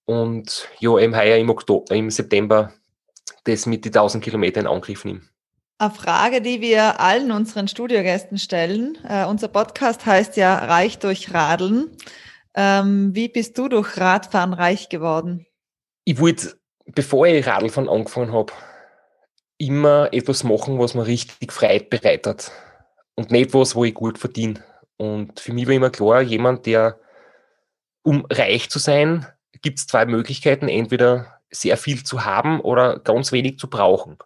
[0.05, 2.73] Und ja, eben heuer im, Oktober, im September
[3.45, 5.21] das mit die 1000 Kilometer in Angriff nehme.
[5.77, 8.97] Eine Frage, die wir allen unseren Studiogästen stellen.
[9.03, 11.89] Uh, unser Podcast heißt ja Reich durch Radeln.
[12.55, 15.45] Ähm, wie bist du durch Radfahren reich geworden?
[16.05, 16.55] Ich wollte
[16.85, 18.53] bevor ich Radlfahren angefangen habe,
[19.57, 22.51] immer etwas machen, was mir richtig Freude bereitet.
[23.15, 24.63] Und nicht was, wo ich gut verdiene.
[24.97, 26.99] Und für mich war immer klar, jemand, der,
[28.01, 29.27] um reich zu sein,
[29.61, 30.67] gibt es zwei Möglichkeiten.
[30.67, 34.17] Entweder sehr viel zu haben oder ganz wenig zu brauchen.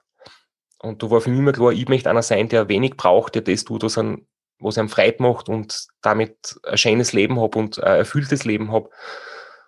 [0.80, 3.42] Und da war für mich immer klar, ich möchte einer sein, der wenig braucht, der
[3.42, 4.26] das tut, was, einem,
[4.60, 8.90] was einem Freude macht und damit ein schönes Leben habe und ein erfülltes Leben habe.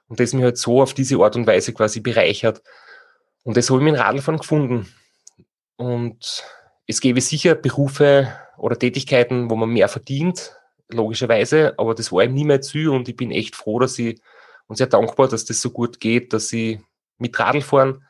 [0.10, 2.62] Und das mich halt so auf diese Art und Weise quasi bereichert.
[3.44, 4.94] Und das habe ich mit dem Radlfahren gefunden.
[5.78, 6.44] Und
[6.88, 10.56] es gäbe sicher Berufe oder Tätigkeiten, wo man mehr verdient,
[10.90, 14.20] logischerweise, aber das war ihm nie mehr zu und ich bin echt froh, dass ich
[14.68, 16.80] und sehr dankbar, dass das so gut geht, dass ich
[17.18, 18.06] mit Radlfahren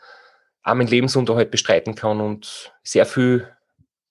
[0.63, 3.47] auch meinen Lebensunterhalt bestreiten kann und sehr viel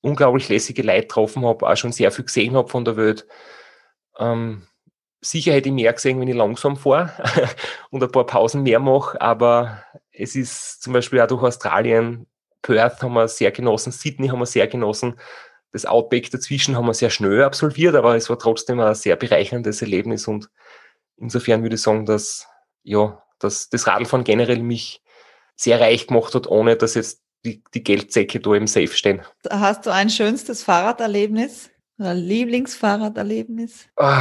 [0.01, 3.27] unglaublich lässige Leute getroffen habe, auch schon sehr viel gesehen habe von der Welt.
[4.19, 4.68] Ähm,
[5.20, 7.12] sicher hätte ich mehr gesehen, wenn ich langsam fahre
[7.90, 9.82] und ein paar Pausen mehr mache, aber
[10.12, 12.27] es ist zum Beispiel auch durch Australien,
[12.62, 15.19] Perth haben wir sehr genossen, Sydney haben wir sehr genossen,
[15.73, 19.82] das Outback dazwischen haben wir sehr schnell absolviert, aber es war trotzdem ein sehr bereicherndes
[19.82, 20.51] Erlebnis und
[21.16, 22.49] insofern würde ich sagen, dass
[22.82, 25.03] ja, dass das Radfahren generell mich
[25.57, 29.23] sehr reich gemacht hat, ohne dass jetzt die, die Geldsäcke da im Safe stehen.
[29.49, 31.70] Hast du ein schönstes Fahrraderlebnis?
[31.98, 33.88] Lieblingsfahrraderlebnis?
[33.96, 34.18] Oh,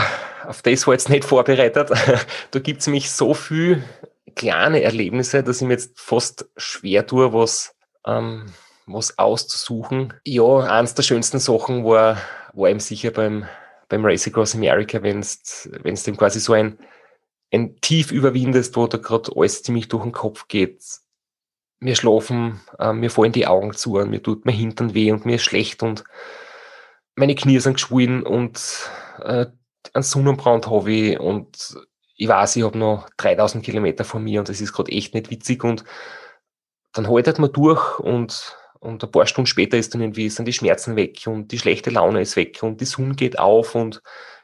[0.47, 1.91] auf das war jetzt nicht vorbereitet.
[2.51, 3.83] da gibt es mich so viel
[4.35, 7.75] kleine Erlebnisse, dass ich mir jetzt fast schwer tue, was,
[8.05, 8.45] ähm,
[8.87, 10.13] was auszusuchen.
[10.25, 12.17] Ja, eins der schönsten Sachen war,
[12.53, 13.45] war eben sicher beim,
[13.89, 15.69] beim Race Across America, wenn es
[16.03, 16.79] dem quasi so ein,
[17.51, 20.81] ein Tief überwindest, wo da gerade alles ziemlich durch den Kopf geht.
[21.79, 25.35] Wir schlafen, äh, mir fallen die Augen zu, mir tut mein Hintern weh und mir
[25.35, 26.03] ist schlecht und
[27.17, 28.89] meine Knie sind geschwollen und
[29.19, 29.47] äh,
[29.93, 31.75] einen Sonnenbrand habe ich und
[32.15, 35.29] ich weiß, ich habe noch 3000 Kilometer vor mir und das ist gerade echt nicht
[35.31, 35.83] witzig und
[36.93, 40.53] dann haltet man durch und, und ein paar Stunden später ist dann irgendwie, sind die
[40.53, 44.01] Schmerzen weg und die schlechte Laune ist weg und die Sonne geht auf und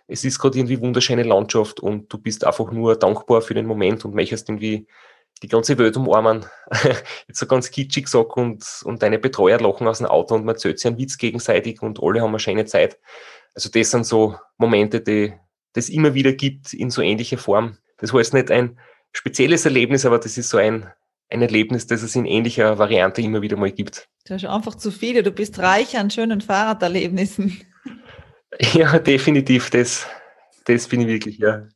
[0.07, 4.03] es ist gerade irgendwie wunderschöne Landschaft und du bist einfach nur dankbar für den Moment
[4.03, 4.87] und möchtest irgendwie
[5.41, 6.45] die ganze Welt umarmen.
[7.27, 10.55] Jetzt so ganz kitschig gesagt und, und deine Betreuer lachen aus dem Auto und man
[10.55, 12.97] erzählt sich einen Witz gegenseitig und alle haben eine schöne Zeit.
[13.53, 15.33] Also das sind so Momente, die
[15.73, 17.77] das immer wieder gibt in so ähnlicher Form.
[17.97, 18.79] Das war jetzt nicht ein
[19.11, 20.91] spezielles Erlebnis, aber das ist so ein,
[21.29, 24.07] ein Erlebnis, das es in ähnlicher Variante immer wieder mal gibt.
[24.25, 27.61] Du hast einfach zu viele, du bist reich an schönen Fahrraderlebnissen.
[28.75, 30.05] Ja, definitiv, das,
[30.65, 31.67] das bin ich wirklich, ja.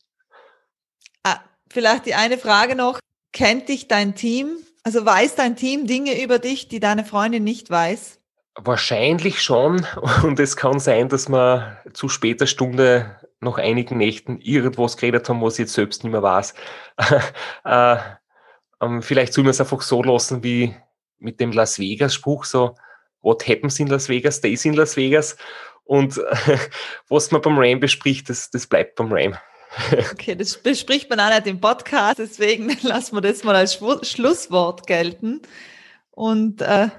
[1.24, 1.40] Ah,
[1.72, 3.00] vielleicht die eine Frage noch.
[3.34, 4.58] Kennt dich dein Team?
[4.84, 8.20] Also weiß dein Team Dinge über dich, die deine Freundin nicht weiß?
[8.56, 9.86] Wahrscheinlich schon.
[10.24, 15.42] Und es kann sein, dass wir zu später Stunde nach einigen Nächten irgendwas geredet haben,
[15.42, 16.54] was ich jetzt selbst nicht mehr weiß.
[17.66, 17.98] äh,
[18.82, 20.76] ähm, vielleicht soll man es einfach so lassen wie
[21.20, 22.76] mit dem Las Vegas-Spruch, so
[23.22, 25.38] What happens in Las Vegas, stays in Las Vegas.
[25.84, 26.18] Und
[27.10, 29.36] was man beim Ram bespricht, das, das bleibt beim Ram.
[30.12, 34.88] Okay, das bespricht man auch nicht im Podcast, deswegen lassen wir das mal als Schlusswort
[34.88, 35.42] gelten
[36.12, 36.90] und äh,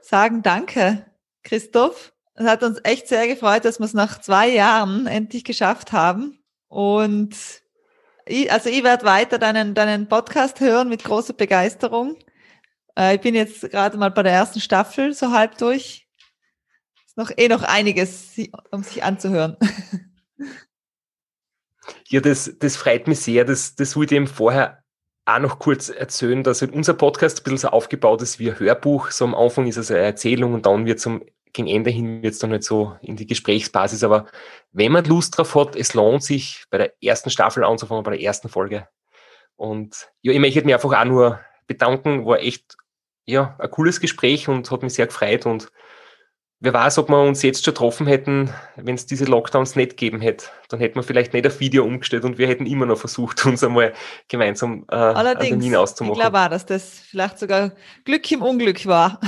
[0.00, 1.06] sagen Danke,
[1.42, 2.12] Christoph.
[2.34, 6.42] Es hat uns echt sehr gefreut, dass wir es nach zwei Jahren endlich geschafft haben.
[6.66, 7.36] Und
[8.26, 12.16] ich, also ich werde weiter deinen, deinen Podcast hören mit großer Begeisterung.
[12.98, 16.08] Äh, ich bin jetzt gerade mal bei der ersten Staffel so halb durch.
[17.06, 18.32] Ist noch eh noch einiges,
[18.72, 19.56] um sich anzuhören.
[22.08, 23.44] Ja, das, das freut mich sehr.
[23.44, 24.82] Das, das wollte ich eben vorher
[25.26, 28.58] auch noch kurz erzählen, dass halt unser Podcast ein bisschen so aufgebaut ist wie ein
[28.58, 29.10] Hörbuch.
[29.10, 31.22] So am Anfang ist es eine Erzählung und dann wird zum
[31.54, 34.02] gegen Ende hin wird es dann halt so in die Gesprächsbasis.
[34.02, 34.26] Aber
[34.72, 38.20] wenn man Lust drauf hat, es lohnt sich, bei der ersten Staffel anzufangen, bei der
[38.20, 38.88] ersten Folge.
[39.56, 42.26] Und ja, ich möchte mich einfach auch nur bedanken.
[42.26, 42.76] War echt
[43.24, 45.46] ja, ein cooles Gespräch und hat mich sehr gefreut.
[45.46, 45.68] Und
[46.64, 50.20] wer weiß, ob wir uns jetzt schon getroffen hätten, wenn es diese Lockdowns nicht gegeben
[50.20, 50.46] hätte.
[50.68, 53.62] Dann hätten wir vielleicht nicht auf Video umgestellt und wir hätten immer noch versucht, uns
[53.62, 53.92] einmal
[54.28, 56.14] gemeinsam äh, Allerdings, einen Termin auszumachen.
[56.14, 57.72] Ich glaube auch, dass das vielleicht sogar
[58.04, 59.20] Glück im Unglück war.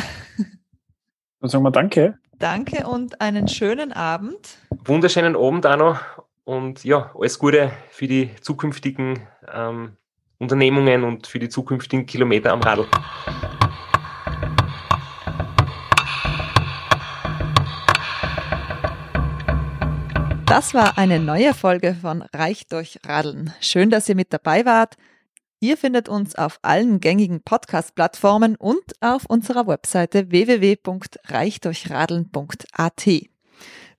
[1.40, 2.18] Dann sagen wir Danke.
[2.38, 4.58] Danke und einen schönen Abend.
[4.84, 6.00] Wunderschönen Abend auch noch
[6.44, 9.20] und ja, alles Gute für die zukünftigen
[9.52, 9.96] ähm,
[10.38, 12.86] Unternehmungen und für die zukünftigen Kilometer am Radl.
[20.56, 23.52] Das war eine neue Folge von Reich durch Radeln.
[23.60, 24.96] Schön, dass ihr mit dabei wart.
[25.60, 33.06] Ihr findet uns auf allen gängigen Podcast-Plattformen und auf unserer Webseite www.reichdurchradeln.at.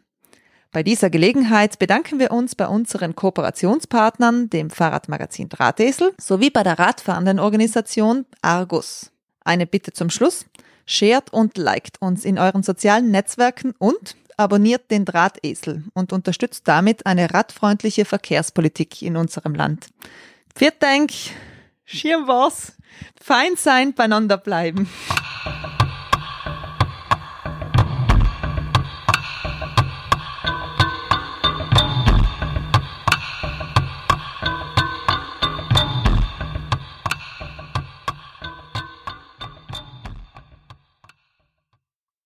[0.71, 6.79] Bei dieser Gelegenheit bedanken wir uns bei unseren Kooperationspartnern, dem Fahrradmagazin Drahtesel, sowie bei der
[6.79, 9.12] radfahrenden Organisation Argus.
[9.43, 10.45] Eine Bitte zum Schluss.
[10.85, 17.05] Shared und liked uns in euren sozialen Netzwerken und abonniert den Drahtesel und unterstützt damit
[17.05, 19.87] eine radfreundliche Verkehrspolitik in unserem Land.
[20.55, 20.83] Viert
[21.85, 22.73] Schirm was,
[23.21, 24.89] fein sein, beieinander bleiben.